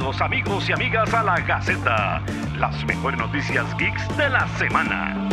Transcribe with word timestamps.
Bienvenidos 0.00 0.22
amigos 0.22 0.68
y 0.70 0.72
amigas 0.72 1.12
a 1.12 1.22
la 1.22 1.38
Gaceta, 1.40 2.22
las 2.56 2.84
mejores 2.86 3.20
noticias 3.20 3.66
geeks 3.76 4.16
de 4.16 4.30
la 4.30 4.48
semana. 4.56 5.28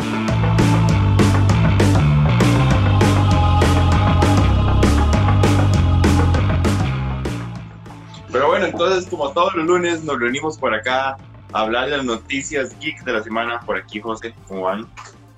Pero 8.29 8.47
bueno, 8.47 8.65
entonces 8.65 9.09
como 9.09 9.31
todos 9.31 9.55
los 9.55 9.65
lunes 9.65 10.03
nos 10.03 10.19
reunimos 10.19 10.57
por 10.57 10.73
acá 10.73 11.15
a 11.53 11.59
hablar 11.61 11.89
de 11.89 11.95
las 11.95 12.05
noticias 12.05 12.77
geeks 12.77 13.05
de 13.05 13.13
la 13.13 13.23
semana. 13.23 13.61
Por 13.61 13.77
aquí 13.77 14.01
José, 14.01 14.35
¿cómo 14.49 14.63
van? 14.63 14.85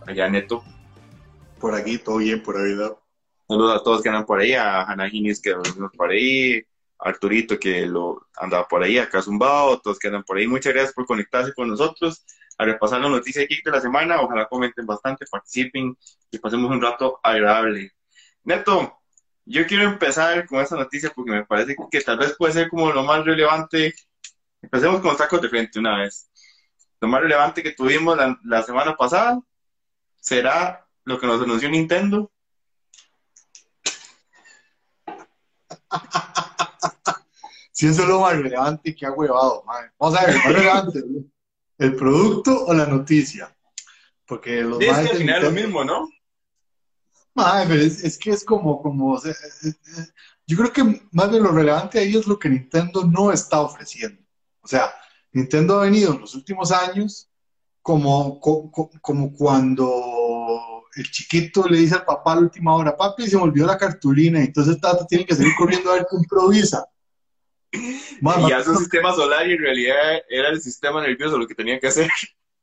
Allá 0.07 0.27
Neto. 0.27 0.63
Por 1.59 1.75
aquí, 1.75 1.99
todo 1.99 2.17
bien, 2.17 2.41
por 2.41 2.57
ahí, 2.57 2.73
¿verdad? 2.73 2.97
Saludos 3.47 3.79
a 3.79 3.83
todos 3.83 4.01
que 4.01 4.09
andan 4.09 4.25
por 4.25 4.39
ahí, 4.39 4.53
a 4.53 4.81
Hannah 4.81 5.07
Ginis 5.07 5.39
que 5.39 5.53
andan 5.53 5.91
por 5.95 6.09
ahí, 6.09 6.63
Arturito 6.99 7.57
que 7.57 7.85
lo 7.85 8.27
andaba 8.37 8.67
por 8.67 8.83
ahí, 8.83 8.97
a 8.97 9.09
Kazumbao, 9.09 9.79
todos 9.79 9.97
que 9.97 10.07
andan 10.07 10.23
por 10.23 10.37
ahí. 10.37 10.47
Muchas 10.47 10.73
gracias 10.73 10.93
por 10.93 11.05
conectarse 11.05 11.53
con 11.53 11.69
nosotros 11.69 12.25
a 12.57 12.65
repasar 12.65 12.99
las 12.99 13.09
noticias 13.09 13.47
geek 13.47 13.63
de 13.63 13.71
la 13.71 13.79
semana. 13.79 14.21
Ojalá 14.21 14.47
comenten 14.47 14.85
bastante, 14.85 15.25
participen 15.31 15.97
y 16.29 16.37
pasemos 16.39 16.69
un 16.69 16.81
rato 16.81 17.19
agradable. 17.23 17.93
Neto, 18.43 18.99
yo 19.45 19.65
quiero 19.65 19.83
empezar 19.83 20.45
con 20.45 20.59
esta 20.59 20.75
noticia 20.75 21.11
porque 21.15 21.31
me 21.31 21.45
parece 21.45 21.75
que 21.89 22.01
tal 22.01 22.17
vez 22.17 22.35
puede 22.37 22.53
ser 22.53 22.69
como 22.69 22.91
lo 22.91 23.03
más 23.03 23.23
relevante. 23.23 23.93
Empecemos 24.61 24.99
con 25.01 25.15
tacos 25.15 25.41
de 25.41 25.49
frente 25.49 25.79
una 25.79 25.99
vez. 25.99 26.29
Lo 26.99 27.07
más 27.07 27.21
relevante 27.21 27.63
que 27.63 27.71
tuvimos 27.71 28.17
la, 28.17 28.37
la 28.43 28.61
semana 28.63 28.97
pasada 28.97 29.39
será 30.19 30.85
lo 31.05 31.17
que 31.17 31.27
nos 31.27 31.41
anunció 31.41 31.69
Nintendo. 31.69 32.29
Si 37.71 37.87
eso 37.87 38.01
es 38.03 38.07
lo 38.09 38.21
más 38.21 38.33
relevante 38.37 38.93
que 38.95 39.05
ha 39.05 39.11
huevado, 39.11 39.63
madre. 39.65 39.91
Vamos 39.99 40.19
a 40.19 40.25
ver, 40.25 40.35
lo 40.35 40.39
más 40.43 40.53
relevante, 40.53 41.03
¿el 41.77 41.95
producto 41.95 42.65
o 42.65 42.73
la 42.73 42.85
noticia? 42.85 43.55
Porque 44.25 44.61
los 44.61 44.81
es 44.81 44.87
que 44.87 44.93
al 44.93 45.07
de 45.07 45.15
final 45.15 45.37
es 45.37 45.43
lo 45.43 45.51
mismo, 45.51 45.83
¿no? 45.83 46.09
Madre, 47.35 47.65
pero 47.69 47.81
es, 47.83 48.03
es 48.03 48.17
que 48.17 48.31
es 48.31 48.43
como, 48.43 48.81
como, 48.81 49.13
o 49.13 49.19
sea, 49.19 49.31
eh, 49.31 49.67
eh, 49.69 50.05
yo 50.45 50.57
creo 50.57 50.73
que 50.73 51.01
más 51.11 51.29
bien 51.29 51.43
lo 51.43 51.51
relevante 51.51 51.99
ahí 51.99 52.15
es 52.17 52.27
lo 52.27 52.37
que 52.37 52.49
Nintendo 52.49 53.05
no 53.05 53.31
está 53.31 53.61
ofreciendo. 53.61 54.21
O 54.61 54.67
sea, 54.67 54.91
Nintendo 55.31 55.79
ha 55.79 55.83
venido 55.83 56.13
en 56.13 56.21
los 56.21 56.35
últimos 56.35 56.71
años 56.71 57.29
como, 57.81 58.39
co- 58.41 58.69
co- 58.71 58.89
como 59.01 59.31
cuando 59.31 59.87
el 60.95 61.11
chiquito 61.11 61.67
le 61.67 61.77
dice 61.77 61.95
al 61.95 62.05
papá 62.05 62.33
a 62.33 62.35
la 62.35 62.41
última 62.41 62.73
hora, 62.75 62.95
papi, 62.97 63.27
se 63.27 63.37
me 63.37 63.43
olvidó 63.43 63.67
la 63.67 63.77
cartulina, 63.77 64.39
y 64.41 64.45
entonces 64.45 64.79
Tata 64.79 65.05
tiene 65.07 65.25
que 65.25 65.35
salir 65.35 65.51
corriendo 65.57 65.91
a 65.91 65.95
ver 65.95 66.07
qué 66.09 66.17
improvisa. 66.17 66.85
Madre, 68.21 68.43
Y 68.43 68.49
ya 68.49 68.63
su 68.63 68.75
sistema 68.75 69.13
solar 69.13 69.47
y 69.47 69.53
en 69.53 69.59
realidad 69.59 70.21
era 70.27 70.49
el 70.49 70.59
sistema 70.61 71.01
nervioso 71.01 71.37
lo 71.37 71.47
que 71.47 71.55
tenía 71.55 71.79
que 71.79 71.87
hacer. 71.87 72.09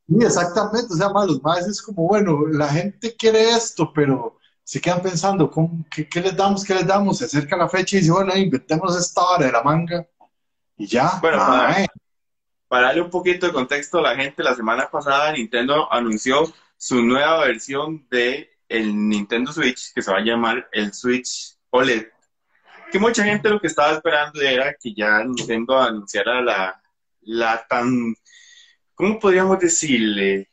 Sí, 0.08 0.16
exactamente, 0.20 0.92
o 0.92 0.96
sea, 0.96 1.08
más 1.10 1.26
los 1.26 1.42
más 1.42 1.66
es 1.66 1.80
como, 1.82 2.06
bueno, 2.06 2.46
la 2.48 2.68
gente 2.68 3.14
quiere 3.16 3.50
esto, 3.50 3.92
pero 3.92 4.38
se 4.64 4.80
quedan 4.80 5.00
pensando, 5.02 5.50
¿cómo- 5.50 5.84
qué, 5.90 6.08
qué 6.08 6.20
les 6.20 6.36
damos? 6.36 6.64
¿Qué 6.64 6.74
les 6.74 6.86
damos? 6.86 7.18
Se 7.18 7.24
acerca 7.26 7.56
la 7.56 7.68
fecha 7.68 7.96
y 7.96 8.00
dice, 8.00 8.12
bueno, 8.12 8.36
inventemos 8.36 8.96
esta 8.96 9.22
hora 9.22 9.46
de 9.46 9.52
la 9.52 9.62
manga 9.62 10.06
y 10.76 10.86
ya. 10.86 11.18
Bueno, 11.20 11.38
Mae, 11.38 11.86
Para 12.68 12.88
darle 12.88 13.02
un 13.02 13.10
poquito 13.10 13.46
de 13.46 13.52
contexto 13.52 13.98
a 13.98 14.02
la 14.02 14.16
gente, 14.16 14.42
la 14.42 14.54
semana 14.54 14.90
pasada 14.90 15.32
Nintendo 15.32 15.92
anunció 15.92 16.52
su 16.76 17.02
nueva 17.02 17.44
versión 17.46 18.06
de 18.10 18.50
el 18.68 19.08
Nintendo 19.08 19.52
Switch, 19.52 19.92
que 19.94 20.02
se 20.02 20.10
va 20.10 20.18
a 20.18 20.24
llamar 20.24 20.68
el 20.72 20.92
Switch 20.92 21.56
OLED. 21.70 22.06
Que 22.90 22.98
mucha 22.98 23.24
gente 23.24 23.48
lo 23.48 23.60
que 23.60 23.66
estaba 23.66 23.92
esperando 23.92 24.40
era 24.40 24.74
que 24.74 24.94
ya 24.94 25.22
Nintendo 25.24 25.78
anunciara 25.78 26.40
la, 26.40 26.80
la 27.22 27.66
tan, 27.68 28.14
¿cómo 28.94 29.18
podríamos 29.18 29.58
decirle? 29.58 30.48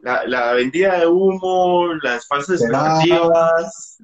La, 0.00 0.24
la 0.26 0.52
vendida 0.54 0.98
de 0.98 1.06
humo, 1.06 1.92
las 2.02 2.26
falsas 2.26 2.62
expectativas. 2.62 3.98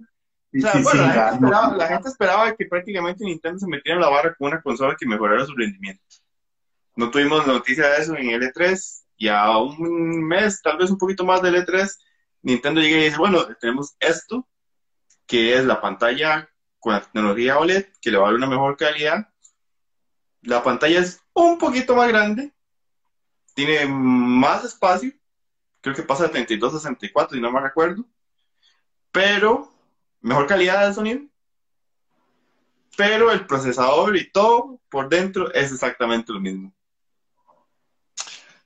sí, 0.53 0.59
O 0.59 0.61
sea, 0.61 0.73
sí, 0.73 0.83
bueno, 0.83 1.03
sí, 1.03 1.09
la, 1.09 1.31
gente 1.31 1.41
no. 1.41 1.49
esperaba, 1.49 1.77
la 1.77 1.89
gente 1.89 2.09
esperaba 2.09 2.57
que 2.57 2.67
prácticamente 2.67 3.25
Nintendo 3.25 3.59
se 3.59 3.67
metiera 3.67 3.97
en 3.97 4.03
la 4.03 4.11
barra 4.11 4.35
con 4.35 4.49
una 4.49 4.61
consola 4.61 4.97
que 4.99 5.07
mejorara 5.07 5.47
su 5.47 5.55
rendimiento. 5.55 6.03
No 6.97 7.11
tuvimos 7.11 7.47
noticia 7.47 7.89
de 7.89 7.99
eso 7.99 8.17
en 8.17 8.29
L3 8.29 9.06
y 9.17 9.29
a 9.29 9.59
un 9.59 10.27
mes, 10.27 10.61
tal 10.63 10.79
vez 10.79 10.91
un 10.91 10.99
poquito 10.99 11.25
más 11.25 11.43
del 11.43 11.55
L3, 11.67 11.91
Nintendo 12.43 12.81
llega 12.81 12.99
y 12.99 13.05
dice, 13.05 13.19
bueno, 13.19 13.47
tenemos 13.61 13.97
esto, 13.99 14.47
que 15.27 15.57
es 15.57 15.65
la 15.65 15.81
pantalla 15.81 16.49
con 16.79 16.93
la 16.93 17.03
tecnología 17.03 17.59
OLED, 17.59 17.87
que 18.01 18.11
le 18.11 18.19
va 18.19 18.25
a 18.25 18.27
dar 18.29 18.37
una 18.37 18.47
mejor 18.47 18.77
calidad. 18.77 19.29
La 20.43 20.63
pantalla 20.63 21.01
es 21.01 21.21
un 21.33 21.59
poquito 21.59 21.97
más 21.97 22.09
grande, 22.09 22.53
tiene 23.55 23.87
más 23.87 24.65
espacio, 24.65 25.13
creo 25.81 25.97
que 25.97 26.03
pasa 26.03 26.25
de 26.25 26.31
32 26.31 26.75
a 26.75 26.79
64, 26.79 27.35
si 27.35 27.41
no 27.41 27.51
me 27.51 27.61
recuerdo, 27.61 28.05
pero 29.11 29.73
mejor 30.21 30.47
calidad 30.47 30.87
de 30.87 30.95
sonido, 30.95 31.23
pero 32.97 33.33
el 33.33 33.47
procesador 33.47 34.17
y 34.17 34.31
todo 34.31 34.81
por 34.91 35.09
dentro 35.09 35.53
es 35.53 35.73
exactamente 35.73 36.33
lo 36.33 36.41
mismo. 36.41 36.76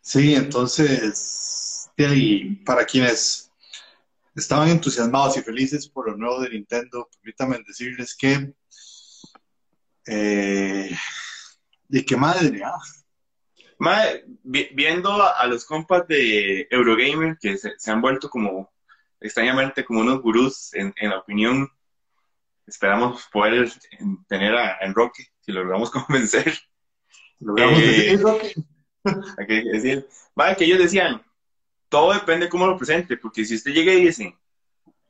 Sí, 0.03 0.35
entonces, 0.35 1.91
de 1.97 2.07
ahí, 2.07 2.57
para 2.65 2.85
quienes 2.85 3.51
estaban 4.35 4.69
entusiasmados 4.69 5.37
y 5.37 5.43
felices 5.43 5.89
por 5.89 6.09
lo 6.11 6.17
nuevo 6.17 6.41
de 6.41 6.51
Nintendo, 6.51 7.09
permítanme 7.21 7.59
decirles 7.67 8.17
que, 8.17 8.53
eh, 10.07 10.97
de 11.89 12.05
qué 12.05 12.17
madre, 12.17 12.63
¿ah? 12.65 12.79
Vi- 14.43 14.69
viendo 14.75 15.11
a, 15.23 15.39
a 15.41 15.47
los 15.47 15.65
compas 15.65 16.07
de 16.07 16.67
Eurogamer 16.71 17.39
que 17.41 17.57
se, 17.57 17.73
se 17.79 17.91
han 17.91 18.01
vuelto 18.01 18.29
como 18.29 18.71
extrañamente 19.21 19.85
como 19.85 20.01
unos 20.01 20.21
gurús 20.23 20.73
en, 20.75 20.93
en 20.97 21.11
la 21.11 21.19
opinión, 21.19 21.69
esperamos 22.67 23.27
poder 23.33 23.71
en- 23.99 24.25
tener 24.27 24.55
a 24.55 24.79
Enroque, 24.81 25.29
si 25.41 25.53
lo 25.53 25.63
logramos 25.63 25.91
convencer. 26.07 26.59
Logramos 27.39 27.79
Eh, 27.81 27.87
decir, 27.87 28.21
Roque, 28.21 28.55
Hay 29.39 29.47
que 29.47 29.63
decir, 29.65 30.09
Mae, 30.35 30.57
que 30.57 30.65
ellos 30.65 30.79
decían, 30.79 31.23
todo 31.89 32.13
depende 32.13 32.47
de 32.47 32.51
cómo 32.51 32.67
lo 32.67 32.77
presente, 32.77 33.17
porque 33.17 33.45
si 33.45 33.57
usted 33.57 33.73
llega 33.73 33.93
y 33.93 34.07
dice, 34.07 34.37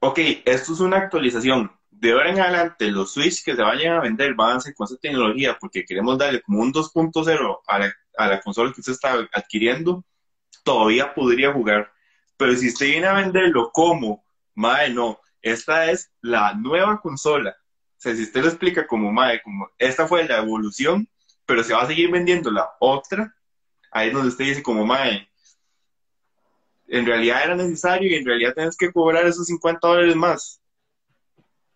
ok, 0.00 0.18
esto 0.44 0.72
es 0.72 0.80
una 0.80 0.98
actualización, 0.98 1.70
de 1.90 2.12
ahora 2.12 2.30
en 2.30 2.40
adelante 2.40 2.90
los 2.90 3.12
Switch 3.12 3.44
que 3.44 3.54
se 3.54 3.62
vayan 3.62 3.96
a 3.96 4.00
vender 4.00 4.34
van 4.34 4.56
a 4.56 4.60
ser 4.60 4.74
con 4.74 4.86
esa 4.86 4.96
tecnología 4.96 5.58
porque 5.60 5.84
queremos 5.84 6.16
darle 6.16 6.40
como 6.40 6.60
un 6.62 6.72
2.0 6.72 7.60
a 7.66 7.78
la, 7.78 7.94
a 8.16 8.26
la 8.28 8.40
consola 8.40 8.72
que 8.72 8.80
usted 8.80 8.94
está 8.94 9.28
adquiriendo, 9.32 10.02
todavía 10.64 11.12
podría 11.12 11.52
jugar. 11.52 11.92
Pero 12.38 12.56
si 12.56 12.68
usted 12.68 12.86
viene 12.86 13.06
a 13.06 13.12
venderlo 13.12 13.70
como, 13.70 14.24
mae, 14.54 14.90
no, 14.90 15.20
esta 15.42 15.90
es 15.90 16.10
la 16.22 16.54
nueva 16.54 17.00
consola. 17.00 17.54
O 17.60 18.00
sea, 18.00 18.16
si 18.16 18.22
usted 18.22 18.40
lo 18.40 18.48
explica 18.48 18.86
como, 18.86 19.12
mae, 19.12 19.42
como 19.42 19.68
esta 19.76 20.06
fue 20.06 20.26
la 20.26 20.38
evolución, 20.38 21.06
pero 21.44 21.62
se 21.62 21.74
va 21.74 21.82
a 21.82 21.86
seguir 21.86 22.10
vendiendo 22.10 22.50
la 22.50 22.70
otra, 22.80 23.34
ahí 23.90 24.08
es 24.08 24.14
donde 24.14 24.28
usted 24.28 24.44
dice 24.44 24.62
como, 24.62 24.84
mae, 24.86 25.28
en 26.88 27.06
realidad 27.06 27.44
era 27.44 27.54
necesario 27.54 28.10
y 28.10 28.14
en 28.14 28.26
realidad 28.26 28.52
tienes 28.54 28.76
que 28.76 28.92
cobrar 28.92 29.24
esos 29.26 29.46
50 29.46 29.86
dólares 29.86 30.16
más. 30.16 30.60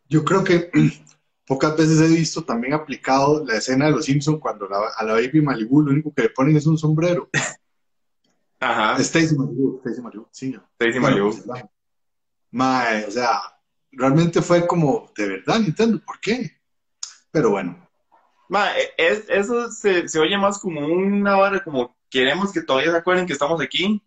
Yo 0.09 0.25
creo 0.25 0.43
que 0.45 0.71
pocas 1.47 1.77
veces 1.77 2.01
he 2.01 2.15
visto 2.15 2.43
también 2.45 2.75
aplicado 2.75 3.45
la 3.45 3.57
escena 3.57 3.87
de 3.87 3.93
los 3.93 4.05
Simpsons 4.05 4.41
cuando 4.41 4.69
la- 4.69 4.91
a 4.97 5.05
la 5.05 5.13
Baby 5.15 5.41
Malibu 5.43 5.83
lo 5.83 5.93
único 5.93 6.13
que 6.13 6.23
le 6.23 6.31
ponen 6.31 6.57
es 6.57 6.67
un 6.67 6.79
sombrero. 6.79 7.29
Ajá, 8.61 8.97
Stacy 9.01 9.37
Malibu, 9.37 9.79
Stacy 9.85 10.01
Malibu, 10.01 10.27
sí. 10.31 10.57
Stacy 10.81 10.99
Malibu. 10.99 11.31
pues, 11.47 11.65
Mae, 12.51 13.05
o 13.07 13.11
sea, 13.11 13.41
realmente 13.93 14.41
fue 14.41 14.67
como, 14.67 15.13
de 15.17 15.29
verdad, 15.29 15.59
Nintendo, 15.59 16.01
¿por 16.05 16.19
qué? 16.21 16.51
Pero 17.31 17.51
bueno, 17.51 17.77
Ma, 18.49 18.71
e- 18.79 18.93
es, 18.97 19.25
eso 19.29 19.71
se, 19.73 20.09
se 20.09 20.19
oye 20.21 20.39
más 20.39 20.59
como 20.59 20.87
una 20.87 21.35
vara, 21.35 21.63
como 21.65 21.97
queremos 22.15 22.53
que 22.53 22.63
todavía 22.63 22.93
se 22.93 22.97
acuerden 22.99 23.27
que 23.27 23.33
estamos 23.33 23.61
aquí 23.61 24.01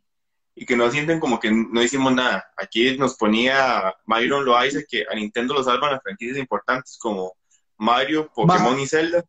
y 0.55 0.65
que 0.65 0.77
no 0.77 0.89
sienten 0.89 1.19
como 1.19 1.39
que 1.41 1.51
no 1.51 1.83
hicimos 1.83 2.13
nada. 2.13 2.45
Aquí 2.55 2.97
nos 2.97 3.15
ponía 3.15 3.93
Myron 4.05 4.45
Loaiza 4.45 4.79
que 4.89 5.03
a 5.11 5.13
Nintendo 5.13 5.53
lo 5.53 5.61
salvan 5.63 5.91
las 5.91 6.01
franquicias 6.01 6.37
importantes 6.37 6.97
como 6.99 7.33
Mario, 7.77 8.31
Pokémon 8.33 8.79
y 8.79 8.87
Zelda, 8.87 9.23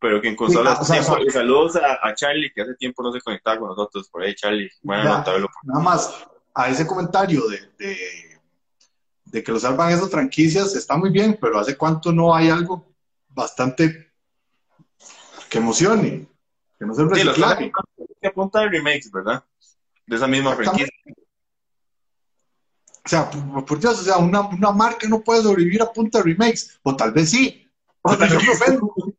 pero 0.00 0.20
que 0.22 0.28
en 0.28 0.36
consolas. 0.36 0.80
o 0.80 0.84
sea, 0.84 0.96
tiempo- 0.96 1.12
o 1.12 1.16
sea- 1.16 1.24
y 1.26 1.30
saludos 1.30 1.76
a, 1.76 1.98
a 2.08 2.14
Charlie, 2.14 2.50
que 2.52 2.62
hace 2.62 2.74
tiempo 2.76 3.02
no 3.02 3.12
se 3.12 3.20
conectaba 3.20 3.58
con 3.60 3.68
nosotros. 3.68 4.08
Por 4.08 4.22
ahí, 4.22 4.34
Charlie. 4.34 4.70
Buena 4.82 5.04
Ya. 5.04 5.18
nota, 5.18 5.32
nada 5.64 5.80
más 5.84 6.26
a 6.54 6.68
ese 6.70 6.86
comentario 6.86 7.46
de, 7.48 7.58
de, 7.78 7.96
de 9.26 9.42
que 9.42 9.52
lo 9.52 9.60
salvan 9.60 9.92
esas 9.92 10.10
franquicias, 10.10 10.74
está 10.74 10.96
muy 10.96 11.10
bien, 11.10 11.38
pero 11.40 11.58
¿hace 11.58 11.76
cuánto 11.76 12.10
no 12.12 12.34
hay 12.34 12.48
algo 12.50 12.92
bastante 13.28 14.10
que 15.48 15.58
emocione? 15.58 16.26
Que 16.78 16.86
no 16.86 16.94
sea 16.94 17.04
un 17.04 17.14
Sí. 17.14 17.20
Que 18.22 18.28
apunta 18.28 18.60
de 18.60 18.68
remakes, 18.68 19.10
¿verdad? 19.10 19.44
De 20.06 20.16
esa 20.16 20.26
misma 20.26 20.54
franquicia. 20.54 20.88
O 23.04 23.08
sea, 23.08 23.28
por, 23.28 23.64
por 23.64 23.80
Dios, 23.80 24.00
o 24.00 24.04
sea, 24.04 24.18
una, 24.18 24.40
una 24.42 24.70
marca 24.70 25.08
no 25.08 25.20
puede 25.20 25.42
sobrevivir 25.42 25.82
a 25.82 25.92
punta 25.92 26.18
de 26.18 26.24
remakes, 26.24 26.78
o 26.84 26.94
tal 26.94 27.12
vez 27.12 27.30
sí. 27.30 27.68
O 28.02 28.16
tal 28.16 28.30
vez. 28.30 28.38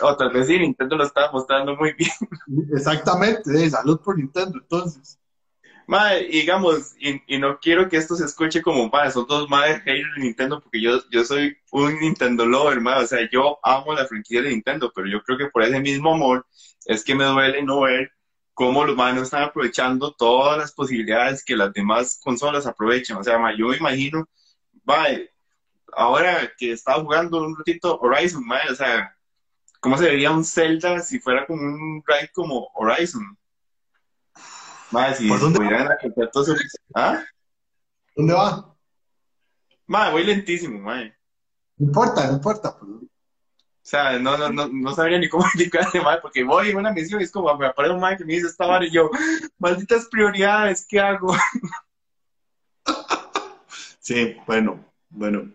O 0.00 0.16
tal 0.16 0.32
vez 0.32 0.46
sí, 0.46 0.58
Nintendo 0.58 0.96
lo 0.96 1.04
estaba 1.04 1.30
mostrando 1.30 1.76
muy 1.76 1.92
bien. 1.92 2.10
Exactamente, 2.74 3.50
eh, 3.62 3.68
salud 3.68 4.00
por 4.00 4.16
Nintendo, 4.16 4.58
entonces. 4.58 5.18
Madre, 5.86 6.26
digamos, 6.28 6.94
y, 6.98 7.20
y 7.26 7.38
no 7.38 7.58
quiero 7.60 7.86
que 7.86 7.98
esto 7.98 8.16
se 8.16 8.24
escuche 8.24 8.62
como, 8.62 8.88
madre, 8.88 9.10
son 9.10 9.26
todos 9.26 9.50
madres 9.50 9.82
haters 9.82 10.14
de 10.16 10.22
Nintendo, 10.22 10.58
porque 10.58 10.80
yo, 10.80 11.02
yo 11.10 11.22
soy 11.26 11.54
un 11.70 12.00
Nintendo 12.00 12.46
lover, 12.46 12.80
madre, 12.80 13.04
o 13.04 13.06
sea, 13.06 13.28
yo 13.30 13.58
amo 13.62 13.92
la 13.92 14.06
franquicia 14.06 14.40
de 14.40 14.48
Nintendo, 14.48 14.90
pero 14.94 15.06
yo 15.06 15.22
creo 15.22 15.36
que 15.36 15.50
por 15.50 15.62
ese 15.62 15.80
mismo 15.80 16.14
amor 16.14 16.46
es 16.86 17.04
que 17.04 17.14
me 17.14 17.24
duele 17.24 17.62
no 17.62 17.82
ver 17.82 18.10
cómo 18.54 18.84
los 18.84 18.96
no 18.96 19.22
están 19.22 19.42
aprovechando 19.42 20.12
todas 20.12 20.58
las 20.58 20.72
posibilidades 20.72 21.44
que 21.44 21.56
las 21.56 21.72
demás 21.72 22.20
consolas 22.22 22.66
aprovechan, 22.66 23.16
o 23.16 23.24
sea, 23.24 23.38
madre, 23.38 23.58
yo 23.58 23.68
me 23.68 23.76
imagino, 23.76 24.28
madre, 24.84 25.32
ahora 25.94 26.52
que 26.56 26.72
estaba 26.72 27.02
jugando 27.02 27.38
un 27.44 27.56
ratito 27.56 27.98
Horizon, 28.00 28.46
madre, 28.46 28.70
o 28.70 28.74
sea, 28.74 29.16
¿cómo 29.80 29.96
se 29.96 30.04
vería 30.04 30.30
un 30.30 30.44
Zelda 30.44 31.00
si 31.00 31.18
fuera 31.18 31.46
como 31.46 31.62
un 31.62 32.02
ride 32.06 32.30
como 32.32 32.68
Horizon? 32.74 33.36
Madre, 34.90 35.14
si 35.16 35.28
¿Por 35.28 35.40
dónde 35.40 35.58
todos 36.32 36.48
esos- 36.48 36.78
¿Ah? 36.94 37.24
¿Dónde 38.14 38.34
va? 38.34 38.76
Madre, 39.86 40.12
voy 40.12 40.24
lentísimo, 40.24 40.78
madre. 40.78 41.16
No 41.78 41.86
importa, 41.86 42.26
no 42.26 42.34
importa. 42.34 42.78
pues. 42.78 42.90
O 43.82 43.84
sea, 43.84 44.16
no, 44.16 44.38
no, 44.38 44.48
no, 44.48 44.68
no 44.68 44.94
sabría 44.94 45.18
ni 45.18 45.28
cómo 45.28 45.44
explicarle, 45.46 46.00
madre, 46.00 46.20
porque 46.22 46.44
voy 46.44 46.70
en 46.70 46.76
una 46.76 46.92
misión 46.92 47.20
y 47.20 47.24
es 47.24 47.32
como, 47.32 47.56
me 47.56 47.66
aparece 47.66 47.94
un 47.94 48.00
madre 48.00 48.18
que 48.18 48.24
me 48.24 48.34
dice 48.34 48.46
esta 48.46 48.66
vara 48.66 48.86
y 48.86 48.90
yo, 48.90 49.10
malditas 49.58 50.06
prioridades, 50.06 50.86
¿qué 50.88 51.00
hago? 51.00 51.34
Sí, 54.02 54.36
bueno, 54.48 54.84
bueno. 55.10 55.54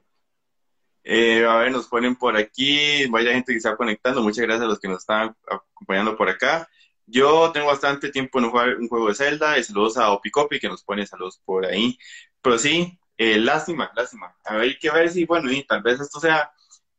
Eh, 1.03 1.45
a 1.45 1.57
ver, 1.57 1.71
nos 1.71 1.87
ponen 1.87 2.15
por 2.15 2.37
aquí, 2.37 3.05
vaya 3.07 3.33
gente 3.33 3.51
que 3.51 3.57
está 3.57 3.75
conectando, 3.75 4.21
muchas 4.21 4.45
gracias 4.45 4.63
a 4.63 4.69
los 4.69 4.79
que 4.79 4.87
nos 4.87 4.99
están 4.99 5.35
acompañando 5.45 6.15
por 6.15 6.29
acá. 6.29 6.65
Yo 7.05 7.51
tengo 7.51 7.67
bastante 7.67 8.09
tiempo 8.09 8.39
en 8.39 8.49
jugar 8.49 8.77
un 8.77 8.87
juego 8.87 9.09
de 9.09 9.15
Zelda, 9.15 9.61
saludos 9.61 9.97
a 9.97 10.11
Opicopi 10.11 10.61
que 10.61 10.69
nos 10.69 10.81
pone 10.81 11.05
saludos 11.05 11.41
por 11.43 11.65
ahí. 11.65 11.97
Pero 12.41 12.57
sí, 12.57 12.97
eh, 13.17 13.37
lástima, 13.37 13.91
lástima. 13.95 14.33
A 14.45 14.53
ver, 14.53 14.63
hay 14.63 14.79
que 14.79 14.91
ver 14.91 15.09
si, 15.09 15.25
bueno, 15.25 15.51
y 15.51 15.63
tal 15.65 15.81
vez 15.81 15.99
esto 15.99 16.19
sea, 16.21 16.49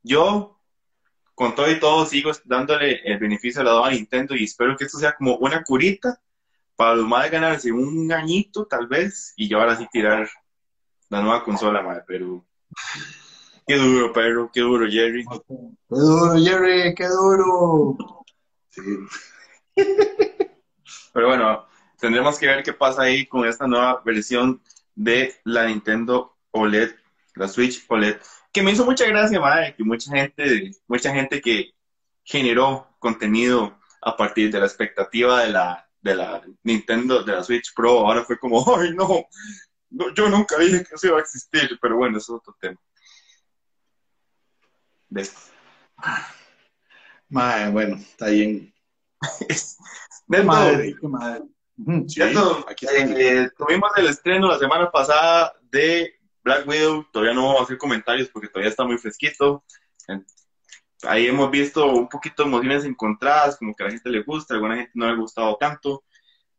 yo 0.02 0.57
con 1.38 1.54
todo 1.54 1.70
y 1.70 1.78
todo 1.78 2.04
sigo 2.04 2.32
dándole 2.44 3.00
el 3.04 3.16
beneficio 3.16 3.60
de 3.60 3.66
la 3.66 3.70
duda 3.70 3.86
a 3.86 3.90
Nintendo 3.92 4.34
y 4.34 4.42
espero 4.42 4.76
que 4.76 4.86
esto 4.86 4.98
sea 4.98 5.14
como 5.14 5.36
una 5.36 5.62
curita 5.62 6.20
para 6.74 6.96
los 6.96 7.06
más 7.06 7.30
ganarse 7.30 7.70
un 7.70 8.10
añito 8.10 8.66
tal 8.66 8.88
vez 8.88 9.34
y 9.36 9.48
yo 9.48 9.60
ahora 9.60 9.76
sí 9.76 9.86
tirar 9.92 10.28
la 11.08 11.22
nueva 11.22 11.44
consola, 11.44 11.80
madre, 11.80 12.02
pero 12.08 12.44
qué 13.68 13.76
duro, 13.76 14.12
perro, 14.12 14.50
qué 14.52 14.62
duro, 14.62 14.90
Jerry. 14.90 15.24
Qué 15.24 15.96
duro, 15.96 16.34
Jerry, 16.42 16.94
qué 16.96 17.06
duro. 17.06 17.96
Sí. 18.70 18.82
Pero 21.12 21.28
bueno, 21.28 21.66
tendremos 22.00 22.36
que 22.38 22.46
ver 22.46 22.62
qué 22.64 22.72
pasa 22.72 23.02
ahí 23.02 23.26
con 23.26 23.46
esta 23.46 23.68
nueva 23.68 24.02
versión 24.04 24.60
de 24.96 25.36
la 25.44 25.66
Nintendo 25.66 26.36
OLED, 26.50 26.96
la 27.36 27.46
Switch 27.46 27.84
OLED, 27.88 28.18
que 28.58 28.64
me 28.64 28.72
hizo 28.72 28.84
mucha 28.84 29.06
gracia, 29.06 29.38
madre, 29.38 29.72
que 29.76 29.84
mucha 29.84 30.10
gente, 30.10 30.72
mucha 30.88 31.14
gente 31.14 31.40
que 31.40 31.74
generó 32.24 32.88
contenido 32.98 33.78
a 34.02 34.16
partir 34.16 34.50
de 34.50 34.58
la 34.58 34.66
expectativa 34.66 35.44
de 35.44 35.50
la, 35.50 35.88
de 36.00 36.16
la 36.16 36.42
Nintendo, 36.64 37.22
de 37.22 37.34
la 37.34 37.44
Switch 37.44 37.72
Pro, 37.72 38.00
ahora 38.00 38.24
fue 38.24 38.36
como, 38.36 38.64
ay 38.76 38.92
no, 38.94 39.26
no, 39.90 40.12
yo 40.12 40.28
nunca 40.28 40.58
dije 40.58 40.84
que 40.84 40.96
eso 40.96 41.06
iba 41.06 41.18
a 41.18 41.20
existir, 41.20 41.78
pero 41.80 41.96
bueno, 41.98 42.18
eso 42.18 42.34
es 42.34 42.40
otro 42.40 42.56
tema. 42.60 42.80
¿Ves? 45.08 45.52
Madre, 47.28 47.70
bueno, 47.70 47.94
está 47.94 48.26
bien. 48.26 48.74
Madre, 50.26 50.96
qué 51.00 51.06
madre. 51.06 51.44
Sí, 52.08 52.20
aquí 52.22 52.86
eh, 52.90 53.50
tuvimos 53.56 53.90
el 53.96 54.08
estreno 54.08 54.48
la 54.48 54.58
semana 54.58 54.90
pasada 54.90 55.54
de 55.70 56.17
Black 56.48 56.66
Widow. 56.68 57.06
Todavía 57.12 57.34
no 57.34 57.44
vamos 57.46 57.60
a 57.60 57.64
hacer 57.64 57.78
comentarios 57.78 58.28
porque 58.28 58.48
todavía 58.48 58.70
está 58.70 58.84
muy 58.84 58.98
fresquito. 58.98 59.64
Ahí 61.02 61.26
hemos 61.28 61.50
visto 61.50 61.86
un 61.92 62.08
poquito 62.08 62.42
de 62.42 62.48
emociones 62.48 62.84
encontradas, 62.84 63.56
como 63.56 63.74
que 63.74 63.82
a 63.84 63.86
la 63.86 63.92
gente 63.92 64.10
le 64.10 64.22
gusta, 64.22 64.54
a 64.54 64.56
alguna 64.56 64.76
gente 64.76 64.92
no 64.94 65.06
le 65.06 65.12
ha 65.12 65.16
gustado 65.16 65.56
tanto. 65.56 66.04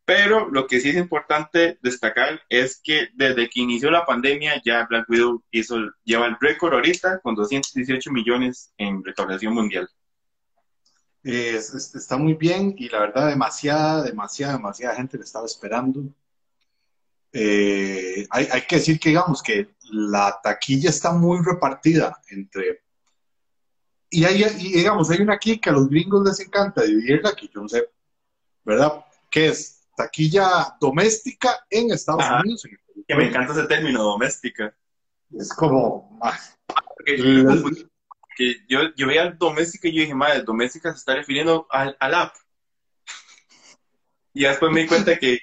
Pero 0.06 0.50
lo 0.50 0.66
que 0.66 0.80
sí 0.80 0.90
es 0.90 0.96
importante 0.96 1.78
destacar 1.82 2.42
es 2.50 2.80
que 2.84 3.10
desde 3.14 3.50
que 3.50 3.60
inició 3.62 3.92
la 3.92 4.06
pandemia 4.06 4.62
ya 4.66 4.86
Black 4.90 5.10
Widow 5.10 5.44
hizo, 5.52 5.76
lleva 6.04 6.26
el 6.28 6.38
récord 6.40 6.74
ahorita 6.74 7.20
con 7.20 7.36
218 7.36 8.12
millones 8.12 8.74
en 8.78 9.04
recaudación 9.04 9.54
mundial. 9.54 9.88
Es- 11.22 11.74
es- 11.74 11.94
está 11.96 12.18
muy 12.18 12.34
bien 12.34 12.74
y 12.78 12.88
la 12.90 13.00
verdad 13.02 13.28
demasiada, 13.28 14.04
demasiada, 14.04 14.54
demasiada 14.54 14.96
gente 14.96 15.18
le 15.18 15.24
estaba 15.26 15.46
esperando. 15.46 16.02
Eh, 17.32 18.26
hay, 18.32 18.48
hay 18.52 18.62
que 18.62 18.78
decir 18.78 19.00
que 19.00 19.10
digamos 19.10 19.44
que 19.44 19.70
la 19.92 20.40
taquilla 20.42 20.90
está 20.90 21.12
muy 21.12 21.44
repartida 21.44 22.20
entre... 22.30 22.84
Y, 24.12 24.24
hay, 24.24 24.44
y 24.44 24.74
digamos, 24.74 25.10
hay 25.12 25.22
una 25.22 25.36
aquí 25.36 25.60
que 25.60 25.70
a 25.70 25.74
los 25.74 25.88
gringos 25.88 26.26
les 26.26 26.40
encanta 26.40 26.82
dividirla, 26.82 27.36
que 27.36 27.48
yo 27.48 27.62
no 27.62 27.70
sé, 27.70 27.90
¿verdad? 28.64 29.06
Que 29.30 29.50
es 29.50 29.88
taquilla 29.96 30.76
doméstica 30.80 31.60
en 31.70 31.92
Estados 31.92 32.24
Ajá. 32.24 32.42
Unidos. 32.42 32.68
Que 33.08 33.16
me 33.16 33.28
encanta 33.28 33.54
ese 33.54 33.68
término, 33.68 34.04
doméstica. 34.04 34.76
Es 35.32 35.54
como... 35.54 36.20
Porque 36.96 37.18
yo 37.18 37.46
confundí, 37.46 37.88
porque 38.20 38.58
yo, 38.68 38.80
yo 38.96 39.08
veía 39.08 39.32
doméstica 39.32 39.88
y 39.88 39.94
yo 39.94 40.02
dije, 40.02 40.16
madre, 40.16 40.42
doméstica 40.42 40.92
se 40.92 40.98
está 40.98 41.16
refiriendo 41.16 41.68
al, 41.70 41.96
al 42.00 42.14
app. 42.16 42.36
Y 44.34 44.44
después 44.44 44.72
me 44.72 44.82
di 44.82 44.88
cuenta 44.88 45.18
que. 45.18 45.40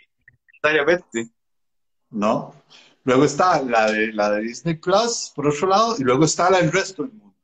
¿no? 2.10 2.54
Luego 3.06 3.24
está 3.24 3.62
la 3.62 3.88
de, 3.88 4.12
la 4.12 4.30
de 4.30 4.40
Disney 4.40 4.74
Plus, 4.74 5.32
por 5.32 5.46
otro 5.46 5.68
lado, 5.68 5.94
y 5.96 6.02
luego 6.02 6.24
está 6.24 6.50
la 6.50 6.58
del 6.58 6.72
resto 6.72 7.04
del 7.04 7.12
mundo. 7.12 7.36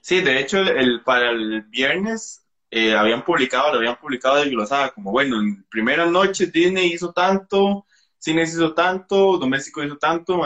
Sí, 0.00 0.20
de 0.20 0.40
hecho, 0.40 0.58
el, 0.58 1.04
para 1.04 1.30
el 1.30 1.62
viernes 1.62 2.44
eh, 2.68 2.92
habían 2.92 3.24
publicado, 3.24 3.70
lo 3.70 3.78
habían 3.78 3.96
publicado 3.96 4.38
desglosada, 4.38 4.90
como 4.90 5.12
bueno, 5.12 5.40
en 5.40 5.62
primeras 5.70 6.10
noches 6.10 6.50
Disney 6.52 6.92
hizo 6.92 7.12
tanto, 7.12 7.86
Cines 8.18 8.52
hizo 8.52 8.74
tanto, 8.74 9.38
Doméstico 9.38 9.84
hizo 9.84 9.98
tanto, 9.98 10.42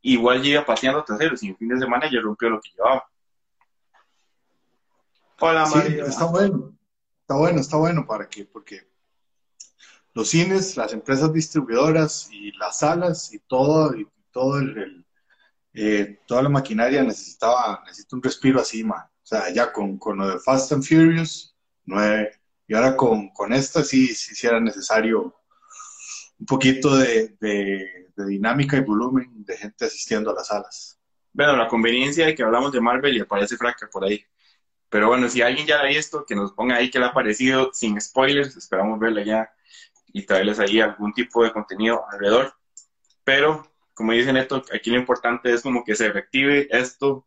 igual 0.00 0.42
llega 0.42 0.64
paseando 0.64 1.04
traseros 1.04 1.42
y 1.42 1.48
en 1.48 1.56
fin 1.58 1.68
de 1.68 1.78
semana 1.78 2.08
ya 2.10 2.22
rompió 2.22 2.48
lo 2.48 2.58
que 2.58 2.70
llevaba. 2.70 3.04
Hola, 5.40 5.66
Sí, 5.66 5.76
María. 5.76 6.04
está 6.06 6.24
bueno, 6.24 6.72
está 7.20 7.34
bueno, 7.34 7.60
está 7.60 7.76
bueno 7.76 8.06
para 8.06 8.26
que, 8.30 8.46
porque 8.46 8.91
los 10.14 10.28
cines, 10.28 10.76
las 10.76 10.92
empresas 10.92 11.32
distribuidoras 11.32 12.28
y 12.32 12.52
las 12.58 12.78
salas 12.80 13.32
y 13.32 13.38
todo, 13.40 13.94
y 13.96 14.06
todo 14.30 14.58
el, 14.58 14.78
el, 14.78 15.06
eh, 15.74 16.20
toda 16.26 16.42
la 16.42 16.48
maquinaria 16.48 17.02
necesitaba, 17.02 17.82
necesita 17.86 18.16
un 18.16 18.22
respiro 18.22 18.60
así, 18.60 18.84
man. 18.84 19.02
O 19.02 19.26
sea, 19.26 19.50
ya 19.50 19.72
con, 19.72 19.98
con 19.98 20.18
lo 20.18 20.28
de 20.28 20.38
Fast 20.40 20.72
and 20.72 20.84
Furious 20.84 21.56
9, 21.84 22.30
y 22.66 22.74
ahora 22.74 22.96
con, 22.96 23.30
con 23.30 23.52
esta 23.52 23.82
sí, 23.84 24.08
sí, 24.08 24.34
sí 24.34 24.46
era 24.46 24.60
necesario 24.60 25.34
un 26.38 26.46
poquito 26.46 26.96
de, 26.96 27.36
de, 27.40 28.10
de 28.16 28.26
dinámica 28.26 28.76
y 28.76 28.80
volumen 28.80 29.44
de 29.44 29.56
gente 29.56 29.84
asistiendo 29.84 30.30
a 30.30 30.34
las 30.34 30.48
salas. 30.48 30.98
Bueno, 31.32 31.56
la 31.56 31.68
conveniencia 31.68 32.26
de 32.26 32.34
que 32.34 32.42
hablamos 32.42 32.72
de 32.72 32.80
Marvel 32.80 33.16
y 33.16 33.20
aparece 33.20 33.56
Fraca 33.56 33.88
por 33.90 34.04
ahí. 34.04 34.24
Pero 34.90 35.08
bueno, 35.08 35.28
si 35.28 35.40
alguien 35.40 35.66
ya 35.66 35.76
la 35.78 35.84
ha 35.84 35.86
visto, 35.86 36.26
que 36.26 36.34
nos 36.34 36.52
ponga 36.52 36.76
ahí 36.76 36.90
que 36.90 36.98
le 36.98 37.06
ha 37.06 37.14
parecido 37.14 37.70
sin 37.72 37.98
spoilers. 38.00 38.56
Esperamos 38.56 38.98
verla 39.00 39.24
ya 39.24 39.50
y 40.12 40.22
traerles 40.22 40.58
ahí 40.58 40.80
algún 40.80 41.12
tipo 41.12 41.44
de 41.44 41.52
contenido 41.52 42.04
alrededor. 42.10 42.54
Pero, 43.24 43.66
como 43.94 44.12
dice 44.12 44.32
Neto, 44.32 44.62
aquí 44.74 44.90
lo 44.90 44.98
importante 44.98 45.52
es 45.52 45.62
como 45.62 45.84
que 45.84 45.94
se 45.94 46.10
reactive 46.10 46.68
esto, 46.70 47.26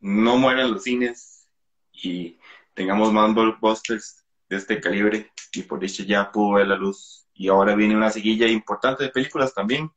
no 0.00 0.36
mueran 0.36 0.72
los 0.72 0.84
cines 0.84 1.48
y 1.92 2.38
tengamos 2.74 3.12
más 3.12 3.34
blockbusters 3.34 4.24
de 4.48 4.56
este 4.56 4.80
calibre. 4.80 5.30
Y 5.52 5.62
por 5.62 5.80
dicho 5.80 6.02
ya 6.02 6.30
pudo 6.30 6.54
ver 6.54 6.68
la 6.68 6.76
luz. 6.76 7.26
Y 7.34 7.48
ahora 7.48 7.74
viene 7.74 7.96
una 7.96 8.10
seguilla 8.10 8.46
importante 8.46 9.04
de 9.04 9.10
películas 9.10 9.54
también. 9.54 9.90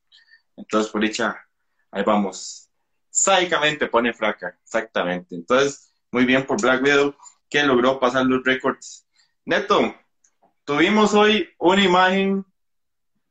Entonces, 0.56 0.92
por 0.92 1.02
dicha, 1.02 1.36
ahí 1.92 2.04
vamos. 2.04 2.70
Sádicamente 3.10 3.88
pone 3.88 4.14
fraca, 4.14 4.58
exactamente. 4.64 5.36
Entonces, 5.36 5.94
muy 6.12 6.26
bien 6.26 6.46
por 6.46 6.62
Black 6.62 6.84
Widow, 6.84 7.16
que 7.50 7.64
logró 7.64 8.00
pasar 8.00 8.26
los 8.26 8.44
récords. 8.44 9.06
Neto, 9.46 9.96
tuvimos 10.66 11.14
hoy 11.14 11.50
una 11.58 11.84
imagen 11.84 12.46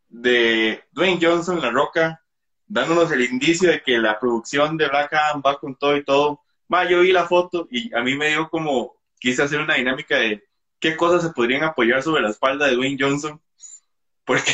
de 0.09 0.83
Dwayne 0.93 1.19
Johnson, 1.21 1.61
La 1.61 1.71
Roca, 1.71 2.23
dándonos 2.67 3.11
el 3.13 3.23
indicio 3.23 3.71
de 3.71 3.83
que 3.83 3.99
la 3.99 4.19
producción 4.19 4.77
de 4.77 4.89
Black 4.89 5.13
Adam 5.13 5.43
va 5.45 5.59
con 5.59 5.75
todo 5.75 5.97
y 5.97 6.05
todo. 6.05 6.41
Ma, 6.69 6.89
yo 6.89 7.01
vi 7.01 7.13
la 7.13 7.27
foto 7.27 7.67
y 7.71 7.95
a 7.95 8.03
mí 8.03 8.17
me 8.17 8.29
dio 8.29 8.49
como, 8.49 8.97
quise 9.19 9.43
hacer 9.43 9.61
una 9.61 9.75
dinámica 9.75 10.17
de 10.17 10.45
qué 10.79 10.97
cosas 10.97 11.23
se 11.23 11.31
podrían 11.31 11.65
apoyar 11.65 12.03
sobre 12.03 12.23
la 12.23 12.31
espalda 12.31 12.67
de 12.67 12.77
Dwayne 12.77 12.99
Johnson. 12.99 13.41
Porque, 14.25 14.53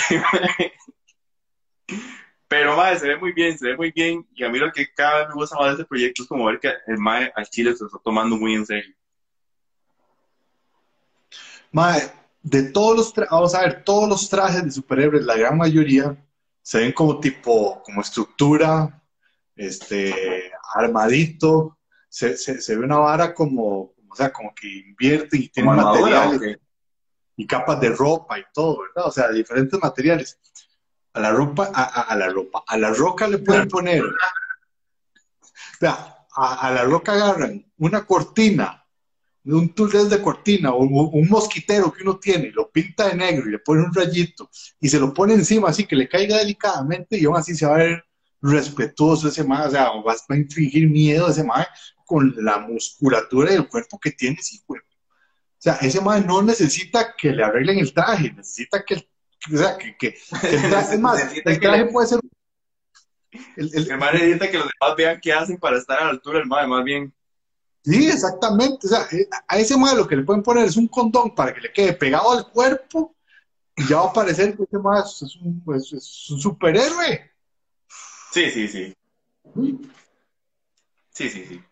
pero 2.48 2.74
madre, 2.74 2.98
se 2.98 3.08
ve 3.08 3.16
muy 3.16 3.32
bien, 3.32 3.58
se 3.58 3.66
ve 3.66 3.76
muy 3.76 3.92
bien. 3.92 4.26
Y 4.34 4.44
a 4.44 4.48
mí 4.48 4.58
lo 4.58 4.72
que 4.72 4.92
cada 4.94 5.18
vez 5.18 5.28
me 5.28 5.34
gusta 5.34 5.56
más 5.56 5.66
de 5.66 5.72
este 5.72 5.84
proyecto 5.84 6.22
es 6.22 6.28
como 6.28 6.46
ver 6.46 6.58
que 6.58 6.72
el 6.86 6.98
mae 6.98 7.30
al 7.36 7.48
Chile 7.48 7.76
se 7.76 7.84
está 7.84 7.98
tomando 8.02 8.36
muy 8.36 8.54
en 8.54 8.64
serio. 8.64 8.94
Mae, 11.70 12.10
de 12.42 12.62
todos 12.64 12.96
los, 12.96 13.14
tra- 13.14 13.28
vamos 13.30 13.54
a 13.54 13.60
ver, 13.62 13.84
todos 13.84 14.08
los 14.08 14.28
trajes 14.28 14.64
de 14.64 14.70
superhéroes, 14.70 15.24
la 15.24 15.36
gran 15.36 15.56
mayoría, 15.56 16.16
se 16.62 16.78
ven 16.78 16.92
como 16.92 17.18
tipo, 17.20 17.82
como 17.82 18.00
estructura, 18.00 19.02
este, 19.56 20.50
armadito, 20.74 21.78
se, 22.08 22.36
se, 22.36 22.60
se 22.60 22.76
ve 22.76 22.84
una 22.84 22.98
vara 22.98 23.34
como, 23.34 23.92
o 24.08 24.14
sea, 24.16 24.32
como 24.32 24.54
que 24.54 24.68
invierten 24.68 25.42
y 25.42 25.48
tienen 25.48 25.74
materiales 25.76 26.36
¿o 26.36 26.40
qué? 26.40 26.58
y 27.36 27.46
capas 27.46 27.80
de 27.80 27.90
ropa 27.90 28.38
y 28.38 28.44
todo, 28.52 28.78
¿verdad? 28.80 29.08
O 29.08 29.12
sea, 29.12 29.28
diferentes 29.30 29.80
materiales. 29.80 30.38
A 31.14 31.20
la 31.20 31.30
ropa, 31.30 31.70
a, 31.74 31.82
a- 31.84 32.02
a 32.02 32.16
la 32.16 32.28
ropa, 32.28 32.62
a 32.66 32.76
la 32.78 32.90
roca 32.92 33.26
le 33.26 33.38
pueden 33.38 33.68
poner, 33.68 34.02
vea, 35.80 36.16
a, 36.36 36.66
a 36.68 36.70
la 36.70 36.84
roca 36.84 37.12
agarran 37.12 37.64
una 37.78 38.04
cortina, 38.06 38.77
un 39.44 39.74
turdel 39.74 40.08
de 40.10 40.20
cortina 40.20 40.72
o 40.72 40.78
un, 40.84 41.28
mosquitero 41.28 41.92
que 41.92 42.02
uno 42.02 42.18
tiene, 42.18 42.50
lo 42.50 42.70
pinta 42.70 43.08
de 43.08 43.14
negro 43.14 43.48
y 43.48 43.52
le 43.52 43.58
pone 43.60 43.82
un 43.82 43.94
rayito 43.94 44.50
y 44.80 44.88
se 44.88 44.98
lo 45.00 45.14
pone 45.14 45.34
encima 45.34 45.68
así 45.70 45.86
que 45.86 45.96
le 45.96 46.08
caiga 46.08 46.36
delicadamente 46.38 47.18
y 47.18 47.24
aún 47.24 47.36
así 47.36 47.54
se 47.54 47.66
va 47.66 47.74
a 47.76 47.78
ver 47.78 48.04
respetuoso 48.42 49.28
ese 49.28 49.42
man, 49.44 49.66
o 49.68 49.70
sea, 49.70 49.90
va 50.06 50.14
a 50.28 50.36
infligir 50.36 50.88
miedo 50.88 51.26
a 51.26 51.30
ese 51.30 51.44
man 51.44 51.64
con 52.04 52.34
la 52.38 52.58
musculatura 52.58 53.50
del 53.50 53.66
cuerpo 53.68 53.98
que 53.98 54.12
tiene, 54.12 54.36
sí, 54.40 54.62
güey. 54.66 54.80
O 54.80 55.60
sea, 55.60 55.74
ese 55.80 56.00
man 56.00 56.24
no 56.26 56.40
necesita 56.42 57.14
que 57.16 57.32
le 57.32 57.42
arreglen 57.42 57.78
el 57.80 57.92
traje, 57.92 58.32
necesita 58.32 58.84
que, 58.84 58.94
o 58.94 59.56
sea, 59.56 59.76
que, 59.76 59.96
que, 59.96 60.12
que 60.14 60.16
el 60.56 60.68
traje, 60.70 60.94
es 60.94 61.00
más, 61.00 61.18
Necesita 61.24 61.50
el 61.50 61.60
traje 61.60 61.84
puede 61.86 62.06
ser... 62.06 62.20
el- 63.56 63.70
el- 63.74 63.90
El 63.90 63.98
man 63.98 64.14
necesita 64.14 64.50
que 64.50 64.58
los 64.58 64.68
demás 64.80 64.96
vean 64.96 65.18
qué 65.20 65.32
hacen 65.32 65.58
para 65.58 65.78
estar 65.78 65.98
a 65.98 66.04
la 66.04 66.10
altura 66.10 66.38
del 66.38 66.48
man, 66.48 66.68
más 66.68 66.84
bien. 66.84 67.12
Sí, 67.84 68.08
exactamente. 68.08 68.86
O 68.86 68.90
sea, 68.90 69.06
eh, 69.12 69.28
a 69.46 69.58
ese 69.58 69.76
mae 69.76 69.96
lo 69.96 70.06
que 70.06 70.16
le 70.16 70.22
pueden 70.22 70.42
poner 70.42 70.66
es 70.66 70.76
un 70.76 70.88
condón 70.88 71.34
para 71.34 71.54
que 71.54 71.60
le 71.60 71.72
quede 71.72 71.92
pegado 71.92 72.32
al 72.32 72.50
cuerpo 72.50 73.14
y 73.76 73.86
ya 73.86 73.98
va 73.98 74.10
a 74.10 74.12
parecer 74.12 74.56
que 74.56 74.64
ese 74.64 74.78
mae 74.78 75.00
es 75.00 75.22
un, 75.40 76.40
superhéroe. 76.40 77.30
Sí, 78.32 78.50
sí, 78.50 78.68
sí. 78.68 78.94
Sí, 81.12 81.30
sí, 81.30 81.46
sí. 81.46 81.62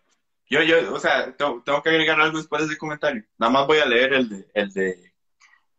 Yo, 0.49 0.61
yo, 0.63 0.93
o 0.93 0.99
sea, 0.99 1.35
tengo, 1.35 1.61
que 1.63 1.89
agregar 1.89 2.19
algo 2.19 2.37
después 2.37 2.61
de 2.61 2.67
ese 2.67 2.77
comentario. 2.77 3.23
Nada 3.37 3.51
más 3.51 3.67
voy 3.67 3.79
a 3.79 3.85
leer 3.85 4.13
el 4.13 4.29
de, 4.29 4.47
el 4.53 4.71
de, 4.71 5.13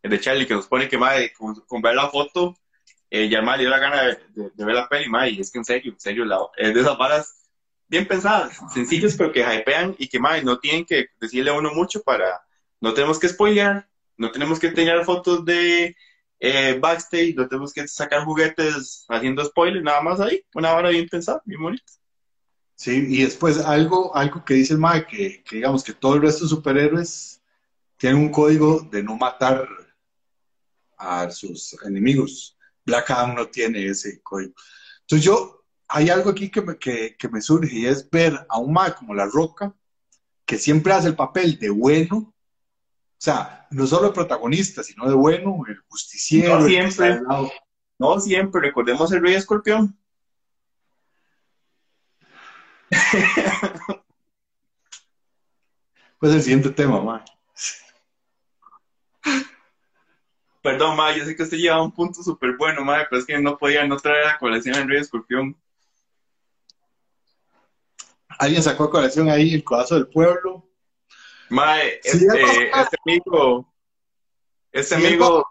el 0.02 0.10
de 0.10 0.20
Charlie, 0.20 0.46
que 0.46 0.54
nos 0.54 0.66
pone 0.66 0.88
que, 0.88 0.98
madre, 0.98 1.32
con, 1.32 1.82
ver 1.82 1.94
la 1.94 2.10
foto, 2.10 2.56
eh, 3.10 3.28
ya 3.28 3.40
madre, 3.40 3.62
dio 3.62 3.70
la 3.70 3.78
gana 3.78 4.02
de, 4.02 4.50
ver 4.54 4.74
la 4.74 4.88
peli, 4.88 5.08
madre, 5.08 5.30
y 5.30 5.40
es 5.40 5.50
que 5.50 5.58
en 5.58 5.64
serio, 5.64 5.92
en 5.92 6.00
serio, 6.00 6.24
es 6.56 6.74
de 6.74 6.80
esas 6.80 6.98
varas 6.98 7.47
bien 7.88 8.06
pensadas, 8.06 8.58
sencillas, 8.72 9.16
pero 9.16 9.32
que 9.32 9.40
hypean 9.40 9.94
y 9.98 10.08
que, 10.08 10.18
madre, 10.18 10.42
no 10.42 10.58
tienen 10.58 10.84
que 10.84 11.08
decirle 11.20 11.50
a 11.50 11.54
uno 11.54 11.72
mucho 11.72 12.02
para, 12.02 12.40
no 12.80 12.94
tenemos 12.94 13.18
que 13.18 13.28
spoilear, 13.28 13.88
no 14.16 14.30
tenemos 14.30 14.58
que 14.58 14.68
enseñar 14.68 15.04
fotos 15.04 15.44
de 15.44 15.96
eh, 16.40 16.78
backstage, 16.80 17.34
no 17.34 17.48
tenemos 17.48 17.72
que 17.72 17.86
sacar 17.88 18.24
juguetes 18.24 19.04
haciendo 19.08 19.44
spoilers, 19.44 19.82
nada 19.84 20.00
más 20.02 20.20
ahí, 20.20 20.44
una 20.54 20.72
vara 20.72 20.90
bien 20.90 21.08
pensada, 21.08 21.42
bien 21.44 21.62
bonita. 21.62 21.92
Sí, 22.74 23.06
y 23.08 23.24
después 23.24 23.58
algo, 23.58 24.14
algo 24.14 24.44
que 24.44 24.54
dice 24.54 24.74
el 24.74 24.78
mae, 24.78 25.04
que, 25.04 25.42
que 25.42 25.56
digamos 25.56 25.82
que 25.82 25.92
todo 25.92 26.14
el 26.14 26.22
resto 26.22 26.44
de 26.44 26.50
superhéroes 26.50 27.42
tienen 27.96 28.20
un 28.20 28.30
código 28.30 28.80
de 28.90 29.02
no 29.02 29.16
matar 29.16 29.68
a 30.96 31.30
sus 31.30 31.76
enemigos. 31.84 32.56
Black 32.84 33.10
Adam 33.10 33.34
no 33.34 33.48
tiene 33.48 33.86
ese 33.86 34.20
código. 34.22 34.54
Entonces 35.00 35.24
yo, 35.24 35.57
hay 35.88 36.10
algo 36.10 36.30
aquí 36.30 36.50
que 36.50 36.62
me, 36.62 36.78
que, 36.78 37.16
que 37.16 37.28
me 37.28 37.40
surge 37.40 37.74
y 37.74 37.86
es 37.86 38.08
ver 38.10 38.46
a 38.48 38.58
un 38.58 38.72
mae 38.72 38.94
como 38.94 39.14
La 39.14 39.26
Roca, 39.26 39.74
que 40.44 40.58
siempre 40.58 40.92
hace 40.92 41.08
el 41.08 41.16
papel 41.16 41.58
de 41.58 41.70
bueno, 41.70 42.16
o 42.16 43.20
sea, 43.20 43.66
no 43.70 43.86
solo 43.86 44.08
el 44.08 44.12
protagonista, 44.12 44.82
sino 44.82 45.08
de 45.08 45.14
bueno, 45.14 45.62
el 45.66 45.78
justiciero, 45.88 46.60
No 46.60 46.66
siempre. 46.66 47.20
No 47.98 48.20
siempre, 48.20 48.60
recordemos 48.60 49.10
el 49.12 49.22
Rey 49.22 49.34
Escorpión. 49.34 49.98
Pues 56.20 56.32
el 56.34 56.42
siguiente 56.42 56.70
tema, 56.70 57.00
mae. 57.00 57.22
Perdón, 60.62 60.96
ma, 60.96 61.16
yo 61.16 61.24
sé 61.24 61.36
que 61.36 61.44
usted 61.44 61.58
lleva 61.58 61.80
un 61.80 61.92
punto 61.92 62.24
súper 62.24 62.56
bueno, 62.56 62.84
ma, 62.84 63.06
pero 63.08 63.20
es 63.20 63.26
que 63.26 63.38
no 63.38 63.56
podía 63.56 63.86
no 63.86 63.96
traer 63.98 64.26
a 64.26 64.38
colección 64.38 64.74
el 64.74 64.88
Rey 64.88 64.98
Escorpión. 64.98 65.56
Alguien 68.38 68.62
sacó 68.62 68.84
a 68.84 68.90
colección 68.90 69.28
ahí 69.28 69.54
el 69.54 69.64
codazo 69.64 69.96
del 69.96 70.08
pueblo. 70.08 70.64
Ma, 71.50 71.76
Sí, 72.02 72.26
ya 72.26 72.34
este, 72.34 72.70
este 72.80 72.96
amigo, 73.04 73.74
este 74.70 74.96
Sí, 74.96 75.06
amigo, 75.06 75.44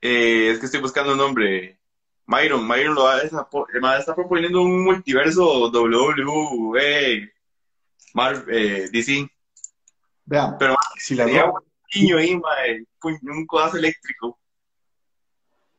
eh, 0.00 0.50
es 0.50 0.58
que 0.58 0.66
estoy 0.66 0.80
buscando 0.80 1.12
un 1.12 1.18
nombre. 1.18 1.78
Myron, 2.26 2.66
Myron 2.66 2.94
lo 2.94 3.10
eh, 3.18 3.30
ma, 3.80 3.96
está 3.96 4.14
proponiendo 4.14 4.60
un 4.60 4.84
multiverso 4.84 5.70
WWE, 5.70 7.32
Mar- 8.14 8.44
eh, 8.50 8.88
DC. 8.92 9.28
Vean, 10.26 10.56
Pero, 10.58 10.76
si 10.98 11.14
la, 11.14 11.24
roca, 11.24 11.50
un 11.50 11.62
niño 11.94 12.18
ahí, 12.18 12.36
ma, 12.36 12.50
puñ- 13.00 13.18
un 13.22 13.46
codazo 13.46 13.78
eléctrico. 13.78 14.38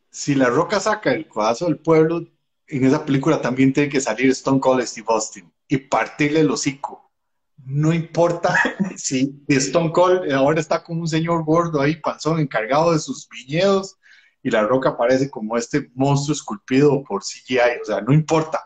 si 0.10 0.34
la 0.34 0.50
roca 0.50 0.80
saca 0.80 1.14
el 1.14 1.28
codazo 1.28 1.66
del 1.66 1.78
pueblo, 1.78 2.26
en 2.70 2.86
esa 2.86 3.06
película 3.06 3.42
también 3.42 3.74
tiene 3.74 3.90
que 3.90 4.02
salir 4.02 4.30
Stone 4.30 4.60
Cold 4.60 4.86
Steve 4.86 5.08
Austin 5.10 5.52
y 5.68 5.78
partirle 5.78 6.42
el 6.42 6.52
hocico. 6.52 7.12
No 7.58 7.94
importa 7.94 8.56
si 8.96 9.44
Stone 9.48 9.92
Cold 9.92 10.32
ahora 10.32 10.60
está 10.60 10.84
como 10.84 11.02
un 11.02 11.08
señor 11.08 11.44
gordo 11.44 11.82
ahí, 11.82 11.96
panzón, 11.98 12.40
encargado 12.40 12.94
de 12.94 13.00
sus 13.00 13.28
viñedos, 13.28 13.98
y 14.42 14.50
la 14.50 14.64
roca 14.64 14.90
aparece 14.90 15.30
como 15.30 15.58
este 15.58 15.90
monstruo 15.96 16.34
esculpido 16.34 17.04
por 17.04 17.24
CGI. 17.24 17.82
O 17.82 17.86
sea, 17.86 18.02
no 18.02 18.14
importa. 18.14 18.66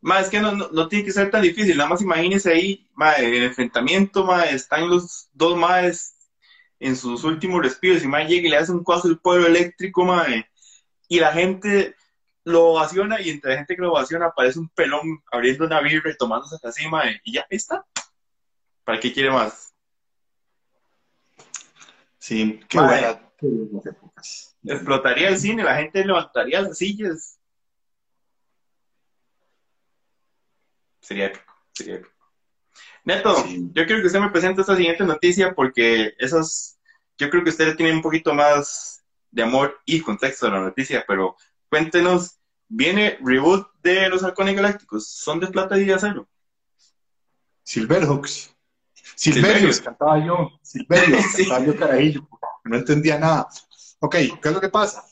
Ma, 0.00 0.20
es 0.20 0.30
que 0.30 0.40
no, 0.40 0.52
no, 0.52 0.68
no 0.72 0.88
tiene 0.88 1.04
que 1.04 1.12
ser 1.12 1.30
tan 1.30 1.42
difícil, 1.42 1.76
nada 1.76 1.90
más 1.90 2.00
imagínese 2.00 2.50
ahí, 2.50 2.88
ma, 2.94 3.12
el 3.12 3.42
enfrentamiento, 3.42 4.24
ma, 4.24 4.44
están 4.44 4.88
los 4.88 5.28
dos 5.34 5.58
maes 5.58 6.16
en 6.78 6.96
sus 6.96 7.22
últimos 7.24 7.62
respiros 7.62 8.02
y 8.02 8.08
ma 8.08 8.24
llega 8.24 8.48
y 8.48 8.50
le 8.50 8.56
hace 8.56 8.72
un 8.72 8.82
cuazo 8.82 9.08
el 9.08 9.18
pueblo 9.18 9.46
eléctrico, 9.46 10.06
ma, 10.06 10.24
y 11.06 11.20
la 11.20 11.32
gente 11.32 11.94
lo 12.50 12.66
ovaciona 12.66 13.20
y 13.20 13.30
entre 13.30 13.52
la 13.52 13.56
gente 13.58 13.76
que 13.76 13.82
lo 13.82 13.92
ovaciona 13.92 14.26
aparece 14.26 14.58
un 14.58 14.68
pelón 14.68 15.22
abriendo 15.32 15.64
una 15.66 15.80
birra 15.80 16.10
y 16.10 16.16
tomándose 16.16 16.56
así, 16.66 16.86
ma, 16.88 17.04
y 17.24 17.32
ya 17.32 17.46
está. 17.48 17.84
¿Para 18.84 19.00
qué 19.00 19.12
quiere 19.12 19.30
más? 19.30 19.74
Sí, 22.18 22.60
qué 22.68 22.78
buena. 22.78 23.20
Explotaría 24.64 25.28
el 25.30 25.38
cine, 25.38 25.64
la 25.64 25.76
gente 25.76 26.04
levantaría 26.04 26.60
las 26.60 26.76
sillas. 26.76 27.38
Sería 31.00 31.26
épico, 31.26 31.52
sería 31.72 31.94
épico. 31.96 32.12
Neto, 33.04 33.34
Sí. 33.36 33.70
yo 33.72 33.86
quiero 33.86 34.00
que 34.00 34.06
usted 34.06 34.20
me 34.20 34.30
presente 34.30 34.60
esta 34.60 34.76
siguiente 34.76 35.04
noticia 35.04 35.54
porque 35.54 36.14
esas, 36.18 36.78
yo 37.16 37.30
creo 37.30 37.42
que 37.42 37.50
usted 37.50 37.74
tiene 37.76 37.92
un 37.94 38.02
poquito 38.02 38.34
más 38.34 39.02
de 39.30 39.42
amor 39.42 39.80
y 39.86 40.00
contexto 40.02 40.46
a 40.46 40.50
la 40.50 40.60
noticia, 40.60 41.04
pero 41.08 41.36
cuéntenos, 41.68 42.38
viene 42.70 43.18
reboot 43.20 43.68
de 43.82 44.08
los 44.08 44.22
halcones 44.22 44.56
galácticos, 44.56 45.06
son 45.06 45.40
de 45.40 45.48
plata 45.48 45.76
y 45.78 45.84
de 45.84 45.92
acero. 45.94 46.28
Silverhawks. 47.64 48.54
Silverius. 49.16 49.50
Silverius, 49.50 49.80
cantaba 49.80 50.24
yo. 50.24 50.50
Silverius, 50.62 51.24
Sí. 51.34 51.46
cantaba 51.46 51.66
yo 51.66 51.76
carajillo. 51.76 52.28
No 52.64 52.76
entendía 52.76 53.18
nada. 53.18 53.48
Ok, 53.98 54.14
¿qué 54.14 54.38
es 54.42 54.52
lo 54.52 54.60
que 54.60 54.68
pasa? 54.68 55.04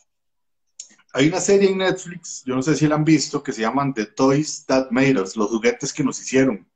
Hay 1.12 1.28
una 1.28 1.40
serie 1.40 1.70
en 1.70 1.78
Netflix, 1.78 2.42
yo 2.44 2.54
no 2.54 2.62
sé 2.62 2.76
si 2.76 2.86
la 2.86 2.94
han 2.94 3.04
visto, 3.04 3.42
que 3.42 3.52
se 3.52 3.62
llaman 3.62 3.92
The 3.92 4.06
Toys 4.06 4.64
That 4.66 4.90
Made 4.90 5.20
Us, 5.20 5.36
los 5.36 5.48
juguetes 5.48 5.92
que 5.92 6.04
nos 6.04 6.20
hicieron, 6.20 6.66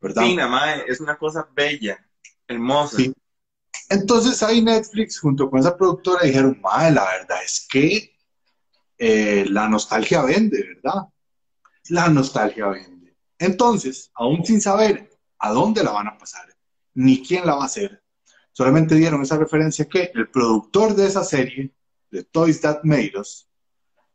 ¿verdad? 0.00 0.22
Sí, 0.22 0.36
más, 0.36 0.80
es 0.86 1.00
una 1.00 1.16
cosa 1.16 1.48
bella, 1.54 1.98
hermosa. 2.46 2.96
Sí. 2.96 3.12
Entonces 3.88 4.42
ahí 4.42 4.62
Netflix, 4.62 5.18
junto 5.18 5.50
con 5.50 5.58
esa 5.58 5.76
productora, 5.76 6.24
dijeron, 6.24 6.60
madre, 6.62 6.92
la 6.94 7.04
verdad 7.04 7.42
es 7.42 7.66
que 7.70 8.14
eh, 9.04 9.46
la 9.48 9.68
nostalgia 9.68 10.22
vende, 10.22 10.62
¿verdad? 10.62 11.08
La 11.88 12.08
nostalgia 12.08 12.68
vende. 12.68 13.16
Entonces, 13.36 14.12
aún 14.14 14.44
sin 14.44 14.60
saber 14.60 15.10
a 15.40 15.50
dónde 15.50 15.82
la 15.82 15.90
van 15.90 16.06
a 16.06 16.16
pasar, 16.16 16.46
ni 16.94 17.20
quién 17.20 17.44
la 17.44 17.56
va 17.56 17.62
a 17.64 17.66
hacer, 17.66 18.00
solamente 18.52 18.94
dieron 18.94 19.20
esa 19.20 19.36
referencia 19.36 19.88
que 19.88 20.12
el 20.14 20.28
productor 20.28 20.94
de 20.94 21.08
esa 21.08 21.24
serie, 21.24 21.74
de 22.12 22.22
Toys 22.22 22.60
That 22.60 22.84
Made 22.84 23.14
Us, 23.18 23.48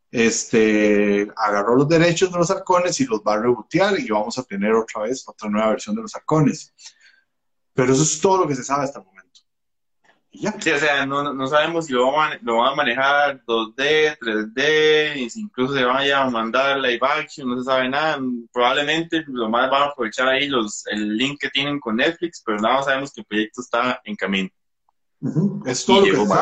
este, 0.09 1.27
agarró 1.35 1.75
los 1.75 1.89
derechos 1.89 2.31
de 2.31 2.37
los 2.37 2.49
halcones 2.49 2.97
y 3.01 3.05
los 3.07 3.19
va 3.19 3.33
a 3.33 3.41
rebotear 3.41 3.99
y 3.99 4.07
vamos 4.07 4.37
a 4.37 4.43
tener 4.43 4.71
otra 4.71 5.01
vez 5.01 5.27
otra 5.27 5.49
nueva 5.49 5.71
versión 5.71 5.97
de 5.97 6.03
los 6.03 6.15
halcones. 6.15 6.73
Pero 7.73 7.91
eso 7.91 8.03
es 8.03 8.21
todo 8.21 8.37
lo 8.37 8.47
que 8.47 8.55
se 8.55 8.63
sabe 8.63 8.85
hasta 8.85 8.99
el 8.99 9.05
momento. 9.05 9.16
Y 10.37 10.41
ya. 10.41 10.55
Sí, 10.59 10.69
o 10.69 10.77
sea, 10.77 11.03
no, 11.05 11.33
no 11.33 11.47
sabemos 11.47 11.87
si 11.87 11.93
lo 11.93 12.11
van, 12.11 12.33
a, 12.33 12.39
lo 12.43 12.57
van 12.57 12.73
a 12.73 12.75
manejar 12.75 13.43
2D, 13.45 14.19
3D, 14.19 15.17
y 15.17 15.29
si 15.31 15.41
incluso 15.41 15.73
se 15.73 15.83
vaya 15.83 16.21
a 16.21 16.29
mandar 16.29 16.77
live 16.77 16.99
action, 17.01 17.49
no 17.49 17.57
se 17.57 17.63
sabe 17.63 17.89
nada. 17.89 18.19
Probablemente 18.53 19.23
lo 19.27 19.49
más 19.49 19.71
van 19.71 19.83
a 19.83 19.85
aprovechar 19.85 20.27
ahí 20.27 20.47
los, 20.47 20.85
el 20.87 21.17
link 21.17 21.39
que 21.39 21.49
tienen 21.49 21.79
con 21.79 21.95
Netflix, 21.95 22.43
pero 22.45 22.59
nada 22.59 22.75
más 22.75 22.85
sabemos 22.85 23.11
que 23.11 23.21
el 23.21 23.25
proyecto 23.25 23.61
está 23.61 23.99
en 24.03 24.15
camino. 24.15 24.49
Es 25.65 25.85
todo 25.85 26.05
Y 26.05 26.11
lo 26.11 26.25
que. 26.25 26.33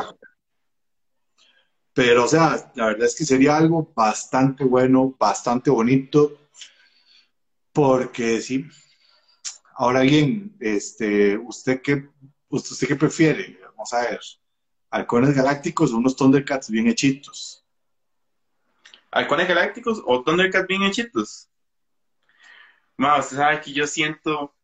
Pero, 1.93 2.25
o 2.25 2.27
sea, 2.27 2.71
la 2.75 2.87
verdad 2.87 3.07
es 3.07 3.15
que 3.15 3.23
sería 3.23 3.55
algo 3.55 3.93
bastante 3.95 4.65
bueno, 4.65 5.15
bastante 5.17 5.69
bonito, 5.69 6.49
porque 7.71 8.41
sí. 8.41 8.65
Ahora 9.77 10.01
bien, 10.01 10.53
este, 10.59 11.37
¿usted 11.37 11.81
qué, 11.81 12.09
usted 12.49 12.87
qué 12.87 12.95
prefiere? 12.97 13.64
Vamos 13.91 13.93
a 13.93 14.09
ver. 14.09 14.19
Halcones 14.89 15.35
galácticos 15.35 15.91
o 15.93 15.97
unos 15.97 16.15
Thundercats 16.15 16.71
bien 16.71 16.87
hechitos. 16.87 17.63
¿Halcones 19.11 19.47
Galácticos 19.47 20.01
o 20.05 20.23
Thundercats 20.23 20.67
bien 20.67 20.81
hechitos? 20.83 21.49
Ma, 22.97 23.19
usted 23.19 23.37
sabe 23.37 23.61
que 23.61 23.71
yo 23.71 23.85
siento. 23.85 24.55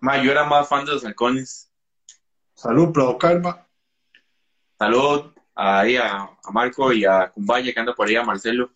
Ma, 0.00 0.22
yo 0.22 0.30
era 0.30 0.44
más 0.44 0.68
fan 0.68 0.84
de 0.84 0.92
los 0.92 1.04
halcones. 1.04 1.70
Salud, 2.54 2.92
Prado 2.92 3.18
Karma. 3.18 3.66
Salud 4.78 5.32
ahí 5.54 5.96
a, 5.96 6.30
a 6.42 6.50
Marco 6.52 6.92
y 6.92 7.04
a 7.04 7.28
Cumbaya 7.28 7.74
que 7.74 7.80
anda 7.80 7.94
por 7.94 8.06
ahí, 8.06 8.14
a 8.14 8.22
Marcelo. 8.22 8.70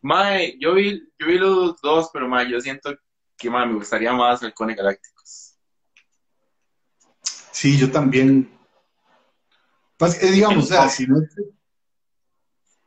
Mae, 0.00 0.56
yo 0.58 0.74
vi, 0.74 1.06
yo 1.18 1.26
vi 1.26 1.36
los 1.36 1.80
dos, 1.80 2.10
pero 2.12 2.28
mae, 2.28 2.48
yo 2.48 2.60
siento 2.60 2.96
que 3.36 3.50
mae, 3.50 3.66
me 3.66 3.74
gustaría 3.74 4.12
más 4.12 4.42
Halcones 4.42 4.76
Galácticos. 4.76 5.11
Sí, 7.52 7.78
yo 7.78 7.90
también. 7.90 8.50
Pues, 9.96 10.20
eh, 10.22 10.32
digamos, 10.32 10.64
o 10.64 10.66
sea, 10.66 10.88
si 10.88 11.06
Netflix, 11.06 11.50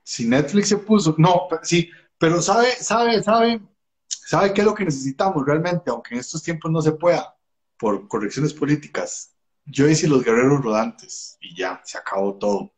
si 0.04 0.28
Netflix 0.28 0.70
se 0.70 0.78
puso, 0.78 1.16
no, 1.18 1.48
sí, 1.64 1.90
pero 2.18 2.42
sabe, 2.42 2.72
sabe, 2.76 3.24
sabe, 3.24 3.62
sabe 4.08 4.54
qué 4.54 4.62
es 4.62 4.66
lo 4.66 4.76
que 4.76 4.86
necesitamos 4.86 5.46
realmente, 5.46 5.90
aunque 5.90 6.16
en 6.16 6.20
estos 6.20 6.44
tiempos 6.44 6.72
no 6.72 6.82
se 6.82 6.92
pueda, 6.92 7.36
por 7.78 8.08
correcciones 8.08 8.54
políticas. 8.54 9.34
Yo 9.66 9.88
hice 9.88 10.08
los 10.08 10.24
guerreros 10.24 10.62
rodantes 10.62 11.38
y 11.40 11.56
ya, 11.56 11.82
se 11.86 11.98
acabó 11.98 12.36
todo. 12.36 12.74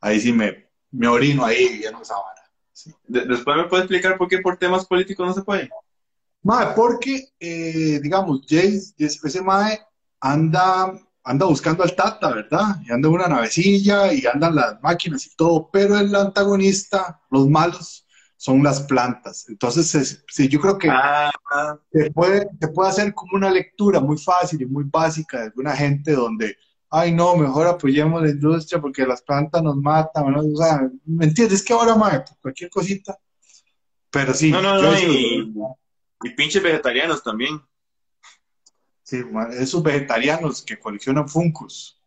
Ahí 0.00 0.20
sí 0.20 0.32
me, 0.32 0.68
me 0.90 1.08
orino 1.08 1.44
ahí 1.44 1.78
viendo 1.78 2.02
esa 2.02 2.14
vara. 2.14 2.42
Sí. 2.72 2.92
De- 3.04 3.24
después 3.24 3.56
me 3.56 3.64
puede 3.64 3.84
explicar 3.84 4.18
por 4.18 4.28
qué 4.28 4.38
por 4.38 4.58
temas 4.58 4.84
políticos 4.86 5.26
no 5.26 5.32
se 5.32 5.42
puede. 5.42 5.70
Mae, 6.42 6.74
porque, 6.76 7.28
eh, 7.40 7.98
digamos, 8.02 8.42
Jace, 8.48 8.94
ese 8.98 9.42
mae 9.42 9.80
anda, 10.20 10.92
anda 11.26 11.46
buscando 11.46 11.82
al 11.82 11.94
Tata, 11.94 12.30
¿verdad? 12.30 12.76
Y 12.86 12.92
anda 12.92 13.08
en 13.08 13.14
una 13.14 13.28
navecilla 13.28 14.12
y 14.12 14.24
andan 14.26 14.54
las 14.54 14.80
máquinas 14.82 15.26
y 15.26 15.36
todo, 15.36 15.68
pero 15.72 15.98
el 15.98 16.14
antagonista, 16.14 17.20
los 17.30 17.48
malos, 17.48 18.06
son 18.38 18.62
las 18.62 18.82
plantas. 18.82 19.46
Entonces, 19.48 19.94
es- 19.94 20.24
sí, 20.28 20.48
yo 20.48 20.60
creo 20.60 20.78
que 20.78 20.88
Ah, 20.90 21.32
se 21.92 22.10
puede, 22.12 22.48
se 22.60 22.68
puede 22.68 22.90
hacer 22.90 23.14
como 23.14 23.36
una 23.36 23.50
lectura 23.50 24.00
muy 24.00 24.18
fácil 24.18 24.60
y 24.62 24.66
muy 24.66 24.84
básica 24.84 25.38
de 25.38 25.44
alguna 25.46 25.74
gente 25.76 26.12
donde, 26.12 26.56
ay, 26.90 27.12
no, 27.12 27.34
mejor 27.36 27.66
apoyemos 27.66 28.22
la 28.22 28.30
industria 28.30 28.80
porque 28.80 29.06
las 29.06 29.22
plantas 29.22 29.62
nos 29.62 29.76
matan, 29.76 30.32
¿no? 30.32 30.40
O 30.40 30.56
sea, 30.56 30.88
¿me 31.06 31.24
entiendes? 31.26 31.60
Es 31.60 31.64
que 31.66 31.72
ahora, 31.72 31.94
mae, 31.94 32.22
cualquier 32.42 32.70
cosita. 32.70 33.18
Pero 34.10 34.32
sí, 34.34 34.50
no, 34.50 34.62
no, 34.62 34.80
yo 34.80 34.90
no, 34.90 34.98
y, 34.98 35.52
y 36.24 36.30
pinches 36.34 36.62
vegetarianos 36.62 37.22
también. 37.22 37.60
Sí, 39.06 39.22
esos 39.52 39.84
vegetarianos 39.84 40.62
que 40.64 40.80
coleccionan 40.80 41.28
funcos. 41.28 42.02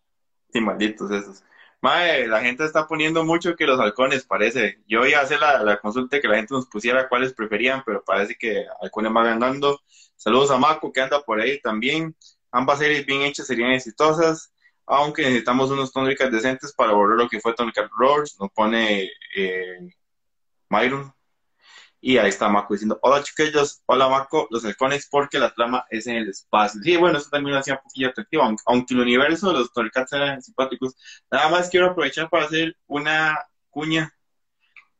Sí, 0.52 0.60
malditos 0.60 1.10
esos. 1.12 1.42
Mae, 1.82 2.28
la 2.28 2.42
gente 2.42 2.66
está 2.66 2.88
poniendo 2.88 3.24
mucho 3.24 3.56
que 3.56 3.66
los 3.66 3.80
halcones, 3.80 4.26
parece. 4.26 4.84
Yo 4.86 5.06
iba 5.06 5.20
a 5.20 5.22
hacer 5.24 5.40
la, 5.40 5.64
la 5.64 5.80
consulta 5.80 6.20
que 6.20 6.28
la 6.28 6.36
gente 6.36 6.54
nos 6.54 6.68
pusiera 6.68 7.08
cuáles 7.08 7.34
preferían, 7.34 7.84
pero 7.86 8.04
parece 8.04 8.36
que 8.36 8.66
halcones 8.82 9.14
va 9.16 9.24
ganando. 9.24 9.80
Saludos 10.18 10.52
a 10.52 10.58
Mako, 10.58 10.92
que 10.92 11.00
anda 11.00 11.24
por 11.24 11.40
ahí 11.40 11.62
también. 11.62 12.14
Ambas 12.52 12.80
series 12.80 13.06
bien 13.06 13.22
hechas 13.22 13.48
serían 13.48 13.72
exitosas, 13.72 14.52
aunque 14.86 15.22
necesitamos 15.22 15.72
unos 15.72 15.94
Thundercats 15.94 16.34
decentes 16.34 16.74
para 16.74 16.92
borrar 16.92 17.18
lo 17.18 17.30
que 17.30 17.40
fue 17.40 17.54
Thundercat 17.54 17.90
Roars. 17.98 18.38
Nos 18.42 18.52
pone 18.52 19.10
eh, 19.38 19.90
Myron. 20.68 21.14
Y 22.02 22.18
ahí 22.18 22.30
está 22.30 22.48
Mako 22.48 22.74
diciendo, 22.74 22.98
hola 23.02 23.24
chiquillos, 23.24 23.82
hola 23.86 24.08
Mako, 24.08 24.48
los 24.52 24.64
halcones 24.64 25.08
porque 25.12 25.38
la 25.38 25.54
trama 25.54 25.86
es 25.90 26.08
en 26.08 26.16
el 26.16 26.30
espacio. 26.30 26.82
Sí, 26.82 26.96
bueno, 26.96 27.18
eso 27.18 27.30
también 27.30 27.54
lo 27.56 27.60
hacía 27.60 27.76
un 27.76 27.82
poquillo 27.82 28.10
atractivo, 28.10 28.44
aunque, 28.66 28.94
el 28.94 29.02
universo 29.02 29.48
de 29.52 29.60
los 29.60 29.74
Thundercats 29.74 30.14
eran 30.14 30.42
simpáticos. 30.42 30.96
Nada 31.30 31.50
más 31.50 31.70
quiero 31.70 31.88
aprovechar 31.88 32.30
para 32.30 32.46
hacer 32.46 32.78
una 32.88 33.38
cuña 33.70 34.14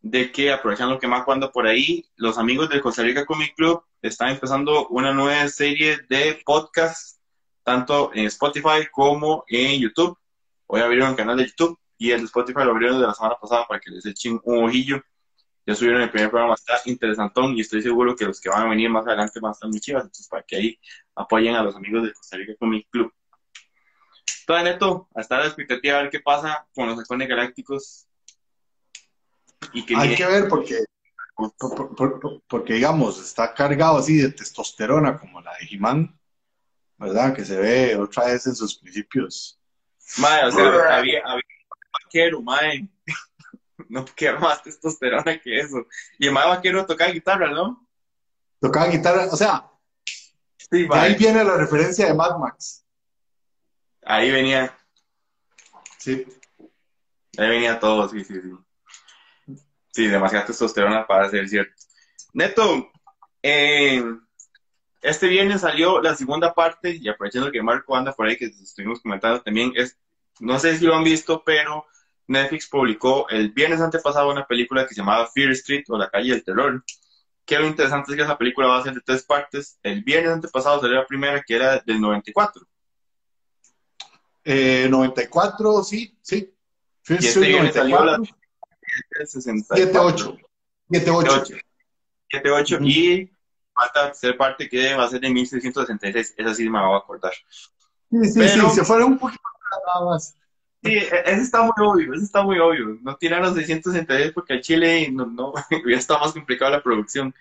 de 0.02 0.32
que 0.32 0.52
aprovechando 0.52 1.00
que 1.00 1.08
Mako 1.08 1.32
anda 1.32 1.52
por 1.52 1.68
ahí, 1.68 2.06
los 2.16 2.38
amigos 2.38 2.70
del 2.70 2.82
Costa 2.82 3.04
Rica 3.04 3.26
Comic 3.26 3.56
Club 3.56 3.84
están 4.02 4.30
empezando 4.30 4.88
una 4.88 5.14
nueva 5.14 5.48
serie 5.48 6.00
de 6.10 6.42
podcasts, 6.46 7.20
tanto 7.64 8.12
en 8.14 8.26
Spotify 8.26 8.88
como 8.92 9.44
en 9.48 9.80
YouTube. 9.80 10.18
Hoy 10.68 10.82
abrieron 10.82 11.12
el 11.12 11.16
canal 11.16 11.38
de 11.38 11.48
YouTube 11.48 11.78
y 11.98 12.12
el 12.12 12.20
de 12.20 12.26
Spotify 12.26 12.64
lo 12.64 12.72
abrieron 12.72 13.00
de 13.00 13.08
la 13.08 13.14
semana 13.14 13.36
pasada 13.40 13.66
para 13.68 13.80
que 13.80 13.92
les 13.92 14.06
echen 14.06 14.40
un 14.44 14.66
ojillo. 14.66 15.02
Ya 15.70 15.76
subieron 15.76 16.02
el 16.02 16.10
primer 16.10 16.32
programa, 16.32 16.56
está 16.56 16.82
interesantón 16.86 17.56
y 17.56 17.62
estoy 17.62 17.84
seguro 17.84 18.16
que 18.16 18.26
los 18.26 18.42
que 18.42 18.50
van 18.50 18.64
a 18.64 18.70
venir 18.72 18.90
más 18.90 19.06
adelante 19.06 19.40
van 19.40 19.50
a 19.50 19.54
estar 19.54 19.70
muy 19.70 19.80
chivas, 19.80 20.02
entonces 20.02 20.28
para 20.28 20.42
que 20.42 20.56
ahí 20.56 20.80
apoyen 21.14 21.54
a 21.56 21.62
los 21.62 21.76
amigos 21.76 22.02
del 22.02 22.14
Costa 22.16 22.38
Rica 22.38 22.54
Comic 22.58 22.88
Club. 22.90 23.14
Todo 24.48 24.64
neto, 24.64 25.08
a 25.14 25.22
estar 25.22 25.38
a 25.38 25.42
la 25.44 25.48
expectativa 25.48 26.00
a 26.00 26.02
ver 26.02 26.10
qué 26.10 26.22
pasa 26.22 26.68
con 26.74 26.88
los 26.88 26.98
halcones 26.98 27.28
galácticos. 27.28 28.08
Y 29.72 29.86
que 29.86 29.96
Hay 29.96 30.16
que 30.16 30.26
ver 30.26 30.48
porque, 30.50 30.80
por- 31.36 31.54
por- 31.56 32.20
por- 32.20 32.42
porque, 32.48 32.74
digamos, 32.74 33.22
está 33.24 33.54
cargado 33.54 34.00
así 34.00 34.18
de 34.18 34.32
testosterona 34.32 35.20
como 35.20 35.40
la 35.40 35.52
de 35.60 35.68
He-Man, 35.70 36.20
¿verdad? 36.98 37.36
Que 37.36 37.46
se 37.46 37.56
ve 37.60 37.96
otra 37.96 38.26
vez 38.26 38.48
en 38.48 38.56
sus 38.56 38.76
principios. 38.80 39.62
Mae, 40.18 40.46
o 40.46 40.52
sea, 40.52 40.64
había, 40.98 41.20
había 41.24 41.44
un 41.76 41.92
vaquero, 42.04 42.42
mae. 42.42 42.90
No 43.90 44.06
quiero 44.16 44.40
más 44.40 44.64
testosterona 44.64 45.40
que 45.40 45.60
eso. 45.60 45.86
Y 46.18 46.28
el 46.28 46.34
mae 46.34 46.48
vaquero 46.48 46.86
tocaba 46.86 47.12
guitarra, 47.12 47.52
¿no? 47.52 47.86
Tocaba 48.62 48.88
guitarra, 48.88 49.26
o 49.32 49.36
sea, 49.36 49.66
Sí, 50.72 50.88
de 50.88 50.96
ahí 50.96 51.16
viene 51.16 51.44
la 51.44 51.58
referencia 51.58 52.06
de 52.06 52.14
Mad 52.14 52.38
Max. 52.38 52.86
Ahí 54.04 54.30
venía, 54.32 54.78
Sí. 55.98 56.26
ahí 57.38 57.50
venía 57.50 57.80
todo, 57.80 58.08
sí, 58.08 58.24
sí, 58.24 58.36
sí. 58.40 59.58
Sí, 59.92 60.08
demasiada 60.08 60.46
testosterona 60.46 61.08
para 61.08 61.28
ser 61.30 61.50
cierto. 61.50 61.74
Neto, 62.34 62.92
eh, 63.42 64.04
este 65.02 65.28
viernes 65.28 65.62
salió 65.62 66.02
la 66.02 66.16
segunda 66.16 66.54
parte, 66.54 66.92
y 66.92 67.10
aprovechando 67.10 67.52
que 67.52 67.64
Marco 67.64 67.96
anda 67.96 68.14
por 68.14 68.28
ahí, 68.28 68.38
que 68.38 68.46
estuvimos 68.46 69.02
comentando 69.02 69.42
también, 69.42 69.74
es, 69.76 69.98
no 70.40 70.60
sé 70.60 70.78
si 70.78 70.86
lo 70.86 70.96
han 70.96 71.04
visto, 71.04 71.44
pero 71.44 71.88
Netflix 72.30 72.68
publicó 72.70 73.28
el 73.30 73.50
viernes 73.52 73.82
antepasado 73.82 74.32
una 74.32 74.46
película 74.46 74.84
que 74.88 74.94
se 74.94 75.02
llamaba 75.02 75.28
Fear 75.34 75.52
Street 75.52 75.84
o 75.90 75.98
La 75.98 76.10
Calle 76.10 76.32
del 76.32 76.44
Terror. 76.44 76.84
Que 77.44 77.58
lo 77.58 77.66
interesante 77.66 78.12
es 78.12 78.16
que 78.18 78.24
esa 78.24 78.38
película 78.38 78.68
va 78.68 78.78
a 78.78 78.84
ser 78.84 78.94
de 78.94 79.02
tres 79.02 79.24
partes. 79.24 79.80
El 79.82 80.04
viernes 80.04 80.32
antepasado 80.34 80.80
salió 80.80 80.98
la 80.98 81.08
primera, 81.08 81.42
que 81.42 81.56
era 81.56 81.80
del 81.80 82.00
94. 82.00 82.62
Eh, 84.44 84.88
94, 84.90 85.84
sí, 85.84 86.18
sí. 86.22 86.54
Y 87.08 87.14
este 87.14 87.28
Street 87.30 87.48
viernes 87.50 87.74
salió 87.74 87.96
la 88.06 88.18
94, 88.18 88.78
del 89.18 89.28
64. 89.28 89.76
78. 89.78 90.38
78. 90.92 91.32
78. 91.46 91.66
78 92.32 92.76
Ujú. 92.76 92.86
y 92.86 93.32
falta 93.74 94.02
la 94.04 94.08
tercera 94.12 94.38
parte 94.38 94.70
que 94.70 94.94
va 94.94 95.06
a 95.06 95.10
ser 95.10 95.20
de 95.20 95.30
1666. 95.32 96.36
Esa 96.38 96.54
sí 96.54 96.70
me 96.70 96.80
va 96.80 96.96
a 96.96 97.00
acordar. 97.00 97.34
Sí, 97.34 98.18
sí, 98.26 98.40
Pero- 98.40 98.70
sí, 98.70 98.76
se 98.76 98.86
fueron 98.86 99.14
un 99.14 99.18
poquito 99.20 99.42
nada 99.88 100.06
más. 100.12 100.36
Sí, 100.84 100.94
e- 100.94 101.24
ese 101.26 101.42
está 101.42 101.62
muy 101.62 101.74
obvio, 101.86 102.14
ese 102.14 102.24
está 102.24 102.42
muy 102.44 102.58
obvio. 102.60 102.98
No 103.02 103.16
tiraron 103.18 103.54
666 103.54 104.32
porque 104.34 104.54
al 104.54 104.62
Chile 104.62 105.10
no, 105.12 105.26
no, 105.26 105.54
ya 105.88 105.98
está 105.98 106.18
más 106.20 106.32
complicada 106.32 106.72
la 106.72 106.84
producción. 106.84 107.34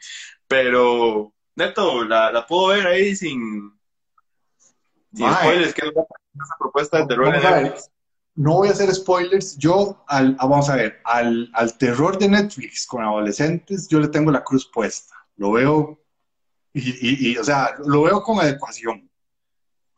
Pero, 0.46 1.32
neto, 1.54 2.04
la, 2.04 2.32
la 2.32 2.46
puedo 2.46 2.68
ver 2.68 2.86
ahí 2.86 3.14
sin, 3.14 3.72
sin 5.12 5.26
spoilers, 5.34 5.74
que 5.74 5.86
es 5.86 5.92
una 5.94 6.02
esa 6.44 6.56
propuesta 6.58 6.98
de. 6.98 7.04
Netflix. 7.62 7.90
No 8.34 8.54
voy 8.54 8.68
a 8.68 8.70
hacer 8.72 8.94
spoilers. 8.94 9.56
Yo, 9.58 10.04
al, 10.06 10.36
ah, 10.38 10.46
vamos 10.46 10.68
a 10.70 10.76
ver, 10.76 11.00
al, 11.04 11.50
al 11.54 11.76
terror 11.76 12.18
de 12.18 12.28
Netflix 12.28 12.86
con 12.86 13.02
adolescentes, 13.04 13.88
yo 13.88 13.98
le 14.00 14.08
tengo 14.08 14.30
la 14.30 14.44
cruz 14.44 14.70
puesta. 14.72 15.14
Lo 15.36 15.52
veo, 15.52 16.00
y, 16.72 16.80
y- 16.90 17.30
y, 17.32 17.36
o 17.36 17.42
sea, 17.44 17.74
lo 17.84 18.02
veo 18.02 18.22
con 18.22 18.38
adecuación. 18.38 19.08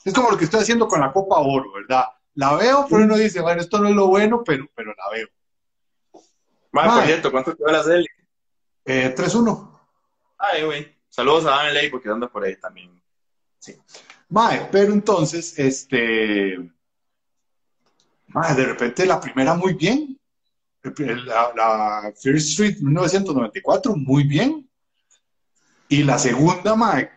Es 0.05 0.15
como 0.15 0.31
lo 0.31 0.39
que 0.39 0.45
estoy 0.45 0.61
haciendo 0.61 0.89
con 0.89 1.01
la 1.01 1.13
Copa 1.13 1.39
Oro, 1.39 1.73
¿verdad? 1.75 2.05
La 2.35 2.55
veo, 2.55 2.87
pero 2.89 3.05
uno 3.05 3.17
dice, 3.17 3.41
bueno, 3.41 3.61
esto 3.61 3.79
no 3.81 3.89
es 3.89 3.95
lo 3.95 4.07
bueno, 4.07 4.43
pero, 4.45 4.69
pero 4.75 4.95
la 4.95 5.11
veo. 5.11 5.29
Mae, 6.73 6.89
por 6.89 7.05
cierto, 7.05 7.31
¿cuánto 7.31 7.57
te 7.57 7.65
va 7.65 7.73
la 7.73 7.83
serie? 7.83 8.07
Eh, 8.85 9.15
3-1. 9.17 9.79
Ay, 10.39 10.65
güey. 10.65 10.97
Saludos 11.09 11.47
a 11.47 11.51
Dan 11.51 11.75
Ley 11.75 11.91
porque 11.91 12.09
anda 12.09 12.29
por 12.29 12.45
ahí 12.45 12.57
también. 12.57 13.03
Mae, 14.29 14.69
pero 14.71 14.93
entonces, 14.93 15.59
este. 15.59 16.57
mae, 18.29 18.55
de 18.55 18.65
repente 18.65 19.05
la 19.05 19.21
primera 19.21 19.55
muy 19.55 19.75
bien. 19.75 20.17
La, 20.83 21.53
la 21.55 22.13
Fear 22.17 22.37
Street 22.37 22.79
1994, 22.81 23.97
muy 23.97 24.25
bien. 24.25 24.71
Y 25.89 26.05
la 26.05 26.19
segunda, 26.19 26.77
mae, 26.77 27.11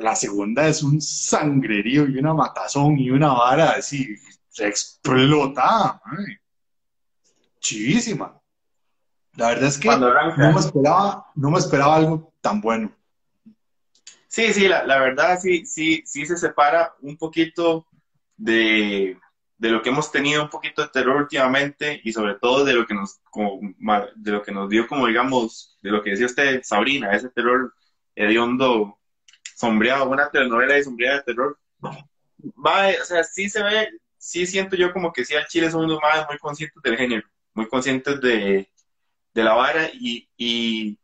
la 0.00 0.16
segunda 0.16 0.66
es 0.68 0.82
un 0.82 1.00
sangrerío 1.00 2.08
y 2.08 2.18
una 2.18 2.32
matazón 2.32 2.98
y 2.98 3.10
una 3.10 3.32
vara 3.32 3.72
así, 3.72 4.16
explota. 4.58 6.00
Chivísima. 7.60 8.40
La 9.36 9.48
verdad 9.48 9.68
es 9.68 9.78
que 9.78 9.88
no 9.88 10.52
me, 10.52 10.60
esperaba, 10.60 11.26
no 11.34 11.50
me 11.50 11.58
esperaba 11.58 11.96
algo 11.96 12.32
tan 12.40 12.60
bueno. 12.60 12.92
Sí, 14.26 14.52
sí, 14.52 14.68
la, 14.68 14.84
la, 14.84 14.98
verdad 14.98 15.38
sí, 15.40 15.66
sí, 15.66 16.02
sí 16.04 16.26
se 16.26 16.36
separa 16.36 16.94
un 17.00 17.16
poquito 17.16 17.86
de, 18.36 19.18
de, 19.58 19.70
lo 19.70 19.82
que 19.82 19.90
hemos 19.90 20.10
tenido 20.12 20.42
un 20.42 20.50
poquito 20.50 20.82
de 20.82 20.88
terror 20.88 21.16
últimamente 21.16 22.00
y 22.04 22.12
sobre 22.12 22.34
todo 22.36 22.64
de 22.64 22.74
lo 22.74 22.86
que 22.86 22.94
nos 22.94 23.20
como, 23.30 23.60
de 24.14 24.30
lo 24.30 24.42
que 24.42 24.52
nos 24.52 24.68
dio 24.68 24.86
como 24.86 25.06
digamos, 25.06 25.78
de 25.82 25.90
lo 25.90 26.02
que 26.02 26.10
decía 26.10 26.26
usted, 26.26 26.60
Sabrina, 26.62 27.14
ese 27.14 27.28
terror 27.30 27.74
hediondo 28.14 28.98
sombreado, 29.56 30.08
una 30.08 30.30
telenovela 30.30 30.74
de 30.74 30.84
sombreada 30.84 31.18
de 31.18 31.22
terror. 31.22 31.58
Va, 31.84 32.88
o 33.00 33.04
sea, 33.04 33.22
sí 33.24 33.48
se 33.48 33.62
ve, 33.62 33.88
sí 34.20 34.46
siento 34.46 34.76
yo 34.76 34.92
como 34.92 35.12
que 35.12 35.24
sí 35.24 35.34
al 35.34 35.46
Chile 35.46 35.70
son 35.70 35.86
unos 35.86 35.98
más 36.02 36.26
muy 36.28 36.38
conscientes 36.38 36.80
del 36.82 36.96
género, 36.96 37.26
muy 37.54 37.66
conscientes 37.68 38.20
de, 38.20 38.70
de 39.32 39.44
la 39.44 39.54
vara 39.54 39.88
y, 39.94 40.28
y, 40.36 40.98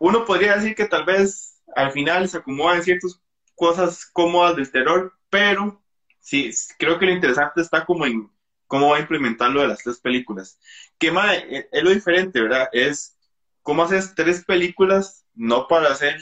uno 0.00 0.24
podría 0.24 0.56
decir 0.56 0.74
que 0.74 0.86
tal 0.86 1.04
vez 1.04 1.60
al 1.74 1.90
final 1.92 2.28
se 2.28 2.38
acomodan 2.38 2.82
ciertas 2.82 3.20
cosas 3.54 4.06
cómodas 4.06 4.56
del 4.56 4.70
terror, 4.70 5.12
pero 5.28 5.82
sí, 6.20 6.50
creo 6.78 6.98
que 6.98 7.06
lo 7.06 7.12
interesante 7.12 7.60
está 7.60 7.84
como 7.84 8.06
en 8.06 8.30
cómo 8.66 8.90
va 8.90 8.98
a 8.98 9.00
implementar 9.00 9.50
lo 9.50 9.62
de 9.62 9.68
las 9.68 9.82
tres 9.82 9.98
películas. 9.98 10.60
Que 10.98 11.10
más 11.10 11.36
e, 11.36 11.68
es 11.70 11.82
lo 11.82 11.90
diferente, 11.90 12.40
¿verdad? 12.40 12.68
Es 12.72 13.16
cómo 13.62 13.82
haces 13.82 14.14
tres 14.14 14.44
películas, 14.44 15.26
no 15.34 15.66
para 15.66 15.90
hacer 15.90 16.20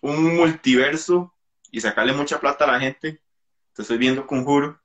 un 0.00 0.36
multiverso 0.36 1.34
y 1.72 1.80
sacarle 1.80 2.12
mucha 2.12 2.38
plata 2.38 2.64
a 2.64 2.72
la 2.72 2.80
gente. 2.80 3.20
Te 3.74 3.82
estoy 3.82 3.98
viendo 3.98 4.26
Conjuro. 4.26 4.80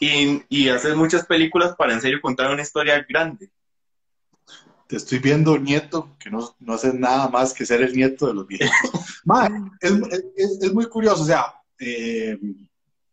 Y, 0.00 0.42
y 0.48 0.68
hacer 0.68 0.96
muchas 0.96 1.24
películas 1.26 1.74
para 1.76 1.94
en 1.94 2.00
serio 2.00 2.20
contar 2.20 2.50
una 2.52 2.62
historia 2.62 3.04
grande. 3.08 3.50
Te 4.86 4.96
estoy 4.96 5.18
viendo 5.18 5.56
nieto, 5.56 6.16
que 6.18 6.30
no, 6.30 6.54
no 6.58 6.74
hace 6.74 6.92
nada 6.92 7.28
más 7.28 7.54
que 7.54 7.64
ser 7.64 7.80
el 7.82 7.94
nieto 7.94 8.26
de 8.26 8.34
los 8.34 8.46
viejos. 8.46 8.70
es, 9.80 9.92
es, 10.36 10.58
es, 10.62 10.72
muy 10.74 10.86
curioso, 10.86 11.22
o 11.22 11.26
sea, 11.26 11.54
eh, 11.78 12.38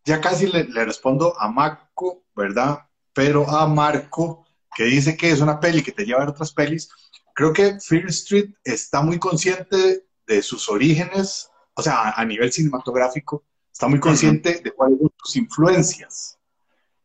ya 0.03 0.19
casi 0.19 0.47
le, 0.47 0.65
le, 0.65 0.85
respondo 0.85 1.39
a 1.39 1.47
Marco, 1.49 2.25
¿verdad? 2.35 2.79
Pero 3.13 3.49
a 3.49 3.67
Marco, 3.67 4.45
que 4.75 4.85
dice 4.85 5.15
que 5.15 5.31
es 5.31 5.39
una 5.39 5.59
peli 5.59 5.83
que 5.83 5.91
te 5.91 6.03
lleva 6.03 6.19
a 6.19 6.25
ver 6.25 6.33
otras 6.33 6.51
pelis, 6.51 6.89
creo 7.33 7.53
que 7.53 7.79
Fear 7.79 8.07
Street 8.07 8.53
está 8.63 9.01
muy 9.01 9.19
consciente 9.19 10.05
de 10.27 10.41
sus 10.41 10.69
orígenes, 10.69 11.49
o 11.73 11.81
sea, 11.81 12.11
a, 12.11 12.25
nivel 12.25 12.51
cinematográfico, 12.51 13.43
está 13.71 13.87
muy 13.87 13.99
consciente 13.99 14.61
de 14.63 14.71
cuáles 14.71 14.99
son 14.99 15.11
sus 15.23 15.35
influencias. 15.35 16.37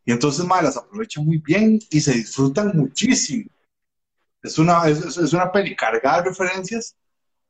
Y 0.05 0.12
entonces, 0.12 0.44
madre, 0.44 0.66
las 0.66 0.76
aprovecha 0.76 1.20
muy 1.20 1.38
bien 1.38 1.79
y 1.90 2.00
se 2.00 2.12
disfrutan 2.12 2.72
muchísimo. 2.74 3.50
Es 4.42 4.59
una, 4.59 4.87
es, 4.87 5.16
es 5.16 5.33
una 5.33 5.50
peli 5.50 5.74
cargada 5.74 6.22
de 6.22 6.29
referencias, 6.29 6.96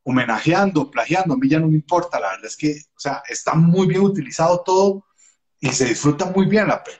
homenajeando, 0.03 0.89
plagiando, 0.89 1.33
a 1.33 1.37
mí 1.37 1.49
ya 1.49 1.59
no 1.59 1.67
me 1.67 1.75
importa, 1.75 2.19
la 2.19 2.29
verdad 2.29 2.45
es 2.45 2.55
que, 2.55 2.71
o 2.71 2.99
sea, 2.99 3.21
está 3.27 3.53
muy 3.55 3.87
bien 3.87 4.01
utilizado 4.01 4.61
todo 4.61 5.05
y 5.59 5.69
se 5.69 5.85
disfruta 5.85 6.25
muy 6.25 6.45
bien 6.45 6.67
la 6.67 6.83
peli. 6.83 6.97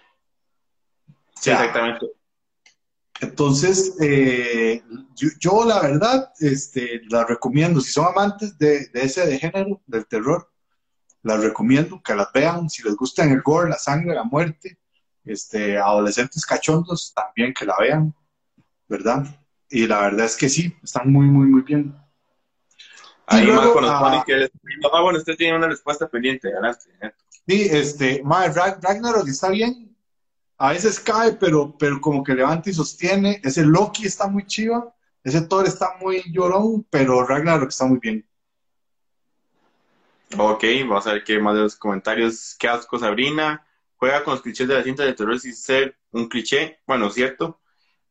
Sí, 1.39 1.51
exactamente. 1.51 2.05
Entonces, 3.19 3.95
eh, 4.01 4.83
yo, 5.39 5.65
la 5.65 5.81
verdad, 5.81 6.31
este, 6.39 7.01
la 7.09 7.23
recomiendo. 7.23 7.81
Si 7.81 7.91
son 7.91 8.05
amantes 8.05 8.57
de, 8.57 8.89
ese 8.93 9.25
de 9.25 9.39
género, 9.39 9.81
del 9.87 10.05
terror, 10.05 10.51
las 11.27 11.43
recomiendo 11.43 12.01
que 12.01 12.15
las 12.15 12.31
vean. 12.33 12.69
Si 12.69 12.81
les 12.83 12.95
gusta 12.95 13.23
el 13.23 13.41
gore, 13.41 13.69
la 13.69 13.77
sangre, 13.77 14.15
la 14.15 14.23
muerte, 14.23 14.79
este, 15.25 15.77
adolescentes 15.77 16.45
cachondos, 16.45 17.13
también 17.13 17.53
que 17.53 17.65
la 17.65 17.75
vean, 17.79 18.15
¿verdad? 18.87 19.25
Y 19.69 19.85
la 19.85 20.01
verdad 20.01 20.25
es 20.25 20.37
que 20.37 20.49
sí, 20.49 20.75
están 20.81 21.11
muy, 21.11 21.25
muy, 21.25 21.47
muy 21.47 21.61
bien. 21.61 21.95
Ahí 23.27 23.45
luego, 23.45 23.73
con 23.73 23.83
los 23.83 23.91
ah, 23.93 24.23
que 24.25 24.49
ah, 24.93 25.01
bueno, 25.01 25.19
usted 25.19 25.35
tiene 25.35 25.57
una 25.57 25.67
respuesta 25.67 26.07
pendiente, 26.07 26.49
ganaste. 26.49 26.91
¿eh? 27.01 27.11
Sí, 27.45 27.67
este, 27.69 28.23
Ragnarok 28.23 29.27
está 29.27 29.49
bien, 29.49 29.93
a 30.57 30.71
veces 30.71 30.97
cae, 30.99 31.33
pero, 31.33 31.77
pero 31.77 31.99
como 31.99 32.23
que 32.23 32.33
levanta 32.33 32.69
y 32.69 32.73
sostiene. 32.73 33.41
Ese 33.43 33.63
Loki 33.63 34.05
está 34.05 34.27
muy 34.27 34.45
chiva, 34.45 34.95
ese 35.23 35.41
Thor 35.41 35.67
está 35.67 35.97
muy 35.99 36.23
llorón, 36.31 36.87
pero 36.89 37.25
Ragnarok 37.25 37.69
está 37.69 37.85
muy 37.85 37.99
bien. 37.99 38.25
Ok, 40.35 40.63
vamos 40.81 41.07
a 41.07 41.13
ver 41.13 41.23
qué 41.23 41.39
más 41.39 41.55
de 41.55 41.61
los 41.61 41.75
comentarios. 41.77 42.55
Qué 42.59 42.67
asco, 42.67 42.99
Sabrina. 42.99 43.65
Juega 43.95 44.23
con 44.23 44.33
los 44.33 44.41
clichés 44.41 44.67
de 44.67 44.73
la 44.75 44.83
cinta 44.83 45.03
de 45.05 45.13
terror 45.13 45.39
sin 45.39 45.55
ser 45.55 45.97
un 46.11 46.27
cliché. 46.27 46.79
Bueno, 46.85 47.09
cierto. 47.09 47.61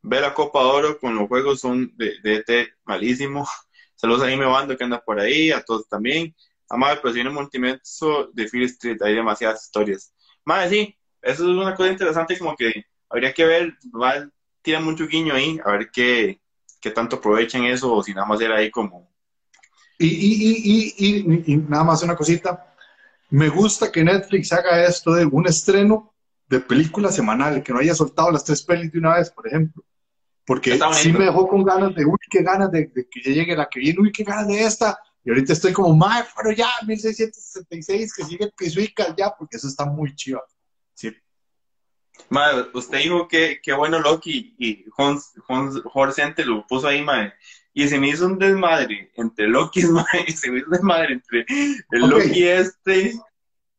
Ve 0.02 0.20
la 0.20 0.32
Copa 0.34 0.60
de 0.60 0.66
Oro 0.66 0.98
con 0.98 1.14
los 1.14 1.28
juegos 1.28 1.60
son 1.60 1.92
de, 1.96 2.20
de 2.22 2.36
ET 2.46 2.68
malísimo. 2.84 3.46
Saludos 3.96 4.22
a 4.22 4.26
me 4.26 4.46
Bando 4.46 4.76
que 4.76 4.84
anda 4.84 5.02
por 5.04 5.20
ahí, 5.20 5.50
a 5.50 5.62
todos 5.62 5.88
también. 5.88 6.34
Amable, 6.68 7.00
pero 7.02 7.12
si 7.12 7.16
viene 7.16 7.30
multiverso 7.30 8.30
de 8.32 8.48
Fear 8.48 8.64
Street, 8.64 9.02
hay 9.02 9.14
demasiadas 9.14 9.64
historias. 9.64 10.14
Más, 10.44 10.70
sí, 10.70 10.96
eso 11.22 11.44
es 11.44 11.48
una 11.50 11.74
cosa 11.74 11.90
interesante, 11.90 12.38
como 12.38 12.56
que 12.56 12.84
habría 13.08 13.32
que 13.32 13.44
ver, 13.44 13.74
va, 13.94 14.28
tira 14.62 14.80
mucho 14.80 15.06
guiño 15.06 15.34
ahí, 15.34 15.58
a 15.64 15.72
ver 15.72 15.90
qué, 15.92 16.40
qué 16.80 16.90
tanto 16.90 17.16
aprovechan 17.16 17.64
eso 17.64 17.92
o 17.94 18.02
si 18.02 18.14
nada 18.14 18.26
más 18.26 18.40
era 18.40 18.56
ahí 18.56 18.70
como... 18.70 19.15
Y, 19.98 20.06
y, 20.06 20.94
y, 20.98 21.52
y, 21.52 21.56
nada 21.56 21.84
más 21.84 22.02
una 22.02 22.16
cosita, 22.16 22.74
me 23.30 23.48
gusta 23.48 23.90
que 23.90 24.04
Netflix 24.04 24.52
haga 24.52 24.84
esto 24.84 25.12
de 25.14 25.24
un 25.24 25.46
estreno 25.46 26.14
de 26.48 26.60
película 26.60 27.10
semanal, 27.10 27.62
que 27.62 27.72
no 27.72 27.78
haya 27.78 27.94
soltado 27.94 28.30
las 28.30 28.44
tres 28.44 28.62
pelis 28.62 28.92
de 28.92 28.98
una 28.98 29.16
vez, 29.16 29.30
por 29.30 29.46
ejemplo. 29.46 29.84
Porque 30.44 30.78
sí 30.92 31.12
me 31.12 31.24
dejó 31.24 31.48
con 31.48 31.64
ganas 31.64 31.94
de, 31.94 32.04
uy, 32.04 32.18
qué 32.30 32.42
ganas 32.42 32.70
de, 32.70 32.92
que 32.92 33.20
llegue 33.20 33.56
la 33.56 33.68
que 33.68 33.80
viene, 33.80 34.00
uy, 34.00 34.12
qué 34.12 34.22
ganas 34.22 34.46
de 34.46 34.62
esta. 34.62 34.98
Y 35.24 35.30
ahorita 35.30 35.54
estoy 35.54 35.72
como, 35.72 35.96
más, 35.96 36.28
pero 36.36 36.52
ya, 36.52 36.68
1666, 36.86 38.14
que 38.14 38.24
sigue 38.24 38.52
Pisuica 38.56 39.12
ya, 39.16 39.34
porque 39.36 39.56
eso 39.56 39.66
está 39.66 39.84
muy 39.84 40.14
chido. 40.14 40.40
Sí. 40.94 41.12
Madre, 42.28 42.68
usted 42.74 42.98
dijo 42.98 43.26
que, 43.26 43.60
que 43.60 43.72
bueno 43.72 43.98
Loki 43.98 44.54
y 44.58 44.84
Hans, 44.96 45.32
Hans 45.48 45.82
lo 46.46 46.66
puso 46.68 46.86
ahí, 46.86 47.02
madre. 47.02 47.34
Y 47.76 47.86
se 47.88 48.00
me 48.00 48.08
hizo 48.08 48.24
un 48.24 48.38
desmadre 48.38 49.12
entre 49.16 49.46
Loki, 49.46 49.84
madre, 49.84 50.30
se 50.34 50.50
me 50.50 50.60
hizo 50.60 50.66
un 50.66 50.72
desmadre 50.72 51.12
entre 51.12 51.44
el 51.90 52.08
Loki 52.08 52.48
este, 52.48 53.12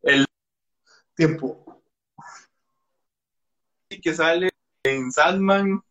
el 0.04 0.24
tiempo 1.16 1.82
que 3.90 4.14
sale 4.14 4.52
en 4.84 5.12
Sandman. 5.12 5.82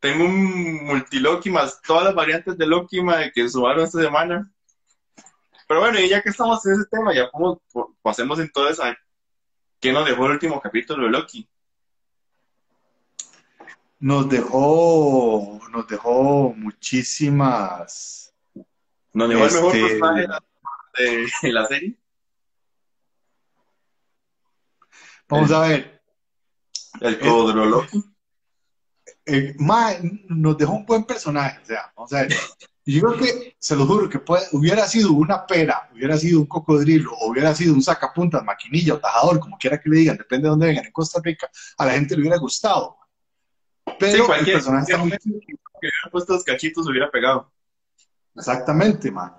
Tengo 0.00 0.24
un 0.24 0.86
multiloki 0.86 1.50
más 1.50 1.82
todas 1.82 2.04
las 2.04 2.14
variantes 2.14 2.56
de 2.56 2.66
Loki, 2.66 3.02
madre, 3.02 3.32
que 3.34 3.46
subaron 3.50 3.84
esta 3.84 4.00
semana. 4.00 4.50
Pero 5.68 5.80
bueno, 5.80 6.00
y 6.00 6.08
ya 6.08 6.22
que 6.22 6.30
estamos 6.30 6.64
en 6.64 6.72
ese 6.72 6.86
tema, 6.90 7.14
ya 7.14 7.30
como 7.30 7.60
pasemos 8.00 8.40
entonces 8.40 8.80
a 8.80 8.96
¿Qué 9.78 9.92
nos 9.92 10.06
dejó 10.06 10.24
el 10.24 10.32
último 10.32 10.58
capítulo 10.58 11.04
de 11.04 11.10
Loki? 11.10 11.46
Nos 14.02 14.28
dejó, 14.28 15.60
nos 15.70 15.86
dejó 15.86 16.52
muchísimas. 16.56 18.34
¿Nos 19.12 19.28
dejó 19.28 19.44
el 19.44 19.52
mejor 19.52 19.76
este, 19.76 19.88
personaje 19.88 20.26
de, 21.42 21.52
la 21.52 21.66
serie? 21.66 21.96
Vamos 25.28 25.52
a 25.52 25.60
ver. 25.60 26.02
El 27.00 27.20
Codro 27.20 27.64
Loki. 27.64 28.02
Eh, 29.24 29.54
nos 30.30 30.58
dejó 30.58 30.72
un 30.72 30.84
buen 30.84 31.04
personaje, 31.04 31.60
o 31.62 31.64
sea, 31.64 31.92
vamos 31.94 32.12
a 32.12 32.22
ver. 32.22 32.34
Y 32.84 32.98
yo 32.98 33.02
creo 33.02 33.20
que, 33.20 33.54
se 33.56 33.76
lo 33.76 33.86
juro, 33.86 34.08
que 34.08 34.18
puede, 34.18 34.44
hubiera 34.50 34.84
sido 34.88 35.12
una 35.12 35.46
pera, 35.46 35.88
hubiera 35.94 36.16
sido 36.16 36.40
un 36.40 36.46
cocodrilo, 36.46 37.12
hubiera 37.20 37.54
sido 37.54 37.72
un 37.72 37.82
sacapuntas, 37.82 38.42
maquinilla 38.42 38.94
o 38.94 38.98
tajador, 38.98 39.38
como 39.38 39.56
quiera 39.58 39.80
que 39.80 39.88
le 39.88 39.98
digan, 39.98 40.16
depende 40.16 40.46
de 40.46 40.50
dónde 40.50 40.66
vengan, 40.66 40.86
en 40.86 40.92
Costa 40.92 41.20
Rica, 41.22 41.48
a 41.78 41.86
la 41.86 41.92
gente 41.92 42.16
le 42.16 42.22
hubiera 42.22 42.38
gustado. 42.38 42.96
Pero 44.10 44.26
sí, 44.26 44.32
el 44.38 44.44
personaje 44.44 44.96
muy... 44.96 45.10
que 45.10 45.18
hubiera 45.24 46.10
puesto 46.10 46.34
los 46.34 46.44
cachitos 46.44 46.88
hubiera 46.88 47.10
pegado. 47.10 47.52
Exactamente, 48.34 49.10
man. 49.10 49.32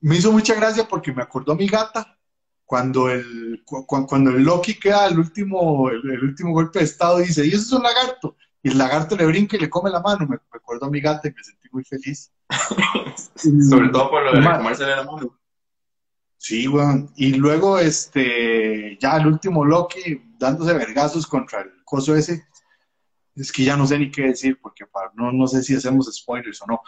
Me 0.00 0.16
hizo 0.16 0.32
mucha 0.32 0.54
gracia 0.54 0.88
porque 0.88 1.12
me 1.12 1.22
acordó 1.22 1.52
a 1.52 1.56
mi 1.56 1.66
gata 1.66 2.16
cuando 2.64 3.10
el, 3.10 3.62
cuando 3.64 4.30
el 4.30 4.42
Loki 4.42 4.78
queda 4.78 5.08
el 5.08 5.18
último, 5.18 5.90
el, 5.90 6.22
último 6.22 6.52
golpe 6.52 6.78
de 6.78 6.84
estado 6.84 7.18
dice, 7.18 7.44
y 7.44 7.48
eso 7.48 7.58
es 7.58 7.72
un 7.72 7.82
lagarto. 7.82 8.36
Y 8.62 8.70
el 8.70 8.78
lagarto 8.78 9.16
le 9.16 9.26
brinca 9.26 9.56
y 9.56 9.60
le 9.60 9.68
come 9.68 9.90
la 9.90 10.00
mano. 10.00 10.20
Me, 10.20 10.36
me 10.36 10.56
acordó 10.56 10.86
a 10.86 10.90
mi 10.90 11.00
gata 11.00 11.28
y 11.28 11.32
me 11.32 11.42
sentí 11.42 11.68
muy 11.72 11.84
feliz. 11.84 12.32
Sobre 13.34 13.88
todo 13.88 14.10
por 14.10 14.22
lo 14.22 14.32
de 14.32 14.56
comerse 14.56 14.86
la 14.86 15.04
mano. 15.04 15.38
Sí, 16.36 16.68
weón. 16.68 17.10
Y 17.16 17.34
luego, 17.34 17.78
este, 17.78 18.96
ya 18.98 19.18
el 19.18 19.26
último 19.26 19.64
Loki 19.64 20.22
dándose 20.38 20.72
vergazos 20.72 21.26
contra 21.26 21.60
el 21.60 21.84
coso 21.84 22.16
ese. 22.16 22.46
Es 23.40 23.50
que 23.50 23.64
ya 23.64 23.76
no 23.76 23.86
sé 23.86 23.98
ni 23.98 24.10
qué 24.10 24.22
decir, 24.22 24.58
porque 24.60 24.86
para, 24.86 25.10
no, 25.14 25.32
no 25.32 25.46
sé 25.46 25.62
si 25.62 25.74
hacemos 25.74 26.14
spoilers 26.14 26.60
o 26.60 26.66
no. 26.66 26.80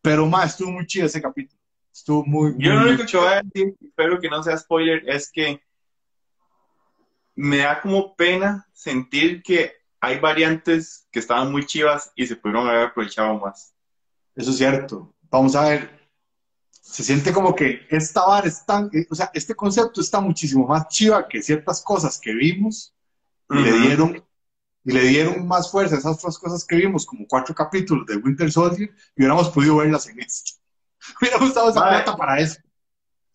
Pero 0.00 0.26
más, 0.26 0.52
estuvo 0.52 0.70
muy 0.70 0.86
chido 0.86 1.06
ese 1.06 1.20
capítulo. 1.20 1.60
Estuvo 1.92 2.24
muy, 2.24 2.54
Yo 2.58 2.74
lo 2.74 2.88
único 2.88 3.04
que 3.04 3.16
voy 3.16 3.26
a 3.26 3.42
decir, 3.42 3.74
espero 3.80 4.20
que 4.20 4.28
no 4.28 4.42
sea 4.42 4.56
spoiler, 4.56 5.02
es 5.08 5.30
que 5.32 5.60
me 7.34 7.58
da 7.58 7.80
como 7.80 8.14
pena 8.14 8.68
sentir 8.72 9.42
que 9.42 9.72
hay 10.00 10.20
variantes 10.20 11.08
que 11.10 11.18
estaban 11.18 11.50
muy 11.50 11.66
chivas 11.66 12.12
y 12.14 12.26
se 12.26 12.36
pudieron 12.36 12.68
haber 12.68 12.86
aprovechado 12.86 13.38
más. 13.40 13.74
Eso 14.36 14.50
es 14.50 14.58
cierto. 14.58 15.12
Vamos 15.22 15.56
a 15.56 15.68
ver. 15.68 15.96
Se 16.70 17.02
siente 17.02 17.32
como 17.32 17.54
que 17.54 17.80
esta 17.90 18.24
vara 18.24 18.46
es 18.46 18.64
tan, 18.64 18.88
eh, 18.92 19.06
o 19.10 19.14
sea, 19.14 19.30
este 19.34 19.56
concepto 19.56 20.00
está 20.00 20.20
muchísimo 20.20 20.68
más 20.68 20.86
chiva 20.88 21.26
que 21.26 21.42
ciertas 21.42 21.82
cosas 21.82 22.20
que 22.20 22.32
vimos 22.32 22.94
y 23.50 23.56
le 23.56 23.72
Ujú. 23.72 23.82
dieron 23.82 24.25
y 24.86 24.92
le 24.92 25.00
dieron 25.00 25.48
más 25.48 25.68
fuerza 25.68 25.96
a 25.96 25.98
esas 25.98 26.16
otras 26.16 26.38
cosas 26.38 26.64
que 26.64 26.76
vimos, 26.76 27.04
como 27.04 27.26
cuatro 27.26 27.52
capítulos 27.52 28.06
de 28.06 28.16
Winter 28.18 28.50
Soldier, 28.52 28.88
y 29.16 29.20
hubiéramos 29.20 29.50
podido 29.50 29.78
verlas 29.78 30.06
en 30.08 30.20
esto. 30.20 30.52
Hubiéramos 31.20 31.54
dado 31.54 31.70
esa 31.70 31.88
plata 31.88 32.16
para 32.16 32.38
eso. 32.38 32.60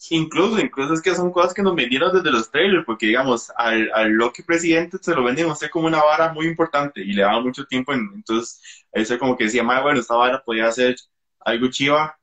Incluso, 0.10 0.60
incluso 0.60 0.94
es 0.94 1.02
que 1.02 1.14
son 1.14 1.30
cosas 1.32 1.54
que 1.54 1.62
nos 1.62 1.76
vendieron 1.76 2.14
desde 2.14 2.32
los 2.32 2.50
trailers, 2.50 2.86
porque 2.86 3.08
digamos, 3.08 3.52
al, 3.58 3.92
al 3.94 4.12
Loki 4.12 4.44
presidente 4.44 4.98
se 5.02 5.14
lo 5.14 5.26
venden 5.26 5.50
a 5.50 5.52
usted 5.52 5.70
como 5.70 5.88
una 5.88 6.02
vara 6.02 6.32
muy 6.34 6.48
importante 6.48 7.02
y 7.02 7.12
le 7.12 7.22
daba 7.22 7.42
mucho 7.42 7.66
tiempo. 7.66 7.92
En, 7.92 8.10
entonces, 8.16 8.62
eso 8.94 9.20
como 9.20 9.38
que 9.38 9.44
decía, 9.44 9.62
"Mae, 9.62 9.82
bueno, 9.84 10.00
esta 10.00 10.16
vara 10.16 10.42
podía 10.44 10.72
ser 10.72 10.96
algo 11.42 11.68
chiva. 11.70 12.18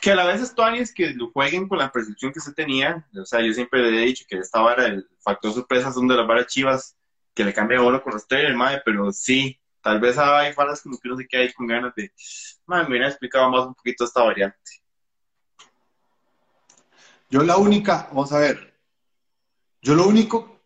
Que 0.00 0.12
a 0.12 0.14
la 0.14 0.26
vez 0.26 0.40
es 0.40 0.54
es 0.78 0.94
que 0.94 1.10
lo 1.14 1.32
jueguen 1.32 1.68
con 1.68 1.78
la 1.78 1.90
percepción 1.90 2.32
que 2.32 2.40
se 2.40 2.52
tenía. 2.52 3.06
O 3.20 3.26
sea, 3.26 3.40
yo 3.40 3.52
siempre 3.52 3.82
le 3.90 4.02
he 4.02 4.06
dicho 4.06 4.24
que 4.28 4.38
esta 4.38 4.60
vara, 4.60 4.86
el 4.86 5.08
factor 5.18 5.52
sorpresa 5.52 5.92
son 5.92 6.06
de 6.06 6.14
las 6.14 6.26
varas 6.26 6.46
chivas 6.46 6.96
que 7.34 7.44
le 7.44 7.52
cambian 7.52 7.80
a 7.80 7.84
uno 7.84 8.02
con 8.02 8.12
los 8.12 8.26
trailers, 8.26 8.56
mae, 8.56 8.80
pero 8.84 9.12
sí, 9.12 9.60
tal 9.82 10.00
vez 10.00 10.16
hay 10.18 10.54
varas 10.54 10.82
como 10.82 10.98
que 10.98 11.08
uno 11.08 11.16
se 11.16 11.26
queda 11.26 11.42
ahí 11.42 11.52
con 11.52 11.66
ganas 11.66 11.94
de, 11.94 12.12
mae, 12.66 12.84
me 12.84 12.90
hubiera 12.90 13.08
explicado 13.08 13.50
más 13.50 13.66
un 13.66 13.74
poquito 13.74 14.04
esta 14.04 14.22
variante. 14.22 14.70
Yo 17.28 17.42
la 17.42 17.56
única, 17.56 18.06
vamos 18.08 18.32
a 18.32 18.38
ver, 18.38 18.74
yo 19.82 19.94
lo 19.94 20.06
único 20.06 20.60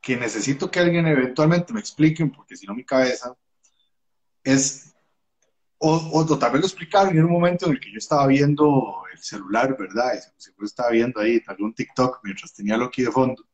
que 0.00 0.16
necesito 0.16 0.70
que 0.70 0.80
alguien 0.80 1.06
eventualmente 1.06 1.72
me 1.72 1.80
explique, 1.80 2.24
porque 2.26 2.56
si 2.56 2.66
no 2.66 2.74
mi 2.74 2.84
cabeza, 2.84 3.36
es, 4.42 4.94
o, 5.78 6.10
o 6.12 6.38
tal 6.38 6.52
vez 6.52 6.60
lo 6.62 6.66
explicaron 6.66 7.16
en 7.16 7.24
un 7.24 7.32
momento 7.32 7.66
en 7.66 7.72
el 7.72 7.80
que 7.80 7.92
yo 7.92 7.98
estaba 7.98 8.26
viendo 8.26 9.02
el 9.12 9.18
celular, 9.18 9.76
¿verdad? 9.78 10.14
Y 10.14 10.42
seguro 10.42 10.66
estaba 10.66 10.90
viendo 10.90 11.20
ahí 11.20 11.42
algún 11.46 11.74
TikTok 11.74 12.20
mientras 12.22 12.54
tenía 12.54 12.78
lo 12.78 12.86
aquí 12.86 13.02
de 13.02 13.12
fondo. 13.12 13.46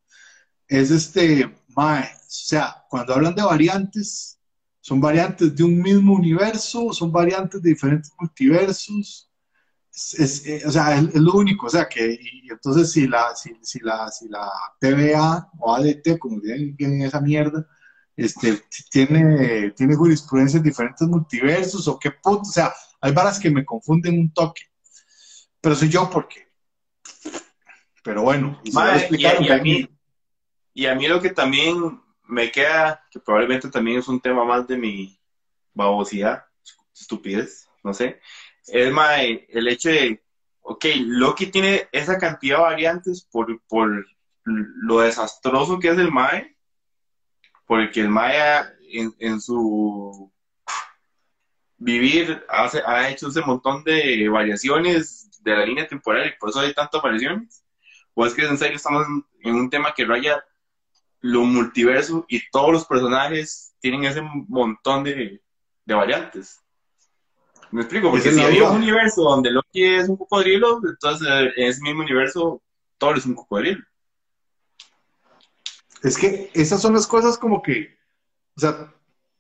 Es 0.69 0.91
este, 0.91 1.53
mae, 1.77 2.05
o 2.05 2.25
sea, 2.27 2.85
cuando 2.89 3.15
hablan 3.15 3.35
de 3.35 3.43
variantes, 3.43 4.39
son 4.81 5.01
variantes 5.01 5.55
de 5.55 5.63
un 5.63 5.79
mismo 5.81 6.15
universo, 6.15 6.93
son 6.93 7.13
variantes 7.13 7.61
de 7.61 7.71
diferentes 7.71 8.13
multiversos. 8.19 9.31
Es, 9.93 10.15
es, 10.15 10.47
eh, 10.47 10.63
o 10.67 10.71
sea, 10.71 10.97
es, 10.97 11.09
es, 11.15 11.21
lo 11.21 11.35
único, 11.35 11.67
o 11.67 11.71
sea, 11.71 11.89
que 11.89 12.19
y 12.21 12.51
entonces 12.51 12.93
si 12.93 13.07
la, 13.07 13.35
si, 13.35 13.57
si 13.63 13.81
la, 13.81 14.11
si 14.11 14.29
la 14.29 14.51
TVA 14.81 15.51
o 15.59 15.75
ADT, 15.75 16.19
como 16.19 16.41
tienen 16.41 17.03
esa 17.03 17.21
mierda, 17.21 17.67
este, 18.17 18.63
tiene, 18.91 19.71
tiene 19.73 19.95
jurisprudencia 19.95 20.59
en 20.59 20.63
diferentes 20.63 21.07
multiversos 21.07 21.87
o 21.89 21.99
qué 21.99 22.11
puto, 22.11 22.43
o 22.43 22.45
sea, 22.45 22.73
hay 23.01 23.13
varas 23.13 23.39
que 23.39 23.51
me 23.51 23.65
confunden 23.65 24.19
un 24.19 24.33
toque, 24.33 24.63
pero 25.61 25.75
soy 25.75 25.89
yo 25.89 26.09
porque, 26.09 26.47
pero 28.03 28.23
bueno, 28.23 28.61
y, 28.65 28.71
Madre, 28.71 29.09
y, 29.11 29.25
a, 29.27 29.43
y, 29.43 29.49
a 29.51 29.59
mí, 29.59 29.96
y 30.77 30.85
a 30.85 30.95
mí 30.95 31.09
lo 31.09 31.23
que 31.23 31.31
también 31.31 32.03
me 32.25 32.51
queda, 32.51 33.03
que 33.11 33.19
probablemente 33.19 33.71
también 33.71 33.99
es 33.99 34.09
un 34.09 34.21
tema 34.21 34.45
más 34.45 34.67
de 34.67 34.77
mi 34.77 35.19
babosidad, 35.73 36.45
estupidez, 36.95 37.67
no 37.83 37.95
sé, 37.95 38.21
es 38.67 38.93
más 38.93 39.21
el 39.21 39.69
hecho 39.69 39.89
de, 39.89 40.23
ok, 40.61 40.85
Loki 41.07 41.47
tiene 41.47 41.89
esa 41.93 42.19
cantidad 42.19 42.59
de 42.59 42.63
variantes 42.63 43.27
por, 43.33 43.59
por 43.63 44.07
lo 44.45 45.01
desastroso 45.01 45.79
que 45.79 45.89
es 45.89 45.99
el 45.99 46.13
Mae, 46.13 46.55
porque 47.65 48.01
el 48.01 48.11
Mae 48.11 48.37
en, 48.93 49.15
en 49.19 49.41
su 49.41 50.31
vivir 51.79 52.45
hace, 52.51 52.83
ha 52.85 53.09
hecho 53.09 53.29
ese 53.29 53.41
montón 53.41 53.83
de 53.83 54.29
variaciones 54.29 55.41
de 55.43 55.57
la 55.57 55.65
línea 55.65 55.89
temporal 55.89 56.27
y 56.27 56.39
por 56.39 56.51
eso 56.51 56.61
hay 56.61 56.75
tantas 56.75 57.01
variaciones. 57.01 57.65
O 58.13 58.27
es 58.27 58.35
que 58.35 58.45
en 58.45 58.59
serio 58.59 58.77
estamos 58.77 59.07
en, 59.41 59.55
un 59.55 59.71
tema 59.71 59.95
que 59.95 60.05
raya 60.05 60.45
lo 61.27 61.43
multiverso 61.43 62.25
y 62.29 62.49
todos 62.51 62.73
los 62.73 62.87
personajes 62.87 63.75
tienen 63.81 64.05
ese 64.05 64.23
montón 64.23 65.05
de, 65.05 65.43
de 65.85 65.95
variantes. 65.95 66.61
Me 67.73 67.83
explico, 67.83 68.11
porque 68.11 68.31
si 68.33 68.41
hay 68.41 68.61
un 68.61 68.77
universo 68.77 69.23
donde 69.23 69.51
Loki 69.51 69.85
es 69.85 70.09
un 70.09 70.17
cocodrilo, 70.17 70.81
entonces 70.89 71.27
en 71.57 71.65
ese 71.65 71.83
mismo 71.83 72.03
universo 72.03 72.63
Thor 72.97 73.19
es 73.19 73.27
un 73.27 73.35
cocodrilo. 73.35 73.85
Es 76.03 76.17
que 76.17 76.51
esas 76.55 76.81
son 76.81 76.95
las 76.95 77.07
cosas 77.07 77.37
como 77.37 77.61
que, 77.61 77.99
o 78.57 78.61
sea, 78.61 78.95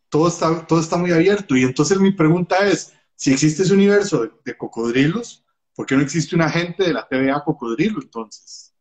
todo 0.09 0.27
está, 0.27 0.67
todo 0.67 0.81
está 0.81 0.97
muy 0.97 1.13
abierto. 1.13 1.57
Y 1.57 1.63
entonces 1.63 2.01
mi 2.01 2.11
pregunta 2.11 2.67
es, 2.67 2.93
si 3.15 3.33
existe 3.33 3.63
ese 3.63 3.75
universo 3.75 4.23
de, 4.23 4.33
de 4.45 4.57
cocodrilos, 4.57 5.45
¿por 5.75 5.87
qué 5.87 5.95
no 5.95 6.03
existe 6.03 6.35
un 6.35 6.43
agente 6.43 6.83
de 6.83 6.93
la 6.93 7.07
TVA 7.07 7.45
cocodrilo 7.45 8.01
entonces? 8.03 8.75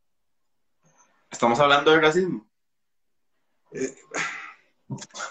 Estamos 1.29 1.59
hablando 1.59 1.91
de 1.91 2.01
racismo. 2.01 2.47
Eh, 3.71 3.95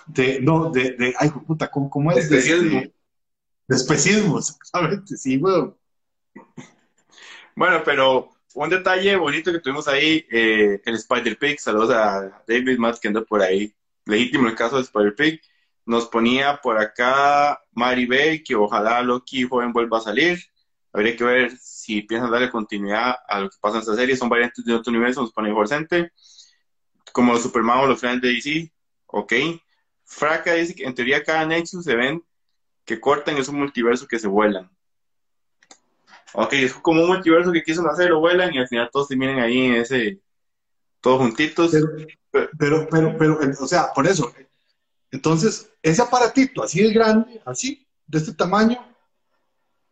de, 0.07 0.41
no, 0.41 0.71
de, 0.71 0.93
de, 0.93 1.15
ay, 1.19 1.31
puta, 1.31 1.71
¿cómo, 1.71 1.89
cómo 1.89 2.11
es? 2.13 2.29
De, 2.29 2.39
especismo. 2.39 2.81
de, 2.81 2.95
de 3.69 3.77
especismo, 3.77 4.39
exactamente, 4.39 5.17
sí, 5.17 5.37
weón. 5.37 5.77
Bueno, 7.55 7.83
pero 7.85 8.31
un 8.55 8.71
detalle 8.71 9.17
bonito 9.17 9.53
que 9.53 9.61
tuvimos 9.61 9.87
ahí, 9.89 10.27
eh, 10.31 10.81
el 10.85 10.95
Spider-Pig, 10.95 11.61
saludos 11.61 11.91
a 11.91 12.43
David 12.47 12.79
Matt 12.79 12.99
que 12.99 13.09
anda 13.09 13.23
por 13.23 13.43
ahí, 13.43 13.73
legítimo 14.07 14.49
el 14.49 14.55
caso 14.55 14.77
de 14.77 14.83
Spider-Pig, 14.83 15.41
nos 15.87 16.07
ponía 16.07 16.61
por 16.63 16.79
acá 16.79 17.61
Mary 17.73 18.07
Bay, 18.07 18.43
que 18.43 18.55
ojalá 18.55 19.03
Loki 19.03 19.45
joven 19.45 19.73
vuelva 19.73 19.99
a 19.99 20.03
salir, 20.03 20.39
habría 20.93 21.17
que 21.17 21.25
ver 21.25 21.57
si 21.59 22.03
piensan 22.03 22.31
darle 22.31 22.51
continuidad 22.51 23.17
a 23.29 23.41
lo 23.41 23.51
que 23.51 23.57
pasa 23.61 23.77
en 23.77 23.81
esta 23.83 23.95
serie, 23.95 24.17
son 24.17 24.29
variantes 24.29 24.65
de 24.65 24.75
otro 24.75 24.91
universo, 24.91 25.21
nos 25.21 25.33
pone 25.33 25.53
Jorge 25.53 25.75
Center, 25.75 26.13
como 27.15 27.33
los 27.33 27.43
Superman 27.43 27.79
o 27.79 27.87
los 27.87 28.01
fans 28.01 28.21
de 28.21 28.33
DC, 28.33 28.73
ok, 29.07 29.33
Fraca 30.03 30.53
dice 30.55 30.75
que 30.75 30.83
en 30.83 30.97
teoría 30.97 31.23
cada 31.23 31.47
Nexus 31.47 31.85
se 31.85 31.95
ven 31.95 32.21
que 32.85 33.01
cortan 33.01 33.37
es 33.37 33.49
un 33.49 33.61
multiverso 33.61 34.09
que 34.09 34.19
se 34.19 34.27
vuelan. 34.27 34.69
Ok, 36.33 36.55
es 36.55 36.75
como 36.75 37.03
un 37.03 37.07
multiverso 37.07 37.53
que 37.53 37.63
quiso 37.63 37.89
hacer, 37.89 38.11
lo 38.11 38.19
vuelan 38.19 38.53
y 38.53 38.59
al 38.59 38.67
final 38.67 38.91
todos 38.93 39.07
terminan 39.07 39.39
ahí 39.39 39.67
en 39.67 39.75
ese, 39.77 40.21
todos 41.01 41.21
juntitos. 41.21 41.71
Pero, 42.33 42.49
pero, 42.59 42.89
pero, 42.91 43.17
pero, 43.17 43.39
o 43.61 43.67
sea, 43.69 43.93
por 43.95 44.09
eso, 44.09 44.35
entonces, 45.13 45.71
ese 45.81 46.03
aparatito 46.03 46.65
así 46.65 46.83
de 46.83 46.93
grande, 46.93 47.41
así, 47.47 47.87
de 48.09 48.19
este 48.19 48.35
tamaño, 48.35 48.85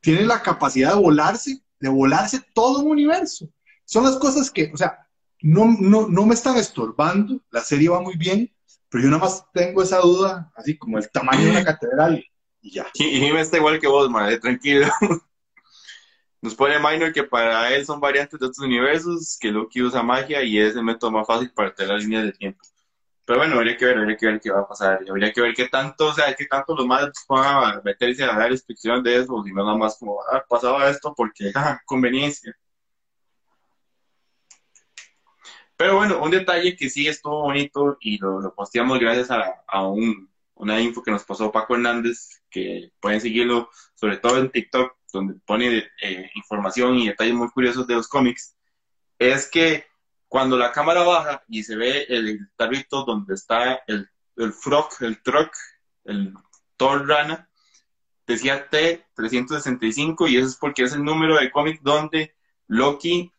tiene 0.01 0.27
la 0.27 0.43
capacidad 0.43 0.93
de 0.95 1.01
volarse, 1.01 1.63
de 1.79 1.89
volarse 1.89 2.41
todo 2.53 2.81
un 2.81 2.91
universo. 2.91 3.49
Son 3.85 4.03
las 4.03 4.17
cosas 4.17 4.51
que, 4.51 4.73
o 4.75 4.77
sea, 4.77 5.07
no, 5.43 5.77
no, 5.79 6.09
no 6.09 6.27
me 6.27 6.35
están 6.35 6.57
estorbando, 6.57 7.41
la 7.51 7.61
serie 7.61 7.89
va 7.89 8.01
muy 8.01 8.17
bien, 8.17 8.51
pero 8.89 9.05
yo 9.05 9.11
nada 9.11 9.23
más 9.23 9.45
tengo 9.53 9.83
esa 9.83 9.99
duda, 9.99 10.53
así 10.55 10.77
como 10.77 10.99
el 10.99 11.11
tamaño 11.11 11.45
de 11.45 11.51
una 11.51 11.65
catedral 11.65 12.25
y 12.61 12.71
ya. 12.71 12.87
Y, 12.95 13.27
y 13.27 13.33
me 13.33 13.41
está 13.41 13.57
igual 13.57 13.81
que 13.81 13.89
vos, 13.89 14.09
madre, 14.09 14.39
tranquilo. 14.39 14.87
Nos 16.43 16.57
pone 16.57 16.79
Minor 16.79 17.13
que 17.13 17.23
para 17.23 17.73
él 17.73 17.87
son 17.87 18.01
variantes 18.01 18.39
de 18.39 18.47
otros 18.47 18.59
universos, 18.59 19.39
que 19.41 19.53
Loki 19.53 19.81
usa 19.81 20.03
magia 20.03 20.43
y 20.43 20.59
es 20.59 20.75
el 20.75 20.83
método 20.83 21.13
más 21.13 21.27
fácil 21.27 21.53
para 21.53 21.73
tener 21.73 21.93
las 21.93 22.03
líneas 22.03 22.25
de 22.25 22.33
tiempo. 22.33 22.61
Pero 23.25 23.39
bueno, 23.39 23.55
habría 23.55 23.77
que 23.77 23.85
ver, 23.85 23.99
habría 23.99 24.17
que 24.17 24.27
ver 24.27 24.41
qué 24.41 24.51
va 24.51 24.61
a 24.63 24.69
pasar. 24.69 25.01
Y 25.07 25.11
habría 25.11 25.33
que 25.33 25.41
ver 25.41 25.55
qué 25.55 25.69
tanto, 25.69 26.09
o 26.09 26.13
sea, 26.13 26.35
qué 26.35 26.47
tanto 26.47 26.75
los 26.75 26.85
madres 26.85 27.13
van 27.29 27.77
a 27.77 27.81
meterse 27.85 28.25
a 28.25 28.37
dar 28.37 28.51
explicación 28.51 29.05
de 29.05 29.21
eso, 29.21 29.43
si 29.45 29.53
no 29.53 29.65
nada 29.65 29.77
más 29.79 29.97
como, 29.99 30.21
ah, 30.33 30.45
pasaba 30.49 30.91
esto 30.91 31.15
porque, 31.17 31.53
ah, 31.55 31.81
conveniencia. 31.87 32.53
Pero 35.77 35.97
bueno, 35.97 36.23
un 36.23 36.31
detalle 36.31 36.77
que 36.77 36.89
sí 36.89 37.09
estuvo 37.09 37.43
bonito 37.43 37.97
y 38.01 38.19
lo, 38.19 38.41
lo 38.41 38.55
posteamos 38.55 38.99
gracias 38.99 39.31
a, 39.31 39.87
un, 39.87 40.31
una 40.55 40.81
info 40.81 41.03
que 41.03 41.11
nos 41.11 41.25
pasó 41.25 41.51
Paco 41.51 41.75
Hernández, 41.75 42.43
que 42.51 42.93
pueden 43.01 43.21
seguirlo 43.21 43.71
sobre 43.95 44.19
todo 44.19 44.39
en 44.39 44.51
TikTok, 44.51 44.97
donde 45.13 45.35
pone 45.45 45.85
eh, 46.03 46.31
información 46.35 46.97
y 46.97 47.09
detalles 47.09 47.35
muy 47.35 47.49
curiosos 47.51 47.87
de 47.87 47.95
los 47.95 48.09
cómics, 48.09 48.57
es 49.19 49.49
que 49.51 49.87
cuando 50.29 50.57
la 50.57 50.73
cámara 50.73 51.03
baja 51.03 51.43
y 51.49 51.63
se 51.63 51.77
ve 51.77 52.07
el 52.09 52.49
tarrito 52.57 53.05
donde 53.05 53.35
está 53.35 53.83
el, 53.87 54.09
el 54.37 54.53
frog, 54.53 54.89
el 55.01 55.23
truck, 55.23 55.53
el 56.05 56.33
Thor 56.77 57.07
Rana, 57.07 57.49
decía 58.27 58.69
T365 58.71 60.29
y 60.31 60.39
eso 60.39 60.49
es 60.49 60.57
porque 60.57 60.85
es 60.85 60.95
el 60.95 61.05
número 61.05 61.37
de 61.37 61.51
cómic 61.51 61.81
donde 61.83 62.35
Loki 62.67 63.33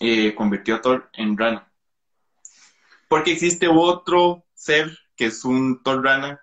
eh, 0.00 0.34
convirtió 0.34 0.76
a 0.76 0.80
Thor 0.80 1.10
en 1.12 1.36
rana. 1.36 1.67
Porque 3.08 3.32
existe 3.32 3.68
otro 3.68 4.44
ser 4.54 4.96
que 5.16 5.26
es 5.26 5.44
un 5.44 5.82
Thor 5.82 6.04
rana, 6.04 6.40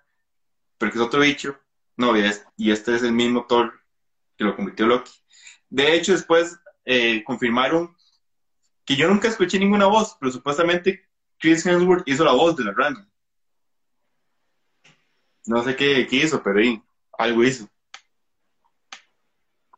pero 0.78 0.92
que 0.92 0.98
es 0.98 1.04
otro 1.04 1.20
bicho. 1.20 1.58
No, 1.96 2.16
y, 2.16 2.30
y 2.56 2.70
este 2.70 2.94
es 2.94 3.02
el 3.02 3.12
mismo 3.12 3.46
Thor 3.46 3.72
que 4.36 4.44
lo 4.44 4.54
convirtió 4.54 4.86
Loki. 4.86 5.12
De 5.70 5.94
hecho, 5.94 6.12
después 6.12 6.58
eh, 6.84 7.24
confirmaron 7.24 7.96
que 8.84 8.96
yo 8.96 9.08
nunca 9.08 9.28
escuché 9.28 9.58
ninguna 9.58 9.86
voz, 9.86 10.16
pero 10.20 10.30
supuestamente 10.30 11.08
Chris 11.38 11.66
Hemsworth 11.66 12.06
hizo 12.06 12.24
la 12.24 12.32
voz 12.32 12.56
de 12.56 12.64
la 12.64 12.72
rana. 12.72 13.08
No 15.46 15.62
sé 15.62 15.76
qué, 15.76 16.06
hizo, 16.10 16.42
pero 16.42 16.60
algo 17.18 17.44
hizo. 17.44 17.68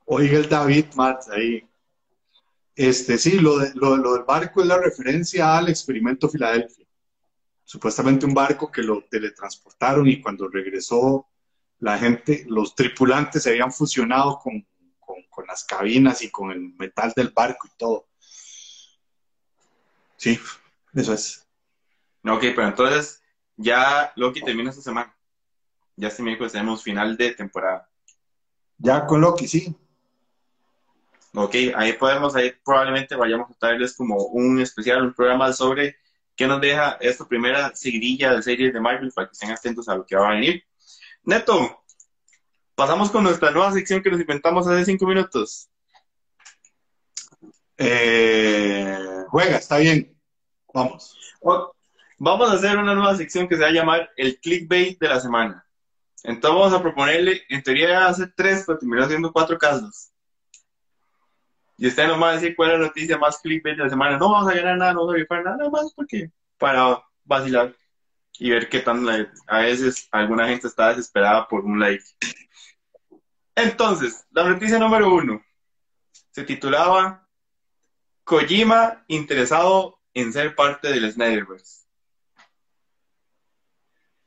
Oiga 0.05 0.39
el 0.39 0.49
David 0.49 0.87
Martz 0.95 1.29
ahí. 1.29 1.68
Este, 2.79 3.19
sí, 3.19 3.41
lo, 3.41 3.59
de, 3.59 3.73
lo, 3.75 3.97
lo, 3.97 4.15
del 4.15 4.23
barco 4.23 4.61
es 4.61 4.69
la 4.69 4.79
referencia 4.79 5.59
al 5.59 5.69
experimento 5.69 6.29
Filadelfia. 6.29 6.87
Supuestamente 7.65 8.25
un 8.25 8.33
barco 8.33 8.71
que 8.71 8.83
lo 8.83 9.03
teletransportaron 9.11 10.07
y 10.07 10.21
cuando 10.21 10.47
regresó 10.47 11.27
la 11.81 11.99
gente, 11.99 12.45
los 12.47 12.77
tripulantes 12.77 13.43
se 13.43 13.51
habían 13.51 13.73
fusionado 13.73 14.39
con, 14.39 14.65
con, 15.01 15.17
con 15.29 15.45
las 15.49 15.65
cabinas 15.65 16.23
y 16.23 16.31
con 16.31 16.53
el 16.53 16.73
metal 16.79 17.13
del 17.17 17.31
barco 17.31 17.67
y 17.67 17.77
todo. 17.77 18.07
Sí, 20.17 20.39
eso 20.95 21.15
es. 21.15 21.49
Ok, 22.23 22.43
pero 22.55 22.69
entonces 22.69 23.21
ya 23.57 24.13
Loki 24.15 24.41
termina 24.41 24.71
esta 24.71 24.83
semana. 24.83 25.13
Ya 25.97 26.07
este 26.07 26.23
miércoles 26.23 26.53
tenemos 26.53 26.85
final 26.85 27.17
de 27.17 27.33
temporada. 27.33 27.91
Ya 28.77 29.05
con 29.05 29.21
Loki, 29.21 29.49
sí. 29.49 29.77
Ok, 31.35 31.55
ahí 31.77 31.93
podemos, 31.93 32.35
ahí 32.35 32.53
probablemente 32.65 33.15
vayamos 33.15 33.51
a 33.51 33.55
traerles 33.55 33.95
como 33.95 34.17
un 34.17 34.61
especial, 34.61 35.03
un 35.03 35.15
programa 35.15 35.53
sobre 35.53 35.97
qué 36.35 36.47
nos 36.47 36.61
deja 36.61 36.97
esta 37.01 37.27
primera 37.27 37.75
seguidilla 37.75 38.35
de 38.35 38.43
series 38.43 38.73
de 38.73 38.81
Marvel 38.81 39.13
para 39.13 39.29
que 39.29 39.33
estén 39.33 39.51
atentos 39.51 39.89
a 39.89 39.97
lo 39.97 40.07
que 40.07 40.17
va 40.17 40.29
a 40.29 40.35
venir. 40.35 40.65
Neto, 41.25 41.85
pasamos 42.75 43.11
con 43.11 43.25
nuestra 43.25 43.51
nueva 43.51 43.73
sección 43.73 44.03
que 44.03 44.11
nos 44.11 44.21
inventamos 44.21 44.67
hace 44.67 44.85
cinco 44.85 45.07
minutos. 45.07 45.69
Eh, 47.77 49.25
juega, 49.29 49.59
está 49.59 49.79
bien. 49.79 50.17
Vamos. 50.73 51.17
Vamos 52.19 52.51
a 52.51 52.55
hacer 52.55 52.77
una 52.77 52.95
nueva 52.95 53.17
sección 53.17 53.47
que 53.47 53.55
se 53.55 53.63
va 53.63 53.69
a 53.69 53.73
llamar 53.73 54.11
el 54.17 54.41
clickbait 54.41 54.99
de 54.99 55.09
la 55.09 55.21
semana. 55.21 55.65
Entonces 56.25 56.59
vamos 56.59 56.73
a 56.73 56.83
proponerle, 56.83 57.43
en 57.49 57.63
teoría 57.63 58.07
hace 58.07 58.27
tres, 58.27 58.65
pero 58.67 58.79
terminó 58.79 59.05
haciendo 59.05 59.33
cuatro 59.33 59.57
casos. 59.57 60.11
Y 61.79 61.87
usted 61.87 62.09
nos 62.09 62.21
va 62.21 62.31
a 62.31 62.33
decir 62.35 62.57
cuál 62.57 62.73
es 62.73 62.81
la 62.81 62.87
noticia 62.87 63.19
más 63.19 63.39
clickbait 63.39 63.77
de 63.77 63.85
la 63.85 63.89
semana. 63.89 64.19
No 64.19 64.33
vamos 64.33 64.51
a 64.51 64.55
ganar 64.55 64.77
nada, 64.77 64.93
no 64.93 65.01
vamos 65.01 65.15
a 65.15 65.19
rifar 65.19 65.45
nada 65.45 65.71
más 65.71 65.93
porque 65.95 66.31
para 66.59 67.01
vacilar 67.25 67.75
y 68.39 68.51
ver 68.51 68.69
qué 68.69 68.81
tan 68.81 69.07
a 69.47 69.59
veces 69.59 70.09
alguna 70.11 70.49
gente 70.49 70.67
está 70.67 70.89
desesperada 70.89 71.47
por 71.47 71.65
un 71.65 71.79
like. 71.79 72.05
Entonces, 73.55 74.27
la 74.33 74.49
noticia 74.49 74.79
número 74.79 75.13
uno 75.13 75.43
se 76.31 76.43
titulaba 76.43 77.29
Kojima 78.25 79.05
interesado 79.07 80.01
en 80.15 80.33
ser 80.33 80.57
parte 80.57 80.89
del 80.89 81.11
Snyderverse. 81.11 81.87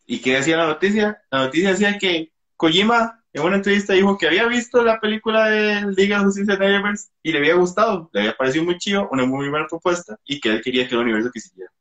¿Y 0.06 0.22
qué 0.22 0.36
decía 0.36 0.58
la 0.58 0.68
noticia? 0.68 1.22
La 1.30 1.46
noticia 1.46 1.72
decía 1.72 1.98
que 1.98 2.32
Kojima 2.56 3.21
en 3.34 3.44
una 3.44 3.56
entrevista 3.56 3.94
dijo 3.94 4.18
que 4.18 4.28
había 4.28 4.46
visto 4.48 4.84
la 4.84 5.00
película 5.00 5.48
de 5.48 5.94
Liga 5.96 6.20
de 6.20 6.26
Justicia 6.26 6.58
de 6.58 6.96
y 7.24 7.32
le 7.32 7.38
había 7.38 7.56
gustado, 7.56 8.10
le 8.12 8.22
había 8.22 8.36
parecido 8.36 8.66
muy 8.66 8.78
chido, 8.78 9.08
una 9.10 9.26
muy 9.26 9.48
buena 9.50 9.68
propuesta 9.68 10.18
y 10.26 10.40
que 10.40 10.50
él 10.50 10.62
quería 10.62 10.88
que 10.88 10.96
el 10.96 11.02
universo 11.02 11.32
quisiera. 11.32 11.72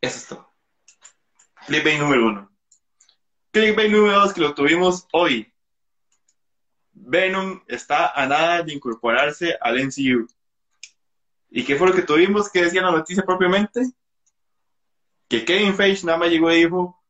Eso 0.00 0.16
es 0.16 0.26
todo. 0.26 0.52
Clickbait 1.66 1.98
número 1.98 2.26
uno. 2.26 2.50
Clickbait 3.50 3.90
número 3.90 4.20
dos 4.20 4.32
que 4.32 4.40
lo 4.40 4.54
tuvimos 4.54 5.06
hoy. 5.12 5.52
Venom 6.92 7.62
está 7.66 8.12
a 8.12 8.26
nada 8.26 8.62
de 8.62 8.72
incorporarse 8.72 9.58
al 9.60 9.78
MCU. 9.78 10.26
¿Y 11.50 11.64
qué 11.64 11.76
fue 11.76 11.88
lo 11.88 11.94
que 11.94 12.02
tuvimos? 12.02 12.50
¿Qué 12.50 12.62
decía 12.62 12.82
la 12.82 12.90
noticia 12.90 13.22
propiamente? 13.22 13.90
Que 15.28 15.44
Kevin 15.44 15.74
Feige 15.74 16.06
nada 16.06 16.18
más 16.18 16.30
llegó 16.30 16.50
y 16.50 16.64
dijo, 16.64 17.02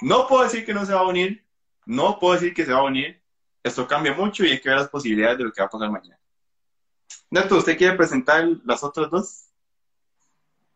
no 0.00 0.26
puedo 0.26 0.44
decir 0.44 0.64
que 0.64 0.74
no 0.74 0.84
se 0.84 0.92
va 0.92 1.00
a 1.00 1.06
unir, 1.06 1.44
no 1.86 2.18
puedo 2.18 2.34
decir 2.34 2.54
que 2.54 2.64
se 2.64 2.72
va 2.72 2.80
a 2.80 2.84
unir. 2.84 3.22
Esto 3.62 3.86
cambia 3.86 4.14
mucho 4.14 4.44
y 4.44 4.50
hay 4.50 4.60
que 4.60 4.68
ver 4.68 4.78
las 4.78 4.88
posibilidades 4.88 5.38
de 5.38 5.44
lo 5.44 5.52
que 5.52 5.60
va 5.60 5.66
a 5.66 5.70
pasar 5.70 5.90
mañana. 5.90 6.18
Neto, 7.30 7.56
¿usted 7.56 7.76
quiere 7.76 7.96
presentar 7.96 8.46
las 8.64 8.84
otras 8.84 9.10
dos? 9.10 9.46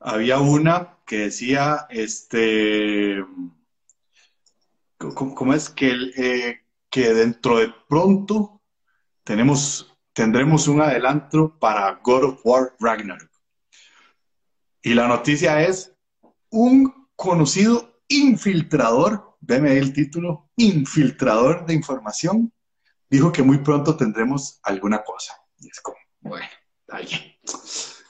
Había 0.00 0.38
una 0.38 0.98
que 1.06 1.18
decía, 1.18 1.86
este, 1.90 3.24
¿cómo, 4.96 5.54
es 5.54 5.68
que, 5.68 5.92
eh, 6.16 6.60
que 6.88 7.14
dentro 7.14 7.58
de 7.58 7.72
pronto 7.88 8.60
tenemos, 9.22 9.94
tendremos 10.12 10.66
un 10.68 10.80
adelanto 10.80 11.58
para 11.58 12.00
God 12.02 12.24
of 12.24 12.40
War 12.44 12.74
Ragnarok? 12.80 13.30
Y 14.82 14.94
la 14.94 15.06
noticia 15.06 15.62
es 15.62 15.94
un 16.48 17.08
conocido 17.14 17.89
infiltrador, 18.10 19.36
deme 19.40 19.78
el 19.78 19.92
título, 19.92 20.50
infiltrador 20.56 21.64
de 21.64 21.74
información, 21.74 22.52
dijo 23.08 23.32
que 23.32 23.42
muy 23.42 23.58
pronto 23.58 23.96
tendremos 23.96 24.60
alguna 24.62 25.02
cosa. 25.02 25.34
Y 25.58 25.68
es 25.68 25.80
como, 25.80 25.96
bueno, 26.20 26.46
ahí. 26.88 27.08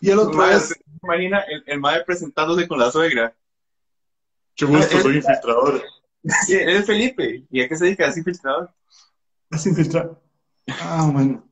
Y 0.00 0.10
el 0.10 0.18
otro 0.18 0.44
es... 0.48 0.74
Imagina 1.02 1.40
el, 1.40 1.62
el 1.66 1.80
madre 1.80 2.04
presentándose 2.04 2.66
con 2.66 2.78
la 2.78 2.90
suegra. 2.90 3.34
Qué 4.54 4.64
gusto, 4.64 5.00
soy 5.00 5.16
infiltrador. 5.16 5.82
Sí, 6.44 6.54
es 6.54 6.84
Felipe. 6.84 7.46
¿Y 7.50 7.62
a 7.62 7.68
qué 7.68 7.78
se 7.78 7.86
dedica? 7.86 8.06
¿Es 8.06 8.18
infiltrador? 8.18 8.70
Es 9.50 9.64
infiltrador. 9.64 10.22
Ah, 10.82 11.08
bueno. 11.10 11.50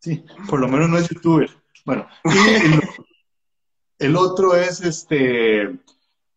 Sí, 0.00 0.22
por 0.50 0.60
lo 0.60 0.68
menos 0.68 0.90
no 0.90 0.98
es 0.98 1.08
youtuber. 1.08 1.48
Bueno, 1.86 2.06
y 2.24 4.04
el 4.04 4.16
otro 4.16 4.54
es 4.54 4.82
este 4.82 5.78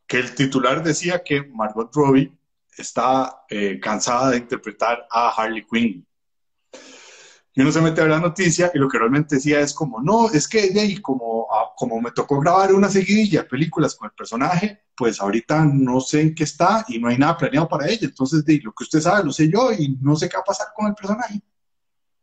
que 0.07 0.17
el 0.17 0.35
titular 0.35 0.83
decía 0.83 1.23
que 1.23 1.43
Margot 1.43 1.93
Robbie 1.93 2.31
está 2.77 3.45
eh, 3.49 3.79
cansada 3.79 4.31
de 4.31 4.37
interpretar 4.37 5.07
a 5.09 5.29
Harley 5.29 5.65
Quinn. 5.65 6.05
Y 7.57 7.61
uno 7.61 7.71
se 7.71 7.79
mete 7.79 8.01
a 8.01 8.03
ver 8.03 8.11
la 8.11 8.19
noticia 8.19 8.69
y 8.73 8.77
lo 8.77 8.89
que 8.89 8.99
realmente 8.99 9.35
decía 9.35 9.61
es 9.61 9.73
como, 9.73 10.01
no, 10.01 10.29
es 10.29 10.45
que 10.45 10.71
de 10.71 11.01
como, 11.01 11.47
ah, 11.49 11.71
como 11.77 12.01
me 12.01 12.11
tocó 12.11 12.37
grabar 12.41 12.73
una 12.73 12.89
seguidilla 12.89 13.43
de 13.43 13.49
películas 13.49 13.95
con 13.95 14.07
el 14.07 14.11
personaje, 14.11 14.83
pues 14.95 15.21
ahorita 15.21 15.63
no 15.63 16.01
sé 16.01 16.21
en 16.21 16.35
qué 16.35 16.43
está 16.43 16.83
y 16.89 16.99
no 16.99 17.07
hay 17.07 17.17
nada 17.17 17.37
planeado 17.37 17.69
para 17.69 17.87
ella. 17.87 18.07
Entonces, 18.07 18.43
de, 18.43 18.59
lo 18.61 18.73
que 18.73 18.83
usted 18.83 18.99
sabe 18.99 19.23
lo 19.23 19.31
sé 19.31 19.49
yo 19.49 19.71
y 19.71 19.97
no 20.01 20.17
sé 20.17 20.27
qué 20.27 20.35
va 20.35 20.41
a 20.41 20.45
pasar 20.45 20.67
con 20.75 20.87
el 20.87 20.95
personaje. 20.95 21.39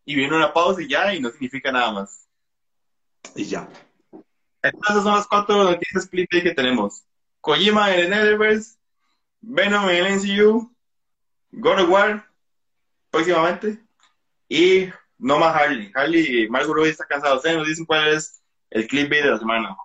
Y 0.05 0.15
viene 0.17 0.37
una 0.37 0.53
pausa 0.53 0.83
y 0.83 0.89
ya, 0.89 1.15
y 1.15 1.21
no 1.21 1.31
significa 1.31 1.73
nada 1.73 1.93
más. 1.93 2.29
Y 3.35 3.45
ya. 3.45 3.67
Entonces 4.63 5.03
son 5.03 5.15
las 5.15 5.27
cuatro 5.27 5.65
noticias 5.65 6.09
que 6.11 6.55
tenemos. 6.55 7.05
Kojima 7.43 7.93
en 7.93 8.01
el 8.01 8.11
Netherverse, 8.11 8.77
Venom 9.41 9.91
en 9.91 10.07
el 10.07 10.17
NCU, 10.17 10.73
God 11.51 11.81
of 11.81 11.91
War 11.91 12.27
próximamente 13.11 13.79
y 14.49 14.89
no 15.19 15.39
más 15.39 15.55
Harley. 15.55 15.91
Harley, 15.95 16.49
Margot 16.49 16.75
Robbie 16.75 16.91
está 16.91 17.05
cansado. 17.05 17.37
Ustedes 17.37 17.59
nos 17.59 17.67
dicen 17.67 17.85
cuál 17.85 18.09
es 18.09 18.41
el 18.71 18.87
clip 18.87 19.11
de 19.11 19.25
la 19.25 19.39
semana. 19.39 19.77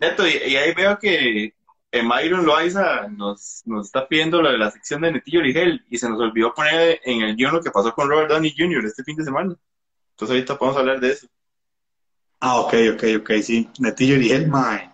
Esto, 0.00 0.26
y, 0.26 0.56
ahí 0.56 0.74
veo 0.74 0.98
que 0.98 1.54
Myron 1.92 2.44
Loaiza 2.44 3.06
nos, 3.08 3.62
nos 3.64 3.86
está 3.86 4.08
pidiendo 4.08 4.42
lo 4.42 4.50
de 4.50 4.58
la 4.58 4.72
sección 4.72 5.02
de 5.02 5.12
Netillo 5.12 5.40
Rigel 5.40 5.84
y 5.88 5.98
se 5.98 6.08
nos 6.08 6.20
olvidó 6.20 6.52
poner 6.52 7.00
en 7.04 7.22
el 7.22 7.36
guion 7.36 7.54
lo 7.54 7.62
que 7.62 7.70
pasó 7.70 7.94
con 7.94 8.08
Robert 8.08 8.28
Downey 8.28 8.52
Jr. 8.56 8.84
este 8.84 9.04
fin 9.04 9.16
de 9.16 9.24
semana. 9.24 9.54
Entonces 10.10 10.34
ahorita 10.34 10.58
podemos 10.58 10.80
hablar 10.80 10.98
de 10.98 11.12
eso. 11.12 11.28
Ah, 12.46 12.60
ok, 12.60 12.74
ok, 12.92 13.04
ok, 13.20 13.30
sí. 13.42 13.70
Netillo 13.78 14.16
y 14.16 14.30
el 14.30 14.48
mae. 14.48 14.92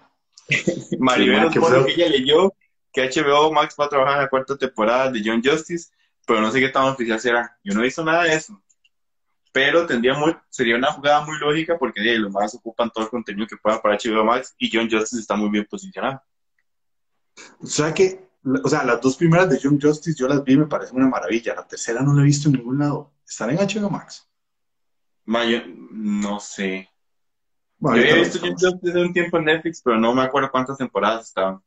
Maribel 1.00 1.50
que 1.50 1.58
que 1.58 1.92
ella 1.94 2.08
leyó 2.08 2.54
que 2.92 3.10
HBO 3.10 3.52
Max 3.52 3.74
va 3.78 3.86
a 3.86 3.88
trabajar 3.88 4.14
en 4.14 4.22
la 4.22 4.30
cuarta 4.30 4.56
temporada 4.56 5.10
de 5.10 5.20
John 5.24 5.42
Justice, 5.44 5.90
pero 6.24 6.40
no 6.40 6.52
sé 6.52 6.60
qué 6.60 6.68
tan 6.68 6.84
oficial 6.84 7.18
será. 7.18 7.58
Yo 7.64 7.74
no 7.74 7.80
he 7.80 7.86
visto 7.86 8.04
nada 8.04 8.22
de 8.22 8.34
eso. 8.34 8.62
Pero 9.52 9.84
tendría 9.84 10.14
muy, 10.14 10.36
sería 10.48 10.76
una 10.76 10.92
jugada 10.92 11.24
muy 11.24 11.38
lógica 11.40 11.76
porque 11.76 12.00
los 12.18 12.30
más 12.30 12.54
ocupan 12.54 12.88
todo 12.88 13.06
el 13.06 13.10
contenido 13.10 13.48
que 13.48 13.56
pueda 13.56 13.82
para 13.82 13.96
HBO 13.96 14.24
Max 14.24 14.54
y 14.56 14.70
John 14.72 14.88
Justice 14.88 15.20
está 15.20 15.34
muy 15.34 15.50
bien 15.50 15.66
posicionado. 15.68 16.22
O 17.60 17.66
sea 17.66 17.92
que, 17.92 18.28
o 18.62 18.68
sea, 18.68 18.84
las 18.84 19.00
dos 19.00 19.16
primeras 19.16 19.50
de 19.50 19.58
John 19.60 19.80
Justice 19.80 20.16
yo 20.16 20.28
las 20.28 20.44
vi 20.44 20.52
y 20.52 20.58
me 20.58 20.66
parecen 20.66 20.98
una 20.98 21.08
maravilla. 21.08 21.56
La 21.56 21.66
tercera 21.66 22.00
no 22.00 22.14
la 22.14 22.22
he 22.22 22.26
visto 22.26 22.48
en 22.48 22.54
ningún 22.54 22.78
lado. 22.78 23.12
¿Están 23.28 23.50
en 23.50 23.56
HBO 23.56 23.90
Max? 23.90 24.24
no 25.90 26.38
sé. 26.38 26.89
Yo 27.80 27.88
había 27.90 28.14
visto 28.16 28.38
John 28.40 28.52
Justice 28.52 28.90
hace 28.90 29.00
un 29.00 29.12
tiempo 29.12 29.38
en 29.38 29.44
Netflix, 29.46 29.80
pero 29.82 29.98
no 29.98 30.14
me 30.14 30.22
acuerdo 30.22 30.50
cuántas 30.50 30.76
temporadas 30.76 31.28
estaban. 31.28 31.62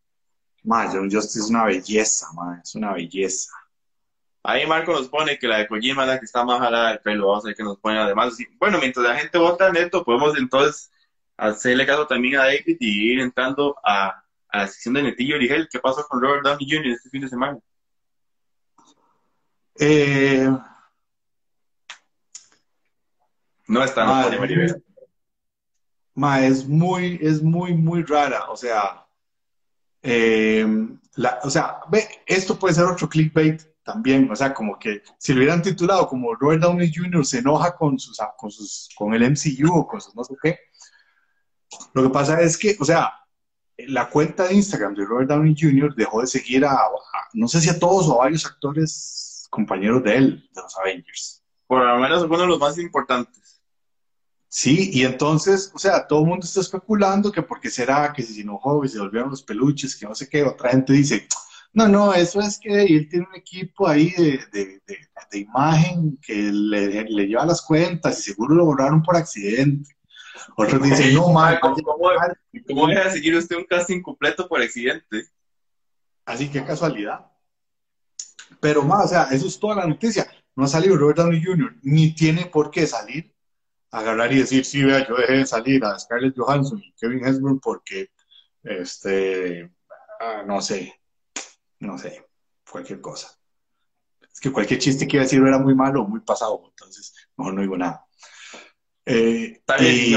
Ma, 0.63 0.87
John 0.91 1.09
Justice 1.11 1.39
es 1.39 1.49
una 1.49 1.65
belleza, 1.65 2.27
ma, 2.33 2.59
es 2.63 2.75
una 2.75 2.93
belleza. 2.93 3.51
Ahí 4.43 4.67
Marco 4.67 4.91
nos 4.93 5.07
pone 5.07 5.39
que 5.39 5.47
la 5.47 5.57
de 5.57 5.67
Kojima 5.67 6.03
es 6.03 6.09
la 6.09 6.19
que 6.19 6.25
está 6.25 6.43
más 6.43 6.59
jalada 6.59 6.89
del 6.89 6.99
pelo. 6.99 7.29
Vamos 7.29 7.45
a 7.45 7.47
ver 7.47 7.55
que 7.55 7.63
nos 7.63 7.79
pone 7.79 7.97
además. 7.97 8.37
Bueno, 8.59 8.77
mientras 8.77 9.05
la 9.05 9.15
gente 9.15 9.37
vota 9.37 9.71
neto, 9.71 10.03
podemos 10.03 10.37
entonces 10.37 10.91
hacerle 11.37 11.85
caso 11.85 12.05
también 12.05 12.35
a 12.35 12.45
David 12.45 12.77
y 12.79 13.13
ir 13.13 13.19
entrando 13.21 13.75
a, 13.83 14.23
a 14.49 14.57
la 14.57 14.67
sección 14.67 14.93
de 14.93 15.03
Netillo 15.03 15.35
Origel. 15.35 15.67
¿Qué 15.71 15.79
pasó 15.79 16.05
con 16.07 16.21
Robert 16.21 16.43
Downey 16.43 16.69
Jr. 16.69 16.91
este 16.91 17.09
fin 17.09 17.21
de 17.21 17.29
semana? 17.29 17.57
Eh, 19.79 20.47
No 23.67 23.83
está, 23.83 24.05
no 24.05 24.39
Maribel. 24.39 24.83
Ma, 26.15 26.45
es 26.45 26.67
muy, 26.67 27.19
es 27.21 27.41
muy, 27.41 27.73
muy 27.73 28.03
rara. 28.03 28.49
O 28.49 28.55
sea, 28.57 29.05
eh, 30.01 30.65
la- 31.15 31.39
o 31.43 31.49
sea, 31.49 31.79
ve, 31.91 32.07
esto 32.25 32.57
puede 32.57 32.73
ser 32.75 32.85
otro 32.85 33.07
clickbait 33.09 33.61
también. 33.83 34.29
O 34.31 34.35
sea, 34.35 34.53
como 34.53 34.77
que 34.79 35.01
si 35.17 35.33
lo 35.33 35.39
hubieran 35.39 35.61
titulado 35.61 36.07
como 36.07 36.33
Robert 36.35 36.61
Downey 36.61 36.91
Jr. 36.93 37.25
se 37.25 37.39
enoja 37.39 37.75
con 37.75 37.97
sus, 37.99 38.17
con 38.37 38.51
sus, 38.51 38.89
con 38.95 39.13
el 39.13 39.23
MCU 39.23 39.71
o 39.73 39.87
con 39.87 40.01
sus 40.01 40.15
no 40.15 40.23
sé 40.23 40.35
qué. 40.41 40.59
Lo 41.93 42.03
que 42.03 42.09
pasa 42.09 42.41
es 42.41 42.57
que, 42.57 42.75
o 42.79 42.85
sea, 42.85 43.13
la 43.77 44.07
cuenta 44.09 44.47
de 44.47 44.53
Instagram 44.53 44.93
de 44.93 45.05
Robert 45.05 45.29
Downey 45.29 45.55
Jr. 45.59 45.95
dejó 45.95 46.21
de 46.21 46.27
seguir 46.27 46.65
a, 46.65 46.71
a- 46.73 46.89
no 47.33 47.47
sé 47.47 47.61
si 47.61 47.69
a 47.69 47.79
todos 47.79 48.07
o 48.07 48.15
a 48.15 48.25
varios 48.25 48.45
actores 48.45 49.47
compañeros 49.49 50.03
de 50.03 50.15
él, 50.15 50.49
de 50.53 50.61
los 50.61 50.77
Avengers. 50.77 51.43
Por 51.67 51.83
lo 51.83 51.97
menos 51.99 52.23
uno 52.23 52.37
de 52.39 52.47
los 52.47 52.59
más 52.59 52.77
importantes. 52.77 53.52
Sí, 54.55 54.91
y 54.93 55.03
entonces, 55.03 55.71
o 55.73 55.79
sea, 55.79 56.05
todo 56.05 56.21
el 56.21 56.27
mundo 56.27 56.45
está 56.45 56.59
especulando 56.59 57.31
que 57.31 57.41
por 57.41 57.59
qué 57.59 57.71
será 57.71 58.13
que 58.13 58.21
si 58.21 58.35
se 58.35 58.41
enojó 58.41 58.85
y 58.85 58.87
se 58.89 58.99
volvieron 58.99 59.31
los 59.31 59.41
peluches, 59.41 59.95
que 59.95 60.05
no 60.05 60.13
sé 60.13 60.29
qué, 60.29 60.43
otra 60.43 60.69
gente 60.69 60.93
dice, 60.93 61.27
no, 61.73 61.87
no, 61.87 62.13
eso 62.13 62.39
es 62.39 62.59
que 62.59 62.83
él 62.83 63.09
tiene 63.09 63.25
un 63.27 63.35
equipo 63.35 63.87
ahí 63.87 64.11
de, 64.11 64.37
de- 64.51 64.81
de- 64.85 65.07
de 65.31 65.39
imagen 65.39 66.19
que 66.21 66.35
le, 66.35 67.03
le 67.05 67.25
lleva 67.27 67.47
las 67.47 67.63
cuentas 67.63 68.19
y 68.19 68.21
seguro 68.21 68.53
lo 68.53 68.65
borraron 68.65 69.01
por 69.01 69.15
accidente. 69.15 69.89
Otros 70.55 70.83
dicen, 70.83 71.15
no, 71.15 71.29
man, 71.29 71.57
¿Cómo, 71.59 71.75
cómo, 71.77 72.09
cómo 72.67 72.87
seguir 73.11 73.35
usted 73.35 73.55
un 73.55 73.63
casting 73.65 74.03
completo 74.03 74.47
por 74.47 74.61
accidente? 74.61 75.25
así 76.25 76.47
que 76.49 76.63
casualidad. 76.63 77.25
Pero 78.59 78.83
más, 78.83 79.05
o 79.05 79.07
sea, 79.07 79.23
eso 79.31 79.47
es 79.47 79.59
toda 79.59 79.77
la 79.77 79.87
noticia. 79.87 80.27
No 80.55 80.65
ha 80.65 80.67
salido 80.67 80.95
Robert 80.95 81.17
Downey 81.17 81.43
Jr., 81.43 81.75
ni 81.81 82.13
tiene 82.13 82.45
por 82.45 82.69
qué 82.69 82.85
salir, 82.85 83.32
agarrar 83.93 84.31
y 84.33 84.39
decir, 84.39 84.65
sí, 84.65 84.83
vea, 84.83 85.07
yo 85.07 85.15
dejé 85.15 85.33
de 85.33 85.45
salir 85.45 85.85
a 85.85 85.97
Scarlett 85.99 86.35
Johansson 86.37 86.79
y 86.83 86.93
Kevin 86.99 87.25
Hemsworth 87.25 87.61
porque, 87.61 88.09
este, 88.63 89.71
ah, 90.19 90.43
no 90.45 90.61
sé, 90.61 90.93
no 91.79 91.97
sé, 91.97 92.25
cualquier 92.69 92.99
cosa. 93.01 93.27
Es 94.31 94.39
que 94.39 94.51
cualquier 94.51 94.79
chiste 94.79 95.07
que 95.07 95.17
iba 95.17 95.21
a 95.21 95.25
decir 95.25 95.41
era 95.41 95.59
muy 95.59 95.75
malo 95.75 96.01
o 96.01 96.07
muy 96.07 96.21
pasado, 96.21 96.61
entonces 96.69 97.13
mejor 97.37 97.53
no 97.53 97.61
digo 97.61 97.77
nada. 97.77 98.03
Eh, 99.05 99.61
y- 99.83 100.13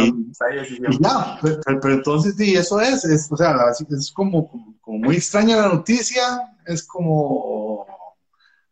y 0.93 0.99
ya, 1.03 1.39
pero, 1.43 1.81
pero- 1.81 1.95
entonces 1.95 2.35
sí, 2.37 2.55
eso 2.55 2.81
es, 2.81 3.05
es, 3.05 3.29
o 3.31 3.37
sea, 3.37 3.57
es 3.91 4.11
como, 4.13 4.49
como, 4.49 4.79
como 4.81 4.99
muy 4.99 5.17
extraña 5.17 5.57
la 5.57 5.69
noticia, 5.69 6.23
es 6.65 6.87
como 6.87 7.85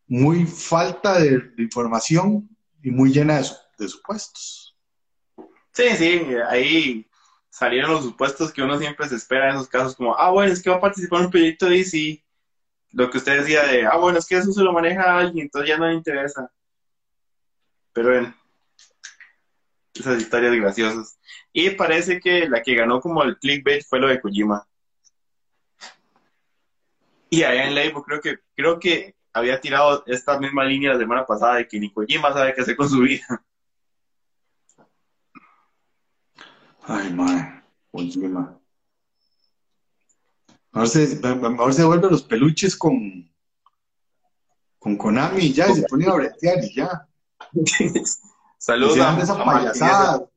muy 0.07 0.47
falta 0.47 1.19
de, 1.21 1.39
de 1.57 1.63
información 1.63 2.49
y 2.83 2.91
muy 2.91 3.13
llena 3.13 3.43
de 3.79 3.89
supuestos. 3.89 4.74
Sí, 5.75 5.91
sí, 5.97 6.27
ahí 6.49 7.07
salieron 7.51 7.91
los 7.91 8.05
supuestos 8.05 8.53
que 8.53 8.62
uno 8.62 8.79
siempre 8.79 9.09
se 9.09 9.16
espera 9.16 9.51
en 9.51 9.57
esos 9.57 9.68
casos, 9.68 9.97
como, 9.97 10.16
ah, 10.16 10.31
bueno, 10.31 10.53
es 10.53 10.62
que 10.62 10.70
va 10.70 10.77
a 10.77 10.81
participar 10.81 11.20
en 11.20 11.25
un 11.27 11.31
proyecto 11.31 11.66
de 11.66 11.79
DC. 11.79 12.25
Lo 12.93 13.11
que 13.11 13.18
usted 13.18 13.41
decía 13.41 13.64
de, 13.64 13.85
ah, 13.87 13.97
bueno, 13.97 14.18
es 14.18 14.27
que 14.27 14.37
eso 14.37 14.53
se 14.53 14.62
lo 14.62 14.72
maneja 14.72 15.18
alguien, 15.18 15.47
entonces 15.47 15.68
ya 15.68 15.77
no 15.77 15.89
le 15.89 15.95
interesa. 15.95 16.51
Pero 17.93 18.11
bueno, 18.11 18.35
esas 19.95 20.20
historias 20.20 20.55
graciosas. 20.55 21.18
Y 21.53 21.70
parece 21.70 22.20
que 22.20 22.49
la 22.49 22.62
que 22.62 22.75
ganó 22.75 23.01
como 23.01 23.22
el 23.25 23.39
clickbait 23.39 23.85
fue 23.85 24.01
lo 24.01 24.09
de 24.09 24.20
Kojima. 24.20 24.66
Y 27.31 27.43
allá 27.43 27.66
en 27.66 27.75
Leibo 27.75 28.05
creo 28.05 28.20
que, 28.20 28.39
creo 28.55 28.79
que 28.79 29.16
había 29.33 29.61
tirado 29.61 30.05
esta 30.07 30.39
misma 30.39 30.64
línea 30.64 30.93
la 30.93 31.01
semana 31.01 31.27
pasada 31.27 31.57
de 31.57 31.66
que 31.66 31.81
ni 31.81 31.93
Kojima 31.93 32.33
sabe 32.33 32.55
qué 32.55 32.61
hacer 32.61 32.77
con 32.77 32.89
su 32.89 33.01
vida. 33.01 33.27
Ay, 36.87 37.12
madre, 37.12 37.62
Kojima. 37.91 38.61
Mejor 40.72 40.89
se, 40.89 41.16
mejor 41.16 41.72
se 41.72 41.85
vuelven 41.85 42.11
los 42.11 42.22
peluches 42.22 42.76
con, 42.76 43.30
con 44.78 44.97
Konami 44.97 45.45
y 45.45 45.53
ya, 45.53 45.68
y 45.68 45.74
se 45.74 45.82
ponen 45.82 46.11
a 46.11 46.14
bretear 46.14 46.64
y 46.64 46.74
ya. 46.74 47.09
Saludos 48.59 48.99
a, 48.99 49.18
esa 49.18 49.35
a 49.35 49.45
payasada. 49.45 50.28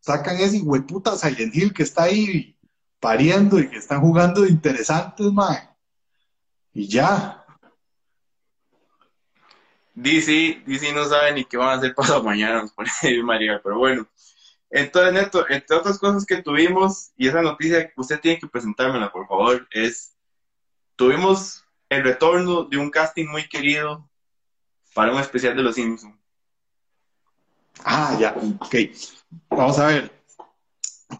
Sacan 0.00 0.36
ese 0.36 0.60
hueputa 0.62 1.16
Silent 1.16 1.54
Hill 1.54 1.74
que 1.74 1.82
está 1.82 2.04
ahí 2.04 2.56
pariendo 3.00 3.58
y 3.58 3.68
que 3.68 3.76
están 3.76 4.00
jugando 4.00 4.42
de 4.42 4.50
interesantes, 4.50 5.32
mae. 5.32 5.68
Y 6.72 6.88
ya. 6.88 7.44
DC, 9.94 10.62
DC 10.66 10.92
no 10.92 11.04
sabe 11.06 11.32
ni 11.32 11.44
qué 11.44 11.56
van 11.56 11.70
a 11.70 11.72
hacer 11.74 11.94
pasado 11.94 12.22
mañana, 12.22 12.62
nos 12.62 12.72
pone 12.72 12.90
ahí 13.02 13.22
María, 13.22 13.60
pero 13.62 13.78
bueno. 13.78 14.06
Entonces, 14.70 15.12
Neto, 15.12 15.48
entre 15.48 15.76
otras 15.76 15.98
cosas 15.98 16.26
que 16.26 16.42
tuvimos, 16.42 17.12
y 17.16 17.28
esa 17.28 17.40
noticia 17.42 17.86
que 17.86 17.92
usted 18.00 18.20
tiene 18.20 18.38
que 18.38 18.48
presentármela, 18.48 19.12
por 19.12 19.26
favor, 19.28 19.66
es, 19.70 20.16
tuvimos 20.96 21.64
el 21.88 22.02
retorno 22.02 22.64
de 22.64 22.76
un 22.76 22.90
casting 22.90 23.26
muy 23.28 23.48
querido 23.48 24.08
para 24.94 25.12
un 25.12 25.20
especial 25.20 25.56
de 25.56 25.62
Los 25.62 25.76
Simpsons. 25.76 26.16
Ah, 27.84 28.16
ya, 28.18 28.34
ok. 28.60 28.74
Vamos 29.50 29.78
a 29.78 29.86
ver. 29.88 30.12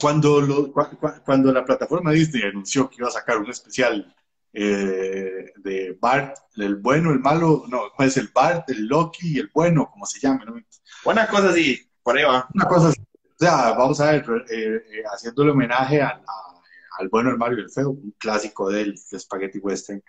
Cuando, 0.00 0.40
lo- 0.40 0.72
cu- 0.72 0.96
cu- 0.98 1.22
cuando 1.24 1.52
la 1.52 1.64
plataforma 1.64 2.10
Disney 2.10 2.42
anunció 2.42 2.88
que 2.90 2.96
iba 2.98 3.08
a 3.08 3.12
sacar 3.12 3.38
un 3.38 3.48
especial 3.48 4.12
eh, 4.52 5.52
de 5.56 5.96
Bart, 6.00 6.36
el 6.56 6.76
bueno, 6.76 7.12
el 7.12 7.20
malo, 7.20 7.64
no, 7.68 7.82
¿cuál 7.94 8.08
es 8.08 8.16
el 8.16 8.28
Bart, 8.34 8.68
el 8.70 8.86
Loki 8.86 9.34
y 9.34 9.38
el 9.38 9.50
bueno, 9.54 9.88
como 9.90 10.04
se 10.06 10.18
llame, 10.18 10.44
¿no? 10.46 10.54
Una 11.04 11.28
cosa 11.28 11.50
así, 11.50 11.88
por 12.02 12.16
ahí 12.16 12.24
va. 12.24 12.48
Una 12.54 12.64
cosa 12.66 12.88
así. 12.88 13.00
O 13.38 13.44
sea, 13.44 13.72
vamos 13.72 14.00
a 14.00 14.12
ver, 14.12 14.24
eh, 14.50 14.82
eh, 14.90 15.02
haciéndole 15.12 15.50
homenaje 15.50 16.00
al, 16.00 16.22
a- 16.26 16.52
al 16.98 17.08
bueno, 17.10 17.28
el 17.30 17.36
malo 17.36 17.58
y 17.58 17.60
el 17.60 17.70
feo, 17.70 17.90
un 17.90 18.14
clásico 18.18 18.70
del 18.70 18.94
de 19.10 19.18
Spaghetti 19.20 19.58
Western. 19.58 20.02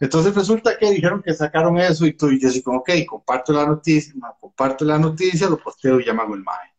Entonces 0.00 0.34
resulta 0.34 0.76
que 0.76 0.90
dijeron 0.90 1.22
que 1.22 1.32
sacaron 1.34 1.78
eso 1.78 2.04
y 2.06 2.14
tú 2.14 2.30
y 2.30 2.40
yo 2.40 2.48
así 2.48 2.62
como, 2.62 2.78
ok, 2.78 2.90
comparto 3.06 3.52
la 3.52 3.64
noticia, 3.66 4.12
comparto 4.40 4.84
la 4.84 4.98
noticia, 4.98 5.48
lo 5.48 5.58
posteo 5.58 6.00
y 6.00 6.08
hago 6.08 6.34
el 6.34 6.42
maje. 6.42 6.70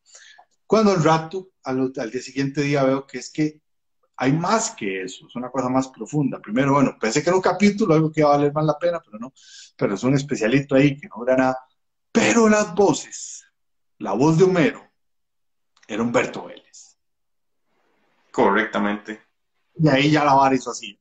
Cuando 0.68 0.92
al 0.92 1.04
rato, 1.04 1.50
al, 1.64 1.94
al 1.98 2.12
día 2.12 2.22
siguiente 2.22 2.62
día 2.62 2.84
veo 2.84 3.06
que 3.08 3.20
es 3.20 3.32
que 3.32 3.62
hay 4.18 4.34
más 4.34 4.72
que 4.72 5.04
eso, 5.04 5.28
es 5.28 5.36
una 5.36 5.52
cosa 5.52 5.70
más 5.70 5.90
profunda. 5.90 6.40
Primero, 6.42 6.74
bueno, 6.74 6.98
pensé 7.00 7.24
que 7.24 7.30
era 7.30 7.38
un 7.38 7.42
capítulo, 7.44 7.94
algo 7.96 8.12
que 8.12 8.22
iba 8.22 8.30
a 8.34 8.38
valer 8.38 8.54
más 8.54 8.66
la 8.66 8.80
pena, 8.80 9.02
pero 9.06 9.20
no, 9.20 9.34
pero 9.78 9.96
es 9.96 10.04
un 10.04 10.16
especialito 10.16 10.76
ahí 10.76 10.98
que 10.98 11.08
no 11.08 11.16
dura 11.20 11.38
nada. 11.38 11.58
Pero 12.12 12.50
las 12.50 12.74
voces, 12.76 13.46
la 14.00 14.14
voz 14.14 14.38
de 14.38 14.46
Homero, 14.46 14.82
era 15.88 16.04
Humberto 16.04 16.46
Vélez. 16.46 16.98
Correctamente. 18.32 19.22
Y 19.76 19.88
ahí 19.88 20.12
ya 20.12 20.24
la 20.24 20.34
vara 20.34 20.56
hizo 20.56 20.72
así. 20.72 20.98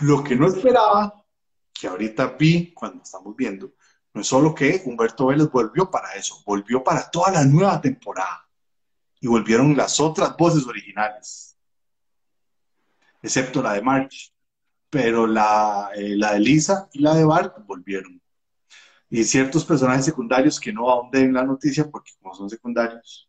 Lo 0.00 0.22
que 0.22 0.36
no 0.36 0.46
esperaba, 0.46 1.24
que 1.72 1.86
ahorita 1.86 2.36
vi 2.38 2.72
cuando 2.72 3.02
estamos 3.02 3.34
viendo, 3.36 3.72
no 4.12 4.20
es 4.20 4.26
solo 4.26 4.54
que 4.54 4.82
Humberto 4.84 5.26
Vélez 5.26 5.50
volvió 5.50 5.90
para 5.90 6.14
eso, 6.14 6.42
volvió 6.46 6.82
para 6.84 7.10
toda 7.10 7.32
la 7.32 7.44
nueva 7.44 7.80
temporada. 7.80 8.48
Y 9.20 9.26
volvieron 9.26 9.76
las 9.76 10.00
otras 10.00 10.36
voces 10.36 10.66
originales, 10.66 11.56
excepto 13.22 13.62
la 13.62 13.72
de 13.72 13.82
March. 13.82 14.32
Pero 14.90 15.26
la, 15.26 15.90
eh, 15.96 16.14
la 16.14 16.34
de 16.34 16.40
Lisa 16.40 16.88
y 16.92 17.00
la 17.00 17.14
de 17.14 17.24
Bart 17.24 17.56
volvieron. 17.66 18.22
Y 19.16 19.22
ciertos 19.24 19.64
personajes 19.64 20.04
secundarios 20.06 20.58
que 20.58 20.72
no 20.72 20.90
ahondé 20.90 21.20
en 21.20 21.32
la 21.34 21.44
noticia, 21.44 21.88
porque 21.88 22.10
como 22.20 22.34
son 22.34 22.50
secundarios, 22.50 23.28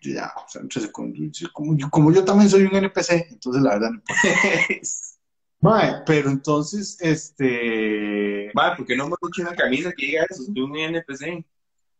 yo 0.00 0.14
ya, 0.14 0.32
o 0.36 0.48
sea, 0.48 0.62
entre 0.62 0.80
secundarios, 0.80 1.48
como, 1.52 1.76
yo- 1.76 1.88
como 1.90 2.10
yo 2.12 2.24
también 2.24 2.50
soy 2.50 2.64
un 2.64 2.74
NPC, 2.74 3.28
entonces 3.30 3.62
la 3.62 3.70
verdad 3.74 3.90
no. 3.90 4.02
Mae, 5.60 6.02
pero 6.04 6.28
entonces, 6.28 6.96
este, 7.00 8.50
Vale, 8.52 8.76
¿por 8.76 8.84
qué 8.84 8.96
no 8.96 9.04
hemos 9.04 9.18
hecho 9.28 9.42
una 9.42 9.54
camisa 9.54 9.92
que 9.96 10.06
diga 10.06 10.26
eso? 10.28 10.42
Soy 10.42 10.60
un 10.60 10.76
NPC. 10.76 11.44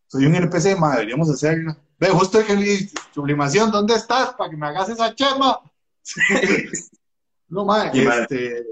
soy 0.09 0.27
un 0.27 0.35
NPC, 0.35 0.77
mae, 0.79 0.95
deberíamos 0.95 1.31
hacerla. 1.31 1.79
Ve, 2.01 2.09
justo 2.09 2.45
que 2.45 2.89
sublimación, 3.15 3.71
¿dónde 3.71 3.95
estás? 3.95 4.35
Para 4.35 4.51
que 4.51 4.57
me 4.57 4.67
hagas 4.67 4.89
esa 4.89 5.15
chema. 5.15 5.61
no, 7.49 7.65
mae, 7.65 7.91
mae. 8.05 8.23
este, 8.23 8.67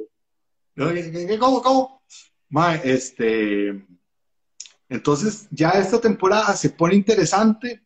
no, 0.74 0.88
¿qué- 0.92 1.12
qué- 1.12 1.26
qué- 1.28 1.38
¿cómo, 1.38 1.62
cómo? 1.62 2.02
Mae, 2.48 2.80
este, 2.82 3.86
entonces 4.90 5.46
ya 5.50 5.70
esta 5.70 6.00
temporada 6.00 6.54
se 6.54 6.68
pone 6.70 6.94
interesante. 6.94 7.82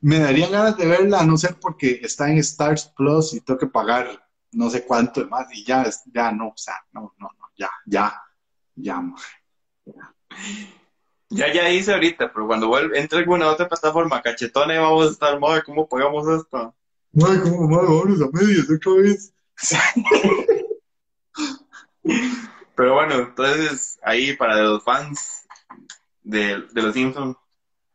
Me 0.00 0.18
darían 0.18 0.52
ganas 0.52 0.76
de 0.76 0.86
verla, 0.86 1.20
a 1.20 1.24
no 1.24 1.38
ser 1.38 1.54
porque 1.58 2.00
está 2.02 2.30
en 2.30 2.38
Stars 2.38 2.92
Plus 2.94 3.32
y 3.32 3.40
tengo 3.40 3.58
que 3.58 3.66
pagar 3.68 4.22
no 4.52 4.68
sé 4.70 4.84
cuánto 4.84 5.20
de 5.20 5.26
más 5.26 5.46
y 5.52 5.64
ya, 5.64 5.82
es- 5.84 6.02
ya 6.12 6.30
no, 6.30 6.48
o 6.48 6.56
sea, 6.56 6.74
no, 6.92 7.14
no, 7.18 7.28
no, 7.38 7.46
ya, 7.56 7.70
ya, 7.86 8.14
ya, 8.76 9.00
mae. 9.00 9.22
Ya, 11.30 11.52
ya 11.52 11.68
hice 11.70 11.92
ahorita, 11.92 12.32
pero 12.32 12.46
cuando 12.46 12.68
vuelva, 12.68 12.96
entre 12.96 13.18
alguna 13.20 13.48
otra 13.48 13.68
plataforma 13.68 14.22
cachetona 14.22 14.74
y 14.74 14.78
vamos 14.78 15.08
a 15.08 15.10
estar, 15.10 15.40
madre, 15.40 15.62
¿cómo 15.64 15.88
pagamos 15.88 16.28
esto? 16.28 16.74
Madre, 17.12 17.40
como 17.42 17.66
madre, 17.68 17.86
vámonos 17.88 18.20
a 18.22 18.28
medias 18.32 18.66
otra 18.70 18.92
vez. 19.02 19.32
Pero 22.76 22.94
bueno, 22.94 23.14
entonces 23.14 23.98
ahí 24.02 24.36
para 24.36 24.56
los 24.62 24.82
fans 24.84 25.43
de, 26.24 26.64
los 26.74 26.94
Simpsons, 26.94 27.36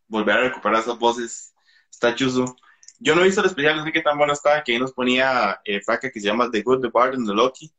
volver 0.08 0.38
a 0.38 0.42
recuperar 0.42 0.80
esas 0.82 0.98
voces 0.98 1.54
está 1.92 2.16
chuzo. 2.16 2.56
Yo 3.00 3.16
no 3.16 3.22
he 3.22 3.26
visto 3.26 3.42
el 3.42 3.48
especial, 3.48 3.78
no 3.78 3.84
sé 3.84 3.92
qué 3.92 4.02
tan 4.02 4.18
bueno 4.18 4.34
está, 4.34 4.64
que 4.64 4.74
ahí 4.74 4.80
nos 4.80 4.94
ponía 4.94 5.60
eh, 5.66 5.82
que 6.02 6.20
se 6.20 6.28
llama 6.28 6.50
The 6.52 6.62
Good, 6.62 6.82
The 6.82 6.90
Bad 6.90 7.16
and 7.16 7.28
The 7.28 7.34
Lucky, 7.34 7.72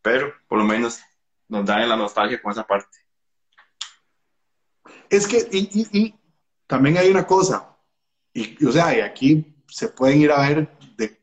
pero 0.00 0.32
por 0.48 0.58
lo 0.58 0.64
menos 0.64 1.00
nos 1.48 1.64
dan 1.66 1.88
la 1.88 1.96
nostalgia 1.96 2.40
con 2.40 2.52
esa 2.52 2.66
parte. 2.66 2.98
Es 5.10 5.26
que, 5.26 5.46
y, 5.52 5.86
y- 5.92 6.14
también 6.66 6.96
hay 6.96 7.10
una 7.10 7.26
cosa, 7.26 7.76
y, 8.32 8.64
o 8.64 8.72
sea, 8.72 9.04
aquí 9.04 9.54
se 9.68 9.88
pueden 9.88 10.22
ir 10.22 10.32
a 10.32 10.40
ver, 10.48 10.78
de, 10.96 11.20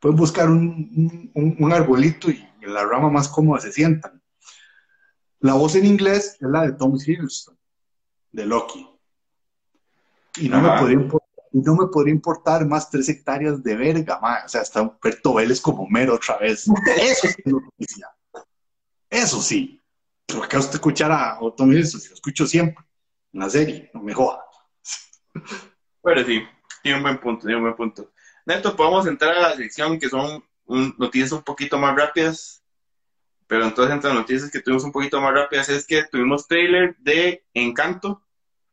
pueden 0.00 0.16
buscar 0.16 0.48
un, 0.48 1.30
un- 1.34 1.56
un 1.58 1.72
arbolito 1.72 2.30
y 2.30 2.48
en 2.62 2.72
la 2.72 2.84
rama 2.86 3.10
más 3.10 3.28
cómoda 3.28 3.60
se 3.60 3.72
sientan. 3.72 4.22
La 5.40 5.54
voz 5.54 5.74
en 5.74 5.84
inglés 5.84 6.36
es 6.40 6.48
la 6.48 6.62
de 6.62 6.72
Tom 6.72 6.96
Hiddleston, 6.96 7.58
de 8.32 8.46
Loki. 8.46 8.86
Y 10.36 10.48
no, 10.48 10.60
me 10.60 10.78
podría, 10.78 10.96
impor- 10.98 11.22
y 11.52 11.58
no 11.58 11.74
me 11.74 11.86
podría 11.88 12.14
importar 12.14 12.64
más 12.66 12.88
tres 12.90 13.08
hectáreas 13.08 13.62
de 13.62 13.74
verga, 13.76 14.18
ma. 14.20 14.44
O 14.44 14.48
sea, 14.48 14.62
está 14.62 14.82
Humberto 14.82 15.34
Vélez 15.34 15.60
como 15.60 15.86
mero 15.88 16.14
otra 16.14 16.38
vez. 16.38 16.66
Eso 16.96 17.26
sí 17.28 17.34
es 17.44 17.52
noticia. 17.52 18.08
Eso 19.08 19.40
sí. 19.42 19.80
Pero 20.26 20.44
acá 20.44 20.58
usted 20.60 20.74
escuchara 20.74 21.32
a 21.32 21.38
Tom 21.56 21.72
Hiddleston, 21.72 22.00
si 22.00 22.08
lo 22.08 22.14
escucho 22.14 22.46
siempre 22.46 22.84
en 23.32 23.40
la 23.40 23.50
serie, 23.50 23.90
no 23.92 24.00
me 24.02 24.14
joda. 24.14 24.44
Pero 26.02 26.24
sí, 26.24 26.42
tiene 26.82 26.98
un 26.98 27.02
buen 27.02 27.18
punto, 27.20 27.42
tiene 27.42 27.56
un 27.56 27.62
buen 27.62 27.76
punto. 27.76 28.12
Neto, 28.46 28.74
podemos 28.76 29.06
entrar 29.06 29.34
a 29.36 29.40
la 29.50 29.56
sección 29.56 29.98
que 29.98 30.08
son 30.08 30.44
un- 30.66 30.94
noticias 30.98 31.32
un 31.32 31.42
poquito 31.42 31.78
más 31.78 31.96
rápidas. 31.96 32.59
Pero 33.50 33.64
entonces, 33.64 33.92
entre 33.92 34.10
las 34.10 34.18
noticias 34.20 34.48
que 34.48 34.60
tuvimos 34.60 34.84
un 34.84 34.92
poquito 34.92 35.20
más 35.20 35.34
rápidas 35.34 35.68
es 35.70 35.84
que 35.84 36.04
tuvimos 36.04 36.46
trailer 36.46 36.96
de 36.98 37.42
Encanto, 37.52 38.22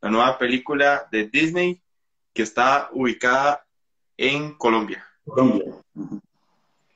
la 0.00 0.08
nueva 0.08 0.38
película 0.38 1.08
de 1.10 1.28
Disney 1.28 1.82
que 2.32 2.42
está 2.44 2.88
ubicada 2.92 3.66
en 4.16 4.54
Colombia. 4.56 5.04
Colombia. 5.26 5.64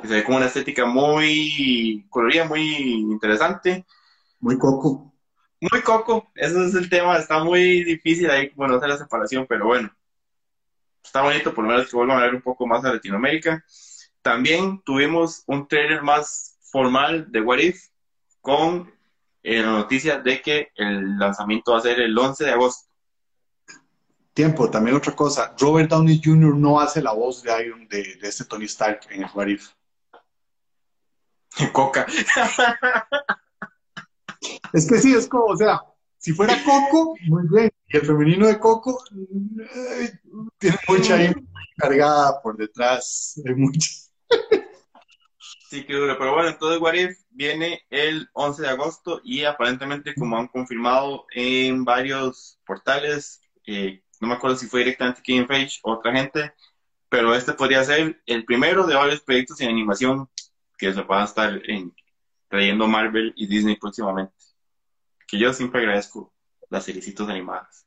Que 0.00 0.06
se 0.06 0.14
ve 0.14 0.22
como 0.22 0.36
una 0.36 0.46
estética 0.46 0.86
muy 0.86 2.06
colorida, 2.08 2.44
muy 2.44 3.00
interesante. 3.00 3.84
Muy 4.38 4.56
coco. 4.58 5.12
Muy 5.60 5.82
coco, 5.82 6.30
ese 6.36 6.64
es 6.64 6.74
el 6.76 6.88
tema, 6.88 7.16
está 7.16 7.42
muy 7.42 7.82
difícil 7.82 8.30
ahí, 8.30 8.52
bueno, 8.54 8.76
hacer 8.76 8.90
la 8.90 8.98
separación, 8.98 9.44
pero 9.48 9.66
bueno, 9.66 9.92
está 11.02 11.22
bonito 11.22 11.52
por 11.52 11.64
lo 11.64 11.70
menos 11.72 11.90
que 11.90 11.96
vuelvan 11.96 12.18
a 12.18 12.26
ver 12.26 12.36
un 12.36 12.42
poco 12.42 12.64
más 12.64 12.84
a 12.84 12.94
Latinoamérica. 12.94 13.64
También 14.22 14.80
tuvimos 14.84 15.42
un 15.48 15.66
trailer 15.66 16.02
más 16.02 16.51
formal 16.72 17.30
de 17.30 17.40
What 17.40 17.58
If 17.58 17.84
con 18.40 18.90
eh, 19.42 19.60
la 19.62 19.72
noticia 19.72 20.18
de 20.18 20.40
que 20.40 20.72
el 20.74 21.18
lanzamiento 21.18 21.72
va 21.72 21.78
a 21.78 21.82
ser 21.82 22.00
el 22.00 22.16
11 22.18 22.44
de 22.44 22.50
agosto. 22.50 22.88
Tiempo, 24.32 24.70
también 24.70 24.96
otra 24.96 25.14
cosa. 25.14 25.54
Robert 25.60 25.90
Downey 25.90 26.20
Jr. 26.24 26.56
no 26.56 26.80
hace 26.80 27.02
la 27.02 27.12
voz 27.12 27.42
de 27.42 27.64
Iron 27.64 27.86
de, 27.86 28.16
de 28.16 28.28
este 28.28 28.46
Tony 28.46 28.64
Stark 28.64 29.00
en 29.10 29.24
el 29.24 29.30
What 29.34 29.46
If. 29.48 29.68
Coca. 31.72 32.06
Es 34.72 34.88
que 34.88 34.98
sí, 34.98 35.14
es 35.14 35.28
como, 35.28 35.44
o 35.44 35.56
sea, 35.56 35.80
si 36.16 36.32
fuera 36.32 36.56
Coco, 36.64 37.14
muy 37.26 37.42
bien. 37.48 37.70
Y 37.88 37.96
el 37.98 38.06
femenino 38.06 38.46
de 38.46 38.58
Coco 38.58 39.04
eh, 39.12 40.18
tiene 40.56 40.78
mucha 40.88 41.16
ahí 41.16 41.34
cargada 41.76 42.40
por 42.40 42.56
detrás. 42.56 43.40
Hay 43.46 43.54
mucha. 43.54 43.88
Sí, 45.72 45.84
que 45.84 45.94
duro. 45.94 46.18
Pero 46.18 46.34
bueno, 46.34 46.50
entonces 46.50 46.78
What 46.82 46.92
If 46.92 47.18
viene 47.30 47.86
el 47.88 48.28
11 48.34 48.60
de 48.60 48.68
agosto 48.68 49.22
y 49.24 49.44
aparentemente, 49.44 50.14
como 50.14 50.36
han 50.36 50.48
confirmado 50.48 51.24
en 51.30 51.82
varios 51.82 52.60
portales, 52.66 53.40
eh, 53.66 54.02
no 54.20 54.28
me 54.28 54.34
acuerdo 54.34 54.56
si 54.56 54.66
fue 54.66 54.80
directamente 54.80 55.22
Kevin 55.24 55.46
Feige 55.46 55.80
o 55.82 55.92
otra 55.92 56.12
gente, 56.12 56.52
pero 57.08 57.34
este 57.34 57.54
podría 57.54 57.82
ser 57.84 58.20
el 58.26 58.44
primero 58.44 58.86
de 58.86 58.96
varios 58.96 59.22
proyectos 59.22 59.62
en 59.62 59.70
animación 59.70 60.28
que 60.76 60.92
se 60.92 61.02
a 61.08 61.24
estar 61.24 61.58
en, 61.64 61.94
trayendo 62.48 62.86
Marvel 62.86 63.32
y 63.34 63.46
Disney 63.46 63.76
próximamente. 63.76 64.34
Que 65.26 65.38
yo 65.38 65.54
siempre 65.54 65.80
agradezco 65.80 66.34
las 66.68 66.84
seriecitos 66.84 67.30
animadas. 67.30 67.86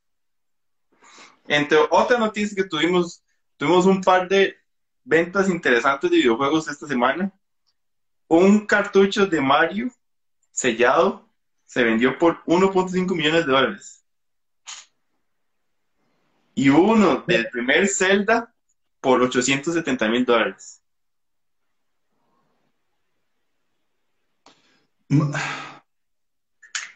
Entre 1.46 1.78
otras 1.88 2.18
noticias 2.18 2.56
que 2.56 2.64
tuvimos, 2.64 3.22
tuvimos 3.56 3.86
un 3.86 4.00
par 4.00 4.26
de 4.28 4.56
ventas 5.04 5.48
interesantes 5.48 6.10
de 6.10 6.16
videojuegos 6.16 6.66
esta 6.66 6.88
semana. 6.88 7.32
Un 8.28 8.66
cartucho 8.66 9.26
de 9.26 9.40
Mario 9.40 9.90
sellado 10.50 11.28
se 11.64 11.84
vendió 11.84 12.18
por 12.18 12.42
1.5 12.46 13.14
millones 13.14 13.46
de 13.46 13.52
dólares. 13.52 14.04
Y 16.54 16.68
uno 16.70 17.22
del 17.26 17.48
primer 17.50 17.86
Zelda 17.88 18.52
por 19.00 19.20
870 19.22 20.08
mil 20.08 20.24
dólares. 20.24 20.82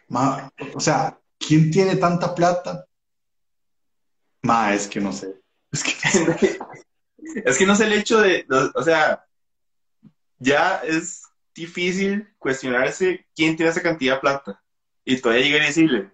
Ma, 0.08 0.50
o 0.74 0.80
sea, 0.80 1.18
¿quién 1.38 1.70
tiene 1.70 1.96
tanta 1.96 2.34
plata? 2.34 2.84
Ma, 4.42 4.74
es 4.74 4.88
que 4.88 5.00
no 5.00 5.12
sé. 5.12 5.40
Es 5.70 5.84
que 5.84 5.92
Es 7.44 7.58
que 7.58 7.66
no 7.66 7.76
sé 7.76 7.84
el 7.84 7.92
hecho 7.92 8.20
de, 8.20 8.44
de- 8.48 8.70
o 8.74 8.82
sea, 8.82 9.24
ya 10.40 10.76
es 10.78 11.22
difícil 11.54 12.28
cuestionarse 12.38 13.26
quién 13.36 13.56
tiene 13.56 13.70
esa 13.70 13.82
cantidad 13.82 14.14
de 14.14 14.20
plata. 14.20 14.62
Y 15.04 15.16
todavía 15.20 15.44
llegar 15.44 15.62
y 15.62 15.66
decirle, 15.66 16.10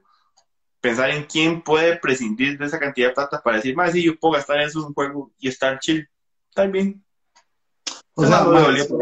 pensar 0.81 1.11
en 1.11 1.25
quién 1.25 1.63
puede 1.63 1.97
prescindir 1.97 2.59
de 2.59 2.67
esa 2.67 2.79
cantidad 2.79 3.09
de 3.09 3.15
plata 3.15 3.41
para 3.43 3.57
decir, 3.57 3.75
más 3.75 3.93
si 3.93 4.03
yo 4.05 4.19
puedo 4.19 4.35
gastar 4.35 4.57
en 4.61 4.67
eso 4.67 4.81
en 4.81 4.87
un 4.87 4.95
juego 4.95 5.33
y 5.39 5.49
estar 5.49 5.79
chill. 5.79 6.09
O 8.15 8.27
sea, 8.27 8.45
No 8.45 8.51
me 8.51 8.61
dolió 8.61 8.83
eso. 8.83 8.99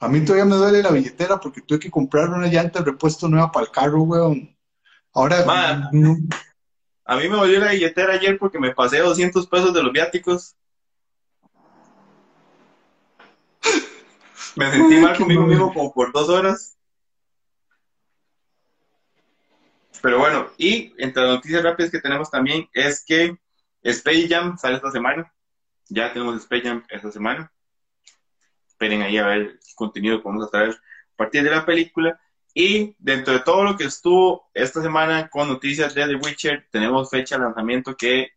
a 0.00 0.08
mí 0.08 0.24
todavía 0.24 0.44
me 0.44 0.56
duele 0.56 0.82
la 0.82 0.90
billetera 0.90 1.38
porque 1.38 1.60
tuve 1.60 1.78
que 1.78 1.90
comprar 1.90 2.28
una 2.30 2.46
llanta 2.48 2.80
de 2.80 2.86
repuesto 2.86 3.28
nueva 3.28 3.52
para 3.52 3.66
el 3.66 3.72
carro, 3.72 4.02
weón. 4.02 4.56
Ahora, 5.12 5.44
Ma. 5.44 5.88
no- 5.92 6.16
A 7.04 7.16
mí 7.16 7.28
me 7.28 7.36
volvió 7.36 7.58
la 7.60 7.72
billetera 7.72 8.14
ayer 8.14 8.38
porque 8.38 8.58
me 8.58 8.72
pasé 8.74 8.98
200 8.98 9.46
pesos 9.46 9.74
de 9.74 9.82
los 9.82 9.92
viáticos. 9.92 10.56
Me 14.56 14.70
sentí 14.70 14.96
mal 14.96 15.16
conmigo 15.16 15.46
mismo 15.46 15.72
como 15.72 15.92
por 15.92 16.12
dos 16.12 16.28
horas. 16.28 16.76
Pero 20.02 20.18
bueno, 20.18 20.48
y 20.56 20.94
entre 20.98 21.22
las 21.22 21.34
noticias 21.36 21.62
rápidas 21.62 21.90
que 21.90 22.00
tenemos 22.00 22.30
también 22.30 22.68
es 22.72 23.04
que 23.04 23.36
Space 23.82 24.28
Jam 24.28 24.56
sale 24.56 24.76
esta 24.76 24.90
semana. 24.90 25.32
Ya 25.88 26.12
tenemos 26.12 26.36
Space 26.36 26.62
Jam 26.62 26.84
esta 26.88 27.12
semana. 27.12 27.52
Esperen 28.66 29.02
ahí 29.02 29.18
a 29.18 29.26
ver 29.26 29.58
qué 29.58 29.74
contenido 29.74 30.18
que 30.18 30.28
vamos 30.28 30.46
a 30.46 30.50
traer 30.50 30.70
a 30.70 31.16
partir 31.16 31.42
de 31.42 31.50
la 31.50 31.66
película. 31.66 32.18
Y 32.54 32.96
dentro 32.98 33.34
de 33.34 33.40
todo 33.40 33.62
lo 33.62 33.76
que 33.76 33.84
estuvo 33.84 34.50
esta 34.54 34.82
semana 34.82 35.28
con 35.28 35.48
noticias 35.48 35.94
de 35.94 36.06
The 36.06 36.16
Witcher, 36.16 36.66
tenemos 36.70 37.10
fecha 37.10 37.36
de 37.36 37.44
lanzamiento 37.44 37.94
que 37.96 38.30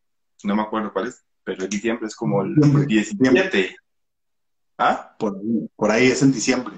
no 0.44 0.56
me 0.56 0.62
acuerdo 0.64 0.92
cuál 0.92 1.08
es, 1.08 1.24
pero 1.44 1.64
es 1.64 1.70
diciembre, 1.70 2.08
es 2.08 2.16
como 2.16 2.42
el 2.44 2.56
Diciembre. 2.56 2.86
17. 2.86 3.76
¿Ah? 4.78 5.16
por, 5.18 5.36
ahí, 5.36 5.70
por 5.76 5.92
ahí 5.92 6.08
es 6.08 6.22
en 6.22 6.32
diciembre. 6.32 6.76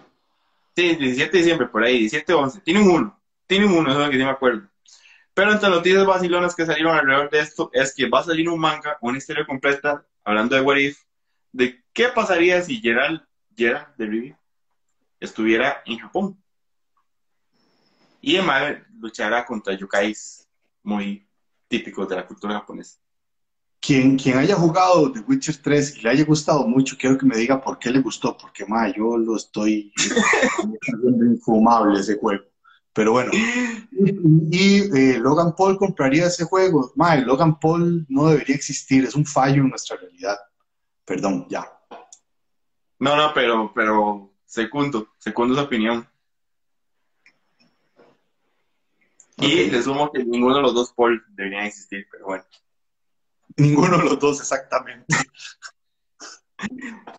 Sí, 0.76 0.96
17 0.96 1.32
de 1.32 1.38
diciembre, 1.38 1.68
por 1.68 1.84
ahí, 1.84 2.00
17 2.00 2.34
o 2.34 2.40
11. 2.40 2.62
Tienen 2.62 2.90
uno, 2.90 3.20
tienen 3.48 3.72
uno, 3.72 3.90
eso 3.90 4.00
es 4.00 4.06
lo 4.06 4.12
que 4.12 4.18
sí 4.18 4.24
me 4.24 4.30
acuerdo. 4.30 4.70
Pero 5.34 5.52
entre 5.52 5.70
las 5.70 5.78
noticias 5.78 6.06
vacilonas 6.06 6.56
que 6.56 6.66
salieron 6.66 6.96
alrededor 6.96 7.30
de 7.30 7.40
esto 7.40 7.70
es 7.74 7.94
que 7.94 8.10
va 8.10 8.20
a 8.20 8.24
salir 8.24 8.50
un 8.50 8.60
manga, 8.60 8.98
una 9.02 9.18
historia 9.18 9.46
completa, 9.46 10.06
hablando 10.24 10.56
de 10.56 10.62
What 10.62 10.78
If, 10.78 11.02
de 11.52 11.84
qué 11.94 12.10
pasaría 12.10 12.62
si 12.62 12.80
Gerald, 12.80 13.22
Gerald 13.56 13.88
de 13.98 14.06
Rivia 14.06 14.40
estuviera 15.20 15.82
en 15.86 16.00
Japón. 16.00 16.42
Y 18.22 18.38
además 18.38 18.78
luchará 19.00 19.46
contra 19.46 19.74
yokais 19.74 20.48
muy 20.84 21.28
típicos 21.68 22.08
de 22.10 22.16
la 22.16 22.26
cultura 22.26 22.56
japonesa. 22.56 23.00
Quien, 23.86 24.18
quien 24.18 24.38
haya 24.40 24.56
jugado 24.56 25.12
The 25.12 25.20
Witcher 25.20 25.58
3 25.58 25.98
y 25.98 26.02
le 26.02 26.10
haya 26.10 26.26
gustado 26.26 26.68
mucho, 26.68 26.98
quiero 27.00 27.20
que 27.20 27.26
me 27.28 27.38
diga 27.38 27.62
por 27.62 27.78
qué 27.78 27.92
le 27.92 28.00
gustó, 28.00 28.36
porque 28.36 28.66
ma, 28.66 28.88
yo 28.92 29.16
lo 29.16 29.36
estoy 29.36 29.94
haciendo 29.96 31.26
infumable 31.26 32.00
ese 32.00 32.18
juego. 32.18 32.46
Pero 32.94 33.12
bueno, 33.12 33.32
y, 33.32 34.78
eh, 34.98 35.20
Logan 35.20 35.54
Paul 35.56 35.78
compraría 35.78 36.26
ese 36.26 36.46
juego. 36.46 36.94
Ma, 36.96 37.16
Logan 37.18 37.60
Paul 37.60 38.08
no 38.10 38.30
debería 38.30 38.56
existir, 38.56 39.04
es 39.04 39.14
un 39.14 39.26
fallo 39.26 39.62
en 39.62 39.70
nuestra 39.70 39.98
realidad. 39.98 40.38
Perdón, 41.04 41.46
ya. 41.48 41.72
No, 42.98 43.16
no, 43.16 43.34
pero, 43.36 43.72
pero, 43.76 44.34
segundo, 44.46 45.10
segundo 45.20 45.54
su 45.54 45.62
opinión. 45.62 46.10
Y 49.38 49.70
le 49.70 49.84
sumo 49.84 50.12
que 50.12 50.24
ninguno 50.24 50.56
de 50.56 50.62
los 50.64 50.74
dos 50.74 50.94
Paul 50.94 51.24
deberían 51.36 51.66
existir, 51.66 52.08
pero 52.10 52.26
bueno. 52.26 52.46
Ninguno 53.58 53.98
de 53.98 54.04
los 54.04 54.20
dos 54.20 54.40
exactamente. 54.40 55.06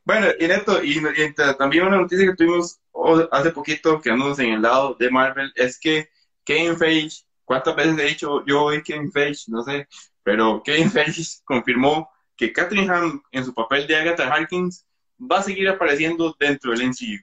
Bueno, 0.04 0.28
y 0.38 0.46
Neto, 0.46 0.82
y, 0.82 0.98
y 0.98 1.34
también 1.58 1.84
una 1.86 1.98
noticia 1.98 2.26
que 2.26 2.34
tuvimos 2.36 2.80
o- 2.92 3.28
hace 3.30 3.50
poquito, 3.50 4.00
quedándonos 4.00 4.38
en 4.38 4.54
el 4.54 4.62
lado 4.62 4.94
de 4.98 5.10
Marvel, 5.10 5.52
es 5.54 5.78
que 5.78 6.08
Kevin 6.44 6.76
Feige, 6.76 7.24
¿cuántas 7.44 7.76
veces 7.76 7.98
he 7.98 8.04
dicho 8.04 8.44
yo 8.46 8.64
hoy 8.64 8.82
Kevin 8.82 9.12
Feige? 9.12 9.44
No 9.48 9.62
sé, 9.62 9.88
pero 10.22 10.62
Kevin 10.64 10.90
Feige 10.92 11.22
confirmó 11.44 12.08
que 12.36 12.52
Catherine 12.52 12.92
Ham 12.92 13.22
en 13.32 13.44
su 13.44 13.52
papel 13.54 13.86
de 13.86 13.96
Agatha 13.96 14.32
Harkins 14.32 14.86
va 15.20 15.38
a 15.38 15.42
seguir 15.42 15.68
apareciendo 15.68 16.34
dentro 16.38 16.70
del 16.72 16.82
MCU. 16.82 17.22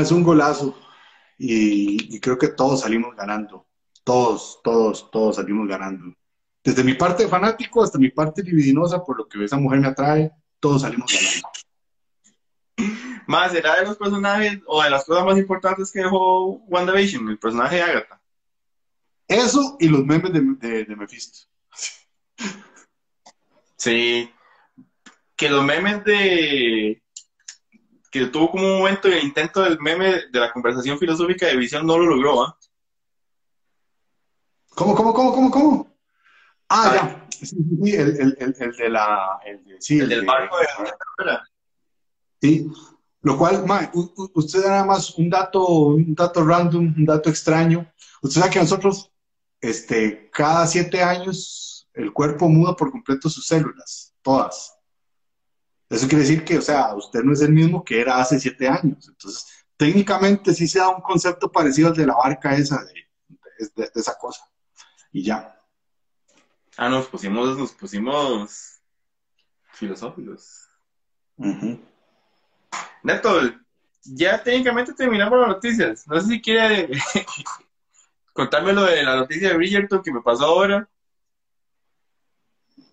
Es 0.00 0.10
un 0.10 0.22
golazo. 0.22 0.76
Y 1.38 2.18
creo 2.20 2.38
que 2.38 2.48
todos 2.48 2.80
salimos 2.80 3.14
ganando. 3.14 3.66
Todos, 4.04 4.60
todos, 4.62 5.10
todos 5.10 5.36
salimos 5.36 5.68
ganando. 5.68 6.14
Desde 6.66 6.82
mi 6.82 6.94
parte 6.94 7.28
fanático 7.28 7.80
hasta 7.80 7.96
mi 7.96 8.10
parte 8.10 8.42
libidinosa, 8.42 9.04
por 9.04 9.16
lo 9.16 9.28
que 9.28 9.44
esa 9.44 9.56
mujer 9.56 9.78
me 9.78 9.86
atrae, 9.86 10.32
todos 10.58 10.82
salimos 10.82 11.12
ganando. 11.12 11.48
Más, 13.28 13.52
¿será 13.52 13.76
de 13.76 13.86
los 13.86 13.96
personajes 13.96 14.58
o 14.66 14.82
de 14.82 14.90
las 14.90 15.04
cosas 15.04 15.24
más 15.24 15.38
importantes 15.38 15.92
que 15.92 16.00
dejó 16.00 16.54
WandaVision, 16.66 17.28
el 17.28 17.38
personaje 17.38 17.76
de 17.76 17.82
Agatha? 17.82 18.20
Eso 19.28 19.76
y 19.78 19.86
los 19.86 20.04
memes 20.04 20.32
de, 20.32 20.40
de, 20.40 20.84
de 20.86 20.96
Mephisto. 20.96 21.46
Sí. 23.76 24.28
Que 25.36 25.48
los 25.48 25.64
memes 25.64 26.02
de. 26.02 27.00
Que 28.10 28.26
tuvo 28.26 28.50
como 28.50 28.66
un 28.66 28.78
momento 28.78 29.06
el 29.06 29.22
intento 29.22 29.62
del 29.62 29.78
meme 29.78 30.22
de 30.32 30.40
la 30.40 30.52
conversación 30.52 30.98
filosófica 30.98 31.46
de 31.46 31.56
Visión 31.56 31.86
no 31.86 31.96
lo 31.96 32.06
logró, 32.06 32.42
¿ah? 32.42 32.58
¿Cómo, 34.70 34.96
cómo, 34.96 35.14
cómo, 35.14 35.32
cómo, 35.32 35.50
cómo? 35.52 35.95
Ah, 36.68 36.92
ya. 36.94 37.26
Sí, 37.30 37.46
sí, 37.46 37.56
sí, 37.82 37.94
el, 37.94 38.08
el, 38.20 38.36
el, 38.40 38.56
el 38.58 38.72
de 38.76 38.88
la. 38.88 39.38
El, 39.44 39.64
de, 39.64 39.80
sí, 39.80 39.98
El 40.00 40.08
del 40.08 40.20
de- 40.22 40.26
barco 40.26 40.56
de. 40.58 40.66
Sí. 42.40 42.70
Lo 43.22 43.36
cual, 43.36 43.66
ma, 43.66 43.90
usted 44.34 44.60
nada 44.64 44.84
más 44.84 45.10
un 45.18 45.28
dato, 45.28 45.66
un 45.88 46.14
dato 46.14 46.44
random, 46.44 46.94
un 46.96 47.04
dato 47.04 47.28
extraño. 47.28 47.90
Usted 48.22 48.40
sabe 48.40 48.52
que 48.52 48.58
nosotros, 48.60 49.10
este, 49.60 50.30
cada 50.30 50.66
siete 50.66 51.02
años, 51.02 51.88
el 51.94 52.12
cuerpo 52.12 52.48
muda 52.48 52.76
por 52.76 52.90
completo 52.92 53.28
sus 53.28 53.46
células, 53.46 54.14
todas. 54.22 54.76
Eso 55.90 56.06
quiere 56.06 56.22
decir 56.22 56.44
que, 56.44 56.58
o 56.58 56.62
sea, 56.62 56.94
usted 56.94 57.22
no 57.24 57.32
es 57.32 57.40
el 57.40 57.52
mismo 57.52 57.82
que 57.84 58.00
era 58.00 58.18
hace 58.18 58.38
siete 58.38 58.68
años. 58.68 59.08
Entonces, 59.08 59.46
técnicamente 59.76 60.54
sí 60.54 60.68
se 60.68 60.78
da 60.78 60.88
un 60.90 61.00
concepto 61.02 61.50
parecido 61.50 61.88
al 61.88 61.96
de 61.96 62.06
la 62.06 62.14
barca 62.14 62.54
esa, 62.56 62.84
de, 62.84 62.92
de- 63.58 63.70
de- 63.74 63.90
de 63.92 64.00
esa 64.00 64.16
cosa. 64.18 64.42
Y 65.12 65.24
ya. 65.24 65.55
Ah, 66.76 66.88
nos 66.88 67.06
pusimos, 67.06 67.56
nos 67.56 67.72
pusimos 67.72 68.80
filosóficos. 69.72 70.68
Ujú. 71.36 71.80
Neto, 73.02 73.40
ya 74.02 74.42
técnicamente 74.42 74.92
terminamos 74.92 75.38
las 75.38 75.48
noticias. 75.48 76.06
No 76.06 76.20
sé 76.20 76.26
si 76.28 76.40
quiere 76.42 76.90
contarme 78.32 78.72
lo 78.72 78.84
de 78.84 79.02
la 79.02 79.16
noticia 79.16 79.48
de 79.48 79.56
Bridgerton 79.56 80.02
que 80.02 80.12
me 80.12 80.22
pasó 80.22 80.44
ahora. 80.46 80.88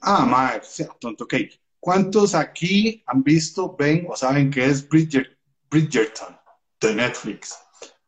Ah, 0.01 0.25
madre, 0.25 0.61
sea 0.63 0.87
tonto, 0.99 1.23
ok. 1.25 1.35
¿Cuántos 1.79 2.35
aquí 2.35 3.03
han 3.07 3.23
visto, 3.23 3.75
ven 3.77 4.05
o 4.09 4.15
saben 4.15 4.49
qué 4.49 4.65
es 4.65 4.87
Bridger- 4.87 5.37
Bridgerton 5.69 6.37
de 6.79 6.95
Netflix? 6.95 7.57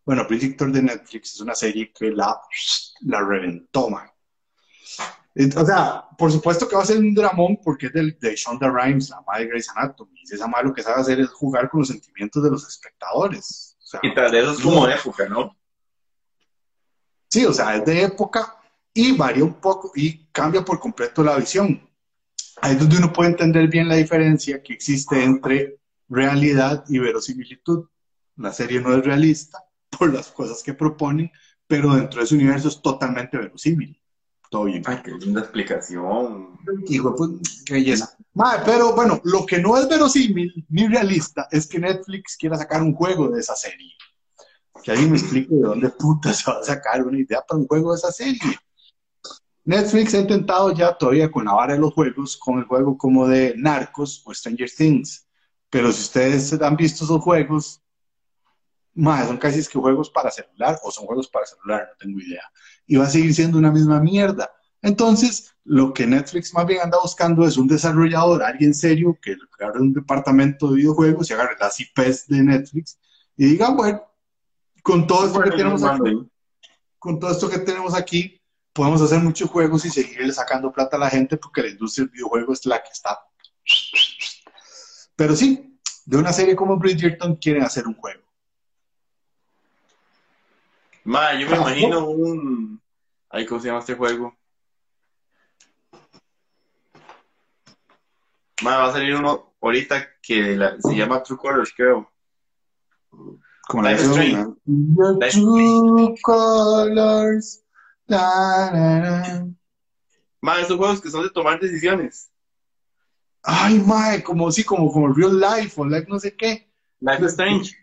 Bueno, 0.06 0.26
Bridgerton 0.28 0.72
de 0.72 0.84
Netflix 0.84 1.36
es 1.36 1.42
una 1.42 1.56
serie 1.56 1.92
que 1.92 2.12
la, 2.12 2.40
la 3.02 3.22
reventó, 3.22 3.90
man. 3.90 4.10
O 5.58 5.66
sea, 5.66 6.06
por 6.18 6.32
supuesto 6.32 6.68
que 6.68 6.76
va 6.78 6.84
a 6.84 6.86
ser 6.86 6.98
un 6.98 7.14
dramón 7.14 7.60
porque 7.62 7.88
es 7.88 7.94
del- 7.94 8.18
de 8.20 8.36
Shonda 8.36 8.70
Rhimes, 8.70 9.10
la 9.10 9.22
madre 9.28 9.44
de 9.44 9.50
Grey's 9.50 9.70
Anatomy. 9.76 10.22
Esa 10.24 10.48
madre 10.48 10.68
lo 10.70 10.74
que 10.74 10.82
sabe 10.82 11.02
hacer 11.02 11.20
es 11.20 11.30
jugar 11.30 11.70
con 11.70 11.82
los 11.82 11.90
sentimientos 11.90 12.42
de 12.42 12.50
los 12.52 12.66
espectadores. 12.68 13.76
O 13.84 13.86
sea, 13.86 14.00
Y 14.02 14.16
de 14.16 14.40
eso 14.40 14.52
es 14.52 14.60
como 14.60 14.88
de 14.88 14.94
época, 14.96 15.28
¿no? 15.28 15.56
Sí, 17.30 17.46
o 17.46 17.52
sea, 17.54 17.76
es 17.76 17.86
de 17.86 18.04
época 18.04 18.56
y 18.94 19.12
varía 19.12 19.44
un 19.44 19.56
poco 19.56 19.92
y 19.94 20.26
cambia 20.32 20.64
por 20.64 20.80
completo 20.80 21.22
la 21.24 21.36
visión. 21.36 21.82
Ahí 22.62 22.74
es 22.74 22.80
donde 22.80 22.98
uno 22.98 23.12
puede 23.12 23.32
entender 23.32 23.68
bien 23.68 23.90
la 23.90 23.96
diferencia 23.96 24.64
que 24.64 24.74
existe 24.74 25.22
entre 25.22 25.80
realidad 26.08 26.86
y 26.88 27.00
verosimilitud. 27.00 27.90
La 28.38 28.54
serie 28.54 28.80
no 28.80 28.94
es 28.96 29.04
realista 29.04 29.60
por 29.90 30.14
las 30.14 30.32
cosas 30.32 30.64
que 30.64 30.74
proponen, 30.74 31.30
pero 31.68 31.94
dentro 31.96 32.20
de 32.20 32.26
ese 32.26 32.36
universo 32.36 32.70
es 32.70 32.82
totalmente 32.82 33.38
verosímil. 33.38 34.00
Todo 34.56 34.64
bien. 34.64 34.82
Ay, 34.86 35.02
qué 35.04 35.12
linda 35.12 35.42
explicación. 35.42 36.58
Hijo 36.88 37.10
de 37.10 37.16
pu- 37.18 37.64
qué 37.66 37.74
belleza. 37.74 38.16
Mae, 38.36 38.60
pero 38.64 38.96
bueno, 38.96 39.20
lo 39.26 39.46
que 39.46 39.60
no 39.60 39.76
es 39.76 39.86
verosímil 39.90 40.66
ni 40.70 40.88
realista 40.88 41.50
es 41.52 41.68
que 41.68 41.78
Netflix 41.78 42.38
quiera 42.38 42.58
sacar 42.58 42.82
un 42.82 42.94
juego 42.94 43.28
de 43.28 43.42
esa 43.42 43.54
serie. 43.54 43.92
Que 44.82 44.92
alguien 44.92 45.12
me 45.12 45.18
explique 45.18 45.54
de 45.54 45.60
dónde 45.62 45.90
puta 45.90 46.32
se 46.32 46.50
va 46.50 46.60
a 46.60 46.64
sacar 46.64 47.06
una 47.06 47.20
idea 47.20 47.42
para 47.46 47.60
un 47.60 47.68
juego 47.68 47.92
de 47.92 47.98
esa 47.98 48.14
serie. 48.14 48.58
Netflix 49.66 50.14
ha 50.14 50.20
intentado 50.20 50.72
ya 50.74 50.98
todavía 50.98 51.30
con 51.30 51.44
la 51.44 51.52
vara 51.52 51.74
de 51.74 51.80
los 51.80 51.94
juegos, 51.94 52.38
con 52.38 52.60
el 52.60 52.64
juego 52.64 52.98
como 52.98 53.28
de 53.28 53.56
Narcos 53.58 54.22
o 54.26 54.34
Stranger 54.34 54.70
Things. 54.72 55.28
Pero 55.70 55.92
si 55.92 56.02
ustedes 56.04 56.54
han 56.62 56.78
visto 56.78 57.04
esos 57.04 57.20
juegos, 57.22 57.82
mae, 58.96 59.26
son 59.28 59.38
casi 59.38 59.60
es 59.60 59.70
que 59.70 59.78
juegos 59.78 60.10
para 60.10 60.32
celular 60.32 60.80
o 60.84 60.92
son 60.92 61.06
juegos 61.06 61.28
para 61.28 61.46
celular, 61.46 61.88
no 61.90 61.98
tengo 61.98 62.20
idea. 62.20 62.44
Y 62.88 62.96
va 62.96 63.06
a 63.06 63.10
seguir 63.10 63.34
siendo 63.34 63.58
una 63.58 63.72
misma 63.72 64.00
mierda. 64.00 64.52
Entonces, 64.82 65.56
lo 65.64 65.94
que 65.94 66.06
Netflix 66.06 66.54
más 66.54 66.66
bien 66.66 66.82
anda 66.82 66.98
buscando 67.02 67.46
es 67.46 67.58
un 67.58 67.68
desarrollador, 67.68 68.44
alguien 68.44 68.74
serio, 68.74 69.18
que 69.22 69.36
agarre 69.60 69.82
un 69.82 69.94
departamento 69.94 70.70
de 70.70 70.78
videojuegos 70.78 71.30
y 71.30 71.34
agarre 71.34 71.56
las 71.60 71.80
IPs 71.80 72.28
de 72.28 72.44
Netflix 72.44 73.00
y 73.36 73.46
diga, 73.46 73.72
bueno, 73.72 74.02
con 74.84 75.08
todo 75.08 75.26
esto 75.26 75.42
que 75.42 75.52
tenemos 75.52 75.84
aquí, 75.84 76.30
con 77.00 77.20
todo 77.20 77.32
esto 77.32 77.50
que 77.50 77.60
tenemos 77.60 77.96
aquí, 77.96 78.40
podemos 78.72 79.02
hacer 79.02 79.20
muchos 79.20 79.50
juegos 79.50 79.86
y 79.86 79.90
seguirle 79.90 80.32
sacando 80.32 80.72
plata 80.72 80.98
a 80.98 81.00
la 81.00 81.10
gente 81.10 81.38
porque 81.38 81.64
la 81.64 81.70
industria 81.70 82.06
del 82.06 82.12
videojuego 82.12 82.54
es 82.54 82.66
la 82.66 82.84
que 82.84 82.90
está. 82.90 83.20
Pero 85.16 85.36
sí, 85.36 85.80
de 86.06 86.18
una 86.18 86.32
serie 86.32 86.56
como 86.56 86.78
Bridgerton 86.78 87.38
quieren 87.38 87.64
hacer 87.64 87.88
un 87.88 87.96
juego. 87.96 88.25
Ma, 91.06 91.34
yo 91.40 91.48
me 91.50 91.56
imagino 91.56 92.08
un. 92.10 92.82
Ay, 93.30 93.46
¿cómo 93.46 93.62
se 93.62 93.68
llama 93.68 93.80
este 93.80 93.96
juego? 93.96 94.36
Ma, 98.64 98.78
va 98.78 98.90
a 98.90 98.92
salir 98.92 99.16
uno 99.16 99.54
ahorita 99.62 100.08
que 100.22 100.56
la- 100.56 100.80
se 100.82 100.96
llama 100.96 101.22
True 101.22 101.38
Colors, 101.38 101.74
creo. 101.76 102.12
Como 103.68 103.84
la 103.84 103.92
Life 103.92 104.04
Strange. 104.04 105.32
True 105.32 106.16
colors. 106.22 107.64
Na, 108.08 108.72
na. 108.72 109.48
Ma, 110.42 110.60
esos 110.60 110.78
juegos 110.78 111.02
que 111.02 111.10
son 111.10 111.24
de 111.24 111.30
tomar 111.30 111.60
decisiones. 111.60 112.32
Ay, 113.44 113.80
mae, 113.80 114.24
como 114.24 114.52
sí, 114.52 114.64
como, 114.64 114.92
como 114.92 115.14
real 115.14 115.40
life 115.40 115.80
o 115.80 115.86
life 115.86 116.08
no 116.08 116.20
sé 116.20 116.36
qué. 116.36 116.68
Life 117.00 117.24
is 117.26 117.32
Strange. 117.32 117.76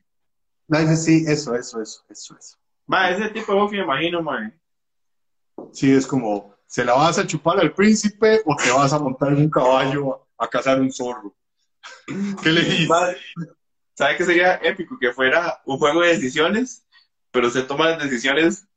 Life 0.68 0.96
sí, 0.96 1.24
eso, 1.26 1.54
eso, 1.54 1.80
eso, 1.80 2.04
eso, 2.08 2.36
eso. 2.36 2.61
Ma, 2.92 3.08
ese 3.08 3.30
tipo 3.30 3.54
de 3.54 3.70
que 3.70 3.76
me 3.78 3.84
imagino, 3.84 4.20
ma. 4.22 4.52
Sí, 5.72 5.90
es 5.90 6.06
como, 6.06 6.54
¿se 6.66 6.84
la 6.84 6.92
vas 6.92 7.18
a 7.18 7.26
chupar 7.26 7.58
al 7.58 7.72
príncipe 7.72 8.42
o 8.44 8.54
te 8.54 8.70
vas 8.70 8.92
a 8.92 8.98
montar 8.98 9.28
en 9.32 9.36
un 9.38 9.48
caballo 9.50 10.26
a, 10.38 10.44
a 10.44 10.48
cazar 10.48 10.78
un 10.78 10.92
zorro? 10.92 11.34
¿Qué 12.42 12.50
le 12.50 12.60
dices? 12.60 12.88
Ma, 12.90 13.08
¿Sabe 13.94 14.16
qué 14.18 14.24
sería 14.26 14.56
épico? 14.56 14.98
Que 14.98 15.10
fuera 15.10 15.62
un 15.64 15.78
juego 15.78 16.02
de 16.02 16.08
decisiones, 16.08 16.86
pero 17.30 17.48
se 17.48 17.62
toma 17.62 17.88
las 17.88 18.02
decisiones 18.02 18.68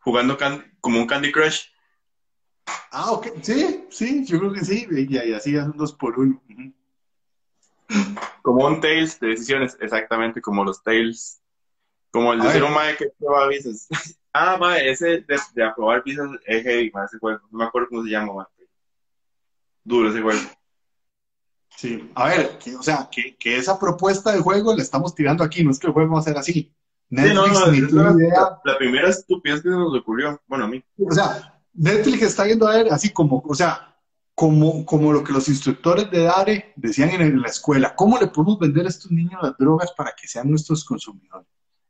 jugando 0.00 0.38
can- 0.38 0.74
como 0.80 0.98
un 1.00 1.06
Candy 1.06 1.30
Crush. 1.30 1.66
Ah, 2.90 3.10
ok, 3.12 3.26
sí, 3.42 3.84
sí, 3.90 4.24
yo 4.24 4.38
creo 4.38 4.52
que 4.54 4.64
sí, 4.64 4.86
y, 4.90 5.14
y 5.14 5.32
así 5.34 5.54
hacen 5.58 5.76
dos 5.76 5.92
por 5.92 6.18
uno. 6.18 6.40
Como 8.40 8.66
un 8.66 8.80
Tails 8.80 9.20
de 9.20 9.28
decisiones, 9.28 9.76
exactamente 9.78 10.40
como 10.40 10.64
los 10.64 10.82
Tails. 10.82 11.42
Como 12.10 12.32
el 12.32 12.40
de 12.40 12.50
ser 12.50 12.64
un 12.64 12.72
mae 12.72 12.96
que 12.96 13.10
prueba 13.18 13.48
visas. 13.48 13.88
ah, 14.32 14.56
mae, 14.58 14.90
ese 14.90 15.22
de, 15.22 15.38
de 15.54 15.64
aprobar 15.64 16.02
visas 16.04 16.28
es 16.46 16.62
heavy, 16.62 16.90
mae, 16.92 17.06
ese 17.06 17.18
juego. 17.18 17.40
No 17.50 17.58
me 17.58 17.64
acuerdo 17.64 17.88
cómo 17.88 18.04
se 18.04 18.10
llama, 18.10 18.32
mae. 18.34 18.46
Duro 19.84 20.10
ese 20.10 20.20
juego. 20.20 20.40
Sí, 21.76 22.10
a 22.14 22.28
ver, 22.28 22.58
que, 22.58 22.74
o 22.74 22.82
sea, 22.82 23.08
que, 23.10 23.36
que 23.36 23.56
esa 23.56 23.78
propuesta 23.78 24.32
de 24.32 24.40
juego 24.40 24.74
la 24.74 24.82
estamos 24.82 25.14
tirando 25.14 25.44
aquí, 25.44 25.62
no 25.62 25.70
es 25.70 25.78
que 25.78 25.86
el 25.86 25.92
juego 25.92 26.14
va 26.14 26.18
a 26.18 26.22
ser 26.22 26.36
así. 26.36 26.52
Sí, 26.52 26.74
Netflix 27.10 27.34
no, 27.34 27.46
no, 27.46 27.72
ni 27.72 27.78
es 27.78 27.92
la, 27.92 28.12
idea, 28.12 28.58
la- 28.64 28.78
primera 28.78 29.08
estupidez 29.08 29.62
que 29.62 29.68
se 29.70 29.74
nos 29.76 29.96
ocurrió. 29.96 30.42
Bueno, 30.46 30.64
a 30.64 30.68
mí. 30.68 30.84
o 31.08 31.12
sea, 31.12 31.62
Netflix 31.72 32.22
está 32.22 32.44
viendo 32.44 32.66
a 32.66 32.76
ver 32.76 32.92
así 32.92 33.10
como, 33.10 33.42
o 33.46 33.54
sea, 33.54 33.96
como, 34.34 34.84
como 34.84 35.12
lo 35.12 35.24
que 35.24 35.32
los 35.32 35.48
instructores 35.48 36.10
de 36.10 36.24
DARE 36.24 36.72
decían 36.76 37.10
en, 37.10 37.22
en 37.22 37.40
la 37.40 37.48
escuela, 37.48 37.94
¿cómo 37.94 38.18
le 38.18 38.26
podemos 38.26 38.58
vender 38.58 38.84
a 38.86 38.88
estos 38.88 39.10
niños 39.10 39.40
las 39.42 39.56
drogas 39.56 39.92
para 39.96 40.12
que 40.20 40.28
sean 40.28 40.50
nuestros 40.50 40.84
consumidores? 40.84 41.48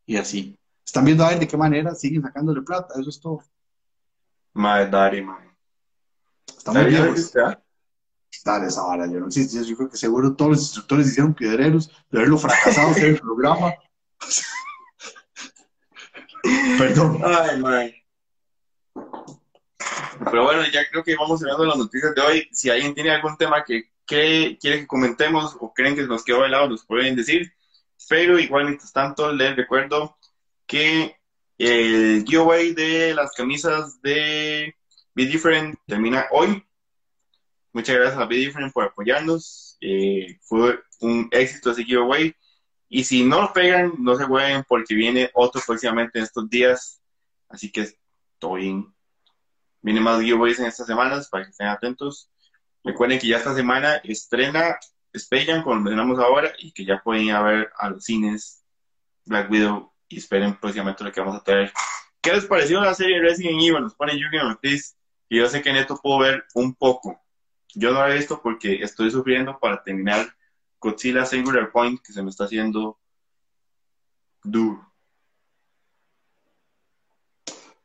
Y 0.09 0.17
así. 0.17 0.59
Están 0.83 1.05
viendo 1.05 1.23
a 1.23 1.29
ver 1.29 1.39
de 1.39 1.47
qué 1.47 1.57
manera 1.59 1.95
siguen 1.95 2.23
sacándole 2.23 2.63
plata, 2.63 2.95
eso 2.99 3.11
es 3.11 3.21
todo. 3.21 3.45
Madre, 4.55 4.89
Dari, 4.89 5.23
madre. 5.23 5.51
Estamos 6.47 6.81
Dari, 6.81 6.89
viejos. 6.89 7.07
¿no 7.07 7.13
existe, 7.13 7.41
ah? 7.43 7.63
Dale, 8.43 8.67
esa 8.69 8.83
vara, 8.85 9.07
yo 9.07 9.21
no 9.21 9.31
sé, 9.31 9.47
yo 9.67 9.77
creo 9.77 9.91
que 9.91 9.99
seguro 9.99 10.35
todos 10.35 10.53
los 10.53 10.61
instructores 10.63 11.09
hicieron 11.09 11.35
piedreros 11.35 11.91
de 12.11 12.21
verlo 12.21 12.39
fracasado 12.39 12.97
en 12.97 13.05
el 13.05 13.21
programa. 13.21 13.75
Perdón. 16.79 17.21
Ay, 17.23 17.61
madre. 17.61 18.07
Pero 18.95 20.45
bueno, 20.45 20.63
ya 20.73 20.89
creo 20.91 21.05
que 21.05 21.17
vamos 21.17 21.41
cerrando 21.41 21.67
las 21.67 21.77
noticias 21.77 22.15
de 22.15 22.23
hoy. 22.23 22.49
Si 22.51 22.71
alguien 22.71 22.95
tiene 22.95 23.11
algún 23.11 23.37
tema 23.37 23.63
que, 23.63 23.91
que 24.07 24.57
quiere 24.59 24.81
que 24.81 24.87
comentemos 24.87 25.55
o 25.61 25.75
creen 25.75 25.95
que 25.95 26.07
nos 26.07 26.25
quedó 26.25 26.45
de 26.45 26.49
lado, 26.49 26.71
nos 26.71 26.87
pueden 26.87 27.15
decir. 27.15 27.53
Pero 28.09 28.39
igual, 28.39 28.67
mientras 28.67 28.93
tanto, 28.93 29.33
les 29.33 29.57
recuerdo 29.57 30.17
que 30.67 31.17
el 31.59 32.25
giveaway 32.25 32.73
de 32.73 33.15
las 33.15 33.33
camisas 33.33 34.01
de 34.03 34.75
Be 35.15 35.27
Different 35.27 35.79
termina 35.87 36.27
hoy. 36.31 36.65
Muchas 37.73 37.97
gracias 37.97 38.21
a 38.21 38.27
Be 38.27 38.37
Different 38.37 38.73
por 38.73 38.85
apoyarnos. 38.85 39.77
Eh, 39.81 40.39
fue 40.43 40.79
un 41.01 41.29
éxito 41.31 41.71
ese 41.71 41.85
giveaway. 41.85 42.35
Y 42.89 43.05
si 43.05 43.25
no 43.25 43.43
lo 43.43 43.53
pegan, 43.53 43.93
no 43.99 44.17
se 44.17 44.25
jueguen 44.25 44.65
porque 44.67 44.95
viene 44.95 45.31
otro 45.35 45.61
próximamente 45.67 46.19
en 46.19 46.25
estos 46.25 46.49
días. 46.49 47.01
Así 47.49 47.71
que 47.71 47.89
estoy 48.35 48.85
Vienen 49.81 50.03
más 50.03 50.21
giveaways 50.21 50.59
en 50.59 50.67
estas 50.67 50.87
semanas 50.87 51.29
para 51.29 51.45
que 51.45 51.51
estén 51.51 51.69
atentos. 51.69 52.31
Recuerden 52.83 53.19
que 53.19 53.29
ya 53.29 53.39
esta 53.39 53.55
semana 53.55 53.97
estrena 54.05 54.79
Space 55.13 55.47
Jam, 55.47 55.63
como 55.63 55.77
mencionamos 55.77 56.19
ahora, 56.19 56.53
y 56.59 56.73
que 56.73 56.85
ya 56.85 57.01
pueden 57.03 57.25
ir 57.25 57.33
a 57.33 57.43
ver 57.43 57.71
a 57.79 57.91
los 57.91 58.05
cines 58.05 58.65
Black 59.25 59.51
Widow 59.51 59.93
y 60.09 60.19
esperen 60.19 60.59
próximamente 60.59 61.05
lo 61.05 61.13
que 61.13 61.21
vamos 61.21 61.37
a 61.37 61.45
traer. 61.45 61.73
¿Qué 62.21 62.33
les 62.33 62.47
pareció 62.47 62.81
la 62.81 62.95
serie 62.95 63.21
Resident 63.21 63.63
Evil? 63.63 63.83
Nos 63.83 63.95
pone 63.95 64.19
Yugi 64.19 64.39
Ortiz. 64.39 64.97
Y 65.29 65.39
yo 65.39 65.49
sé 65.49 65.63
que 65.63 65.73
Neto 65.73 65.99
puedo 66.03 66.21
ver 66.21 66.45
un 66.55 66.75
poco. 66.75 67.21
Yo 67.75 67.93
no 67.93 68.01
lo 68.01 68.13
he 68.13 68.17
visto 68.17 68.41
porque 68.43 68.83
estoy 68.83 69.11
sufriendo 69.11 69.59
para 69.59 69.83
terminar 69.83 70.27
Godzilla 70.81 71.27
Singular 71.27 71.71
Point, 71.71 72.01
que 72.01 72.13
se 72.13 72.23
me 72.23 72.31
está 72.31 72.45
haciendo 72.45 72.99
duro. 74.43 74.91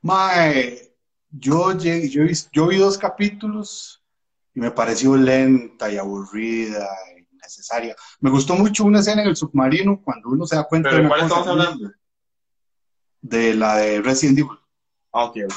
Mae, 0.01 0.93
yo, 1.31 1.77
yo, 1.77 2.23
yo 2.51 2.67
vi 2.67 2.77
dos 2.77 2.97
capítulos 2.97 4.03
y 4.53 4.59
me 4.59 4.71
pareció 4.71 5.15
lenta 5.15 5.91
y 5.91 5.97
aburrida 5.97 6.87
innecesaria. 7.43 7.95
Me 8.21 8.29
gustó 8.29 8.55
mucho 8.55 8.85
una 8.85 8.99
escena 8.99 9.21
en 9.21 9.29
el 9.29 9.35
submarino 9.35 10.01
cuando 10.01 10.29
uno 10.29 10.45
se 10.45 10.55
da 10.55 10.63
cuenta 10.63 10.89
¿Pero 10.89 11.03
de 11.03 11.07
cuál 11.09 11.21
estamos 11.21 11.47
hablando? 11.47 11.91
de 13.21 13.53
la 13.53 13.77
de 13.77 14.01
Resident 14.01 14.39
Evil. 14.39 14.57
Ah, 15.11 15.25
ok, 15.25 15.37
ok. 15.45 15.53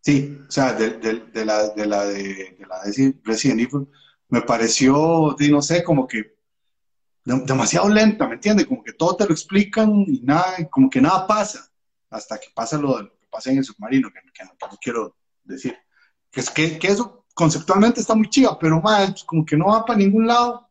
Sí, 0.00 0.38
o 0.46 0.50
sea, 0.50 0.72
de, 0.72 0.90
de- 0.98 1.20
de 1.32 1.44
la, 1.44 1.68
de 1.70 1.86
la 1.86 2.04
de, 2.04 2.56
de 2.58 2.66
la 2.68 2.82
de 2.82 3.14
Resident 3.24 3.60
Evil 3.60 3.88
me 4.28 4.42
pareció, 4.42 5.34
no 5.50 5.62
sé, 5.62 5.82
como 5.82 6.06
que 6.06 6.36
de- 7.24 7.40
demasiado 7.40 7.88
lenta, 7.88 8.26
¿me 8.28 8.34
entiendes? 8.34 8.66
Como 8.66 8.82
que 8.82 8.92
todo 8.92 9.16
te 9.16 9.26
lo 9.26 9.32
explican 9.32 10.04
y 10.06 10.20
nada, 10.20 10.56
como 10.70 10.88
que 10.90 11.00
nada 11.00 11.26
pasa, 11.26 11.70
hasta 12.10 12.38
que 12.38 12.48
pasa 12.54 12.78
lo, 12.78 12.96
de 12.98 13.02
lo 13.04 13.18
que 13.18 13.26
pasa 13.30 13.50
en 13.50 13.58
el 13.58 13.64
submarino, 13.64 14.10
que, 14.10 14.20
que 14.32 14.44
no, 14.44 14.50
que 14.58 14.66
no 14.66 14.78
quiero 14.80 15.16
decir. 15.44 15.76
Que 16.30 16.40
es 16.40 16.50
que, 16.50 16.78
que 16.78 16.88
eso 16.88 17.24
conceptualmente 17.34 18.00
está 18.00 18.14
muy 18.14 18.28
chiva, 18.28 18.58
pero 18.58 18.80
mal, 18.82 19.14
como 19.26 19.44
que 19.46 19.56
no 19.56 19.66
va 19.68 19.84
para 19.84 19.98
ningún 19.98 20.26
lado 20.26 20.67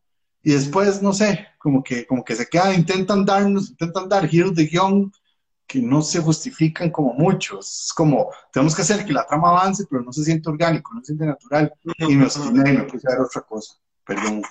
y 0.48 0.54
después, 0.54 1.02
no 1.02 1.12
sé, 1.12 1.46
como 1.58 1.84
que, 1.84 2.08
como 2.08 2.24
que 2.24 2.34
se 2.34 2.48
quedan, 2.48 2.74
intentan 2.74 3.26
darnos, 3.26 3.72
intentan 3.72 4.08
dar 4.08 4.26
giros 4.26 4.56
de 4.56 4.66
guion 4.66 5.12
que 5.68 5.82
no 5.82 6.02
se 6.02 6.22
justifican 6.22 6.90
como 6.90 7.12
muchos. 7.12 7.88
Es 7.88 7.94
como, 7.94 8.32
tenemos 8.54 8.74
que 8.74 8.82
hacer 8.84 9.06
que 9.06 9.12
la 9.12 9.28
trama 9.28 9.50
avance, 9.50 9.86
pero 9.90 10.04
no 10.04 10.14
se 10.14 10.24
siente 10.24 10.50
orgánico, 10.50 10.94
no 10.94 11.02
se 11.02 11.08
siente 11.08 11.26
natural. 11.26 11.74
Y 11.98 12.16
me 12.16 12.24
obstiné 12.24 12.70
y 12.70 12.78
me 12.78 12.84
puse 12.84 13.10
a 13.10 13.16
ver 13.16 13.26
otra 13.26 13.42
cosa. 13.42 13.76
Perdón. 14.06 14.42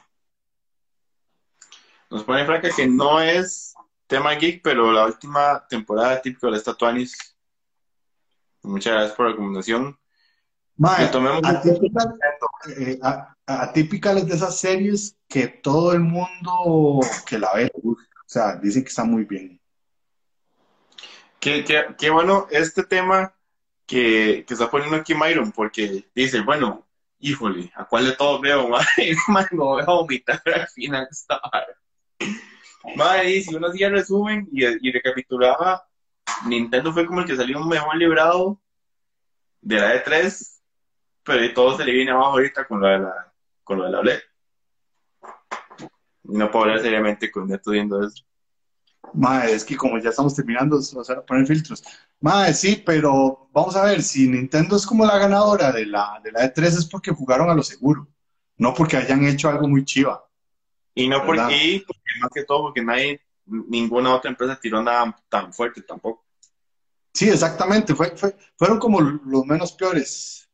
Nos 2.11 2.24
pone 2.24 2.44
Franca 2.44 2.68
que 2.76 2.86
no 2.86 3.18
es 3.22 3.72
tema 4.07 4.32
geek, 4.34 4.61
pero 4.62 4.92
la 4.92 5.07
última 5.07 5.66
temporada 5.66 6.20
típica 6.20 6.49
de 6.49 6.51
la 6.51 6.59
Statuanis. 6.59 7.16
Muchas 8.62 8.92
gracias 8.92 9.16
por 9.16 9.24
la 9.24 9.32
recomendación. 9.32 9.99
Mae, 10.76 11.09
tomemos 11.09 11.40
eh, 12.76 12.99
a- 13.03 13.36
a- 13.47 13.62
atípica 13.64 14.12
es 14.12 14.26
de 14.26 14.34
esas 14.34 14.59
series 14.59 15.16
que 15.28 15.47
todo 15.49 15.92
el 15.92 16.01
mundo 16.01 17.01
que 17.26 17.38
la 17.38 17.53
ve. 17.55 17.70
O 17.82 17.97
sea, 18.26 18.57
dicen 18.57 18.82
que 18.82 18.88
está 18.88 19.05
muy 19.05 19.24
bien. 19.24 19.61
Qué, 21.40 21.64
qué- 21.64 21.86
qué 21.99 22.11
bueno 22.11 22.47
este 22.51 22.82
tema 22.84 23.34
que, 23.86 24.44
que 24.47 24.55
está 24.55 24.70
poniendo 24.70 24.97
aquí 24.97 25.14
Myron, 25.14 25.53
porque 25.53 26.05
dice, 26.14 26.40
bueno, 26.40 26.86
híjole, 27.20 27.70
¿a 27.76 27.84
cuál 27.84 28.07
de 28.07 28.12
todos 28.12 28.40
veo? 28.40 28.68
Madre, 28.68 29.16
madre, 29.28 29.49
me 29.53 29.59
voy 29.64 29.82
a 29.82 29.86
vomitar 29.86 30.42
al 30.47 30.66
final 30.68 31.07
esta. 31.11 31.40
Madre, 32.97 33.30
y 33.36 33.42
si 33.42 33.55
uno 33.55 33.68
hacía 33.68 33.88
resumen 33.90 34.49
y, 34.53 34.64
y 34.64 34.92
recapitulaba, 34.92 35.86
Nintendo 36.47 36.92
fue 36.92 37.07
como 37.07 37.20
el 37.20 37.26
que 37.26 37.36
salió 37.36 37.61
mejor 37.61 37.97
librado 37.97 38.61
de 39.61 39.76
la 39.76 39.94
E3, 39.94 40.61
pero 41.22 41.55
todo 41.55 41.76
se 41.76 41.84
le 41.84 41.92
viene 41.92 42.11
abajo 42.12 42.30
ahorita 42.32 42.66
con 42.66 42.80
lo 42.80 42.86
de 42.88 42.99
la, 43.01 43.32
con 43.67 43.79
lo 43.79 43.85
de 43.85 43.91
la 43.91 43.99
OLED. 43.99 44.21
No 46.23 46.51
puedo 46.51 46.64
hablar 46.67 46.81
seriamente 46.81 47.31
con 47.33 47.49
Neto 47.49 47.73
viendo 47.73 48.01
eso. 48.07 48.25
Mae, 49.12 49.53
es 49.53 49.64
que 49.64 49.77
como 49.77 49.99
ya 49.99 50.11
estamos 50.11 50.35
terminando, 50.35 50.77
o 50.77 51.05
sea, 51.05 51.21
poner 51.25 51.47
filtros. 51.47 51.83
Mae, 52.21 52.55
sí, 52.55 52.83
pero 52.85 53.49
vamos 53.53 53.75
a 53.77 53.85
ver, 53.85 54.03
si 54.03 54.29
Nintendo 54.29 54.77
es 54.77 54.87
como 54.87 55.05
la 55.05 55.19
ganadora 55.19 55.73
de 55.73 55.85
la, 55.87 56.21
de 56.23 56.31
la 56.33 56.45
E3 56.45 56.64
es 56.79 56.87
porque 56.87 57.11
jugaron 57.11 57.51
a 57.51 57.55
lo 57.55 57.62
seguro, 57.62 58.07
no 58.57 58.73
porque 58.73 58.97
hayan 58.97 59.25
hecho 59.25 59.49
algo 59.49 59.67
muy 59.69 59.85
chiva. 59.85 60.25
Y 60.95 61.09
no 61.09 61.25
porque, 61.25 61.57
y 61.75 61.81
porque 61.81 62.01
más 62.21 62.31
que 62.33 62.45
todo, 62.45 62.62
porque 62.62 62.83
nadie, 62.83 63.21
ninguna 63.47 64.14
otra 64.14 64.31
empresa 64.31 64.59
tiró 64.61 64.83
nada 64.83 65.17
tan 65.29 65.53
fuerte 65.53 65.83
tampoco. 65.83 66.25
Sí, 67.12 67.29
exactamente, 67.29 67.95
fue, 67.95 68.17
fue- 68.17 68.37
fueron 68.57 68.79
como 68.79 69.01
los 69.01 69.45
menos 69.45 69.73
peores. 69.73 70.49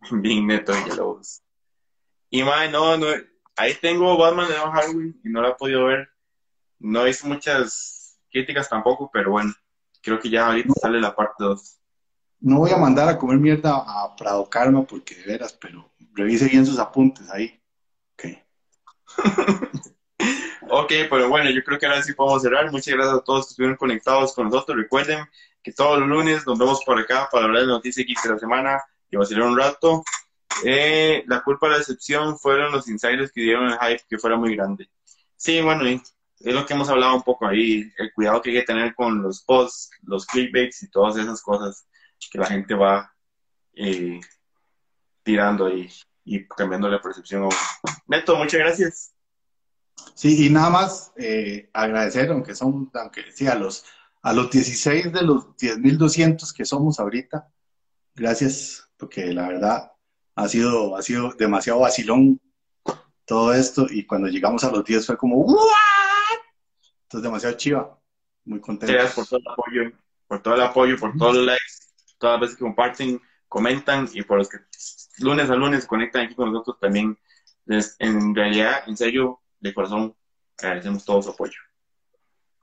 Bien 0.10 0.46
neto 0.46 0.72
de 0.72 0.96
Lobos. 0.96 1.40
Y 2.34 2.42
más, 2.42 2.70
no, 2.70 2.96
no, 2.96 3.06
ahí 3.56 3.74
tengo 3.74 4.16
Batman 4.16 4.48
de 4.48 4.54
Don 4.54 4.72
Halloween 4.72 5.20
y 5.22 5.28
no 5.28 5.42
la 5.42 5.50
he 5.50 5.54
podido 5.54 5.84
ver. 5.84 6.08
No 6.78 7.06
hice 7.06 7.28
muchas 7.28 8.18
críticas 8.30 8.70
tampoco, 8.70 9.10
pero 9.12 9.32
bueno, 9.32 9.52
creo 10.00 10.18
que 10.18 10.30
ya 10.30 10.46
ahorita 10.46 10.72
sale 10.80 10.98
la 10.98 11.14
parte 11.14 11.44
2. 11.44 11.78
No 12.40 12.60
voy 12.60 12.70
a 12.70 12.78
mandar 12.78 13.06
a 13.10 13.18
comer 13.18 13.36
mierda 13.36 13.84
a 13.86 14.16
Prado 14.16 14.48
Karma 14.48 14.82
porque 14.82 15.14
de 15.14 15.24
veras, 15.24 15.52
pero 15.52 15.92
revise 16.14 16.48
bien 16.48 16.64
sus 16.64 16.78
apuntes 16.78 17.30
ahí. 17.30 17.60
Ok. 18.14 18.24
Ok, 20.74 20.90
pero 21.10 21.28
bueno, 21.28 21.50
yo 21.50 21.62
creo 21.62 21.78
que 21.78 21.84
ahora 21.84 22.02
sí 22.02 22.14
podemos 22.14 22.40
cerrar. 22.40 22.70
Muchas 22.70 22.94
gracias 22.94 23.16
a 23.18 23.20
todos 23.20 23.44
que 23.44 23.50
estuvieron 23.50 23.76
conectados 23.76 24.32
con 24.32 24.46
nosotros. 24.46 24.78
Recuerden 24.78 25.22
que 25.62 25.70
todos 25.70 25.98
los 25.98 26.08
lunes 26.08 26.46
nos 26.46 26.58
vemos 26.58 26.82
por 26.86 26.98
acá 26.98 27.28
para 27.30 27.44
hablar 27.44 27.62
de 27.62 27.66
noticias 27.66 28.06
geeks 28.06 28.22
de 28.22 28.30
la 28.30 28.38
semana, 28.38 28.82
que 29.10 29.18
va 29.18 29.24
a 29.24 29.26
ser 29.26 29.42
un 29.42 29.58
rato. 29.58 30.02
Eh, 30.64 31.24
la 31.26 31.42
culpa 31.42 31.66
de 31.66 31.72
la 31.72 31.78
decepción 31.78 32.38
fueron 32.38 32.72
los 32.72 32.88
insiders 32.88 33.32
que 33.32 33.42
dieron 33.42 33.70
el 33.70 33.78
hype 33.78 34.04
que 34.08 34.18
fuera 34.18 34.36
muy 34.36 34.54
grande. 34.56 34.88
Sí, 35.36 35.60
bueno, 35.60 35.84
es 35.86 36.54
lo 36.54 36.66
que 36.66 36.74
hemos 36.74 36.88
hablado 36.88 37.14
un 37.14 37.22
poco 37.22 37.46
ahí, 37.46 37.90
el 37.98 38.12
cuidado 38.12 38.42
que 38.42 38.50
hay 38.50 38.56
que 38.56 38.62
tener 38.64 38.94
con 38.94 39.22
los 39.22 39.42
posts, 39.42 39.90
los 40.02 40.26
clickbaits 40.26 40.82
y 40.82 40.90
todas 40.90 41.16
esas 41.16 41.42
cosas 41.42 41.86
que 42.30 42.38
la 42.38 42.46
gente 42.46 42.74
va 42.74 43.12
eh, 43.74 44.20
tirando 45.22 45.66
ahí 45.66 45.90
y 46.24 46.46
cambiando 46.46 46.88
la 46.88 47.00
percepción. 47.00 47.48
Neto, 48.06 48.36
muchas 48.36 48.60
gracias. 48.60 49.14
Sí, 50.14 50.46
y 50.46 50.50
nada 50.50 50.70
más 50.70 51.12
eh, 51.16 51.70
agradecer, 51.72 52.30
aunque 52.30 52.54
son, 52.54 52.90
aunque 52.94 53.30
sí, 53.32 53.46
a 53.46 53.54
los, 53.54 53.84
a 54.22 54.32
los 54.32 54.50
16 54.50 55.12
de 55.12 55.22
los 55.22 55.56
10.200 55.56 56.52
que 56.52 56.64
somos 56.64 56.98
ahorita, 56.98 57.48
gracias, 58.14 58.88
porque 58.96 59.26
la 59.32 59.48
verdad 59.48 59.91
ha 60.34 60.48
sido, 60.48 60.96
ha 60.96 61.02
sido 61.02 61.32
demasiado 61.32 61.80
vacilón 61.80 62.40
todo 63.24 63.54
esto, 63.54 63.86
y 63.88 64.04
cuando 64.04 64.28
llegamos 64.28 64.64
a 64.64 64.70
los 64.70 64.84
10 64.84 65.06
fue 65.06 65.16
como, 65.16 65.36
¿what? 65.38 65.58
Entonces, 67.04 67.22
demasiado 67.22 67.56
chiva, 67.56 67.98
muy 68.44 68.60
contento. 68.60 68.92
Gracias 68.92 69.14
por 69.14 69.26
todo 69.26 69.38
el 69.38 69.48
apoyo, 69.48 69.92
por 70.26 70.42
todo 70.42 70.54
el 70.54 70.60
apoyo, 70.62 70.98
por 70.98 71.16
todos 71.16 71.36
los 71.36 71.46
likes, 71.46 71.72
todas 72.18 72.34
las 72.34 72.40
veces 72.40 72.56
que 72.56 72.64
comparten, 72.64 73.20
comentan 73.48 74.08
y 74.12 74.22
por 74.22 74.38
los 74.38 74.48
que 74.48 74.58
lunes 75.18 75.50
a 75.50 75.54
lunes 75.54 75.86
conectan 75.86 76.26
aquí 76.26 76.34
con 76.34 76.50
nosotros 76.52 76.78
también. 76.80 77.16
Les- 77.66 77.94
en 78.00 78.34
realidad, 78.34 78.82
en 78.88 78.96
serio, 78.96 79.40
de 79.60 79.72
corazón, 79.72 80.16
agradecemos 80.58 81.04
todo 81.04 81.22
su 81.22 81.30
apoyo. 81.30 81.58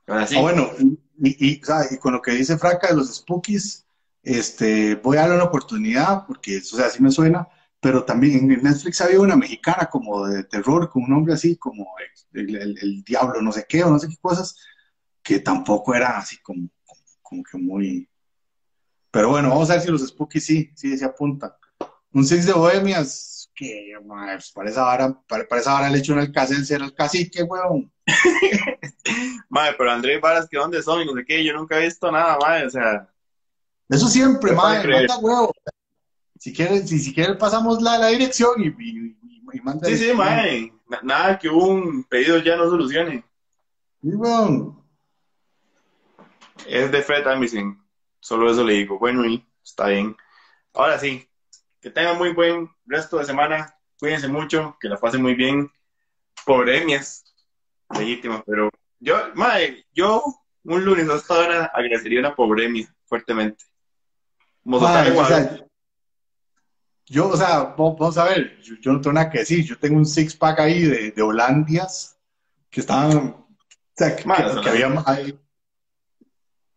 Ahora 0.08 0.28
sí, 0.28 0.36
Ah, 0.38 0.42
bueno, 0.42 0.72
y, 0.80 1.48
y, 1.48 1.62
y 1.92 1.98
con 2.00 2.14
lo 2.14 2.22
que 2.22 2.32
dice 2.32 2.58
Franca 2.58 2.88
de 2.88 2.96
los 2.96 3.16
Spookies, 3.16 3.86
este, 4.24 4.96
voy 4.96 5.18
a 5.18 5.22
darle 5.22 5.36
una 5.36 5.46
oportunidad, 5.46 6.26
porque 6.26 6.58
o 6.58 6.62
sea, 6.62 6.90
sí 6.90 7.02
me 7.02 7.12
suena, 7.12 7.48
pero 7.80 8.04
también 8.04 8.52
en 8.52 8.64
Netflix 8.64 9.02
había 9.02 9.20
una 9.22 9.36
mexicana 9.36 9.88
como 9.92 10.26
de 10.28 10.44
terror, 10.44 10.90
con 10.90 11.04
un 11.04 11.10
nombre 11.10 11.34
así, 11.34 11.56
como 11.58 11.86
el, 12.34 12.56
el- 12.56 12.78
el 12.82 13.04
diablo, 13.04 13.42
no 13.42 13.52
sé 13.52 13.66
qué, 13.68 13.84
o 13.84 13.90
no 13.90 14.00
sé 14.00 14.08
qué 14.10 14.18
cosas, 14.22 14.56
que 15.24 15.40
tampoco 15.40 15.94
era 15.96 16.18
así 16.18 16.38
como, 16.42 16.68
como 17.22 17.44
que 17.44 17.58
muy... 17.58 18.10
Pero 19.12 19.30
bueno, 19.30 19.50
vamos 19.50 19.70
a 19.70 19.74
ver 19.74 19.82
si 19.82 19.90
los 19.90 20.06
Spooky 20.08 20.40
sí, 20.40 20.72
sí 20.76 20.98
se 20.98 21.06
apuntan. 21.06 21.52
Un 22.12 22.26
Six 22.26 22.46
de 22.46 22.54
Bohemias, 22.54 23.52
que 23.56 23.94
pues, 24.06 24.52
para 24.52 24.70
esa 24.70 24.88
hora, 24.88 25.22
para, 25.28 25.48
para 25.48 25.62
esa 25.62 25.76
hora 25.76 25.90
le 25.90 26.00
echo 26.00 26.14
un 26.14 26.20
alcacel 26.20 26.66
ser 26.66 26.82
el 26.82 26.94
cacique, 26.94 27.44
weón. 27.44 27.92
Madre, 29.50 29.76
pero 29.78 29.92
Andrés 29.92 30.22
Varas, 30.22 30.48
¿que 30.50 30.58
dónde 30.58 30.82
son? 30.82 31.02
Y 31.02 31.06
no 31.06 31.14
sé 31.14 31.26
qué, 31.26 31.44
yo 31.44 31.54
nunca 31.54 31.80
he 31.80 31.84
visto 31.86 32.12
nada, 32.12 32.38
madre, 32.40 32.68
o 32.68 32.70
sea, 32.70 33.10
Eso 33.90 34.08
siempre, 34.08 34.52
madre, 34.54 35.08
manda 35.08 35.18
huevo. 35.18 35.54
Si 36.40 36.54
quieren, 36.54 36.88
si, 36.88 36.98
si 36.98 37.14
quieren 37.14 37.38
pasamos 37.38 37.82
la, 37.82 37.98
la 38.00 38.08
dirección 38.08 38.60
y, 38.62 38.68
y, 38.68 39.18
y, 39.22 39.58
y 39.58 39.62
manda 39.62 39.88
sí, 39.88 39.98
sí, 39.98 40.14
na- 40.16 41.02
nada 41.04 41.38
que 41.38 41.50
un 41.50 42.04
pedido 42.06 42.40
ya 42.40 42.56
no 42.56 42.68
solucione. 42.70 43.24
Sí, 44.02 44.10
weón. 44.16 44.82
Es 46.66 46.92
de 46.92 47.02
Fred 47.02 47.28
Amazing, 47.28 47.78
solo 48.20 48.52
eso 48.52 48.64
le 48.64 48.74
digo, 48.74 48.98
bueno, 48.98 49.26
y 49.26 49.46
está 49.64 49.88
bien. 49.88 50.16
Ahora 50.74 50.98
sí, 50.98 51.28
que 51.82 51.90
tengan 51.90 52.18
muy 52.18 52.34
buen 52.34 52.70
resto 52.86 53.18
de 53.18 53.26
semana, 53.26 53.76
cuídense 54.00 54.28
mucho, 54.28 54.78
que 54.80 54.90
la 54.90 54.98
pasen 54.98 55.22
muy 55.22 55.36
bien. 55.36 55.72
Pobremias, 56.46 57.24
legítima, 57.98 58.42
pero 58.46 58.70
yo, 59.00 59.16
madre, 59.36 59.86
yo 59.94 60.24
un 60.64 60.86
lunes 60.86 61.10
a 61.10 61.16
esta 61.16 61.34
hora 61.38 61.66
agradecería 61.74 62.20
una 62.22 62.36
pobremia 62.36 62.94
fuertemente. 63.06 63.66
Como 64.64 64.80
Madre, 64.80 64.98
total 64.98 65.08
o 65.08 65.12
igual. 65.14 65.28
sea, 65.28 65.66
yo, 67.10 67.30
o 67.30 67.38
sea, 67.38 67.60
va- 67.64 67.76
vamos 67.76 68.18
a 68.18 68.24
ver, 68.26 68.60
yo, 68.62 68.76
yo 68.82 68.94
no 68.94 69.02
tengo 69.02 69.14
nada 69.14 69.30
que 69.30 69.40
decir. 69.40 69.64
Yo 69.66 69.78
tengo 69.78 69.98
un 69.98 70.06
six 70.06 70.36
pack 70.36 70.60
ahí 70.60 70.84
de, 70.84 71.12
de 71.12 71.22
Holandias 71.22 72.18
que 72.70 72.82
estaban, 72.82 73.18
o 73.18 73.48
sea, 73.96 74.16
que, 74.16 74.26
Madre, 74.26 74.46
que- 74.56 74.62
que 74.62 74.70
había 74.70 75.04
ahí. 75.06 75.40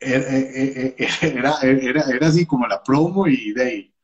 Era, 0.01 0.19
eh, 0.37 0.95
eh, 0.99 1.07
era, 1.23 1.59
era, 1.63 2.03
era 2.11 2.27
así 2.27 2.45
como 2.45 2.67
la 2.67 2.83
promo 2.83 3.29
y 3.29 3.53
de 3.53 3.63
ahí, 3.65 3.95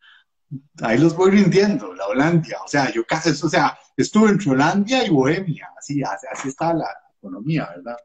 ahí 0.82 0.98
los 0.98 1.14
voy 1.16 1.32
rindiendo, 1.32 1.92
la 1.94 2.06
Holandia. 2.06 2.58
O 2.64 2.68
sea, 2.68 2.92
yo 2.92 3.04
casi, 3.04 3.30
o 3.30 3.48
sea, 3.48 3.76
estuve 3.96 4.30
entre 4.30 4.50
Holandia 4.50 5.04
y 5.04 5.10
Bohemia, 5.10 5.70
así, 5.76 6.00
así, 6.02 6.26
así 6.30 6.48
está 6.48 6.72
la 6.72 6.86
economía, 7.18 7.68
¿verdad? 7.74 7.96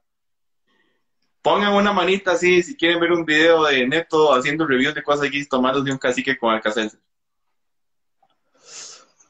Pongan 1.43 1.73
una 1.73 1.91
manita 1.93 2.31
así 2.31 2.63
si 2.63 2.75
quieren 2.75 2.99
ver 3.01 3.11
un 3.11 3.25
video 3.25 3.65
de 3.65 3.85
Neto 3.87 4.33
haciendo 4.33 4.65
reviews 4.65 4.95
de 4.95 5.03
cosas 5.03 5.27
aquí 5.27 5.45
tomándose 5.45 5.91
un 5.91 5.97
cacique 5.97 6.37
con 6.37 6.53
Alcacelser. 6.53 6.99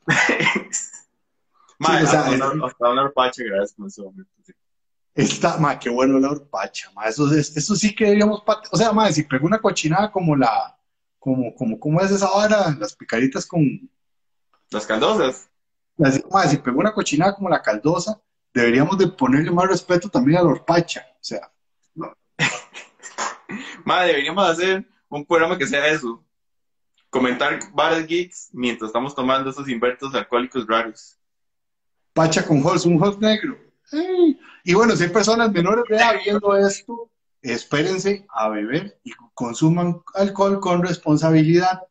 Madre, 1.79 2.03
o 2.03 2.07
sea, 2.07 2.21
hasta, 2.21 2.51
una, 2.51 2.65
hasta 2.67 2.89
una 2.89 3.01
horpacha, 3.03 3.43
gracias 3.43 3.73
con 3.75 3.87
ese 3.87 4.01
momento. 4.01 4.31
sí. 4.45 4.53
Está, 5.15 5.57
ma, 5.57 5.77
qué 5.77 5.89
bueno 5.89 6.17
la 6.19 6.31
horpacha, 6.31 6.89
ma, 6.93 7.05
eso, 7.05 7.31
es- 7.33 7.55
eso 7.55 7.75
sí 7.75 7.93
que 7.93 8.05
deberíamos, 8.05 8.41
pat- 8.43 8.67
o 8.71 8.77
sea, 8.77 8.91
ma, 8.91 9.11
si 9.11 9.23
pegó 9.23 9.45
una 9.45 9.59
cochinada 9.59 10.11
como 10.11 10.35
la, 10.35 10.75
como, 11.19 11.53
como, 11.55 11.79
¿cómo 11.79 12.01
es 12.01 12.09
esa 12.11 12.29
vara? 12.31 12.75
Las 12.79 12.95
picaritas 12.95 13.45
con, 13.45 13.61
Las 14.71 14.85
caldosas. 14.87 15.49
las- 15.97 16.23
ma, 16.31 16.43
si 16.47 16.57
pegó 16.57 16.79
una 16.79 16.93
cochinada 16.93 17.35
como 17.35 17.49
la 17.49 17.61
caldosa, 17.61 18.19
deberíamos 18.53 18.97
de 18.97 19.07
ponerle 19.07 19.51
más 19.51 19.67
respeto 19.67 20.09
también 20.09 20.39
a 20.39 20.43
la 20.43 20.49
horpacha, 20.49 21.05
o 21.13 21.23
sea, 21.23 21.51
Madre, 23.85 24.07
deberíamos 24.07 24.49
hacer 24.49 24.85
un 25.09 25.25
programa 25.25 25.57
que 25.57 25.67
sea 25.67 25.85
eso. 25.87 26.23
Comentar 27.13 27.59
varios 27.73 28.07
geeks 28.07 28.49
mientras 28.53 28.89
estamos 28.89 29.13
tomando 29.13 29.51
esos 29.51 29.69
invertos 29.69 30.15
alcohólicos 30.15 30.65
raros. 30.65 31.15
pacha 32.11 32.43
con 32.43 32.65
hols, 32.65 32.87
un 32.87 32.99
hols 33.01 33.19
negro. 33.19 33.55
Y 34.63 34.73
bueno, 34.73 34.95
si 34.95 35.03
hay 35.03 35.09
personas 35.09 35.51
menores 35.51 35.85
de 35.87 35.95
edad 35.95 36.15
viendo 36.25 36.57
esto, 36.57 37.11
espérense 37.39 38.25
a 38.29 38.49
beber 38.49 38.99
y 39.03 39.11
consuman 39.35 40.01
alcohol 40.15 40.59
con 40.59 40.81
responsabilidad. 40.81 41.83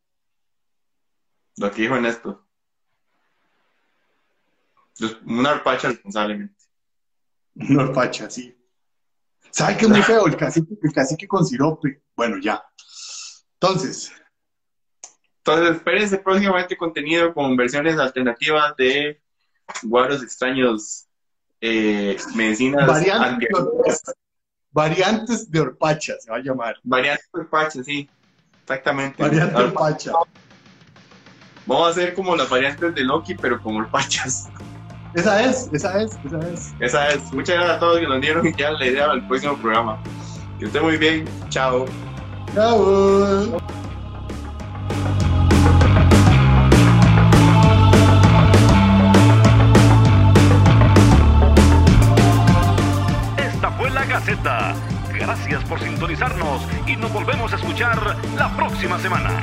Lo 1.57 1.71
que 1.71 1.83
dijo 1.83 1.95
Ernesto. 1.95 2.45
Una 5.25 5.53
horpacha 5.53 5.91
responsablemente. 5.91 6.65
Una 7.55 7.85
horpacha, 7.85 8.29
sí. 8.29 8.59
¿Sabe 9.53 9.77
qué 9.77 9.85
es 9.85 9.91
muy 9.91 10.03
feo? 10.03 10.27
El 10.27 10.37
cacique, 10.37 10.75
el 10.83 10.93
cacique 10.93 11.29
con 11.29 11.47
sirope. 11.47 12.03
Bueno, 12.17 12.39
ya. 12.39 12.61
Entonces, 13.61 14.11
Entonces, 15.45 15.77
espérense 15.77 16.19
próximamente 16.19 16.77
contenido 16.77 17.35
con 17.35 17.57
versiones 17.57 17.99
alternativas 17.99 18.77
de 18.77 19.21
guaros 19.83 20.23
extraños, 20.23 21.07
eh, 21.61 22.17
medicinas 22.35 22.87
variantes 22.87 23.49
de, 23.49 24.13
variantes 24.71 25.51
de 25.51 25.61
horpacha 25.61 26.15
se 26.21 26.31
va 26.31 26.37
a 26.37 26.41
llamar. 26.41 26.77
variantes 26.85 27.29
de 27.33 27.41
horpacha, 27.41 27.83
sí, 27.83 28.09
exactamente. 28.63 29.21
Variante 29.21 29.55
Ahora, 29.55 29.67
horpacha. 29.67 30.13
Vamos 31.67 31.89
a 31.89 31.91
hacer 31.91 32.15
como 32.15 32.37
las 32.37 32.49
variantes 32.49 32.95
de 32.95 33.01
Loki, 33.03 33.35
pero 33.35 33.61
con 33.61 33.77
horpachas. 33.77 34.49
Esa 35.15 35.43
es, 35.43 35.69
esa 35.73 36.03
es, 36.03 36.17
esa 36.25 36.39
es. 36.49 36.73
Esa 36.81 37.09
es. 37.09 37.33
Muchas 37.33 37.57
gracias 37.57 37.77
a 37.77 37.81
todos 37.81 37.99
que 37.99 38.07
nos 38.07 38.21
dieron 38.21 38.53
ya 38.57 38.71
la 38.71 38.87
idea 38.87 39.09
del 39.09 39.27
próximo 39.27 39.57
programa. 39.57 40.03
Que 40.59 40.67
esté 40.67 40.81
muy 40.81 40.97
bien. 40.97 41.29
Chao. 41.51 41.85
Chao. 42.55 43.92
Gaceta. 54.25 54.73
Gracias 55.13 55.65
por 55.65 55.81
sintonizarnos 55.81 56.63
y 56.87 56.95
nos 56.95 57.13
volvemos 57.13 57.53
a 57.53 57.57
escuchar 57.57 58.17
la 58.37 58.55
próxima 58.55 58.97
semana. 59.01 59.43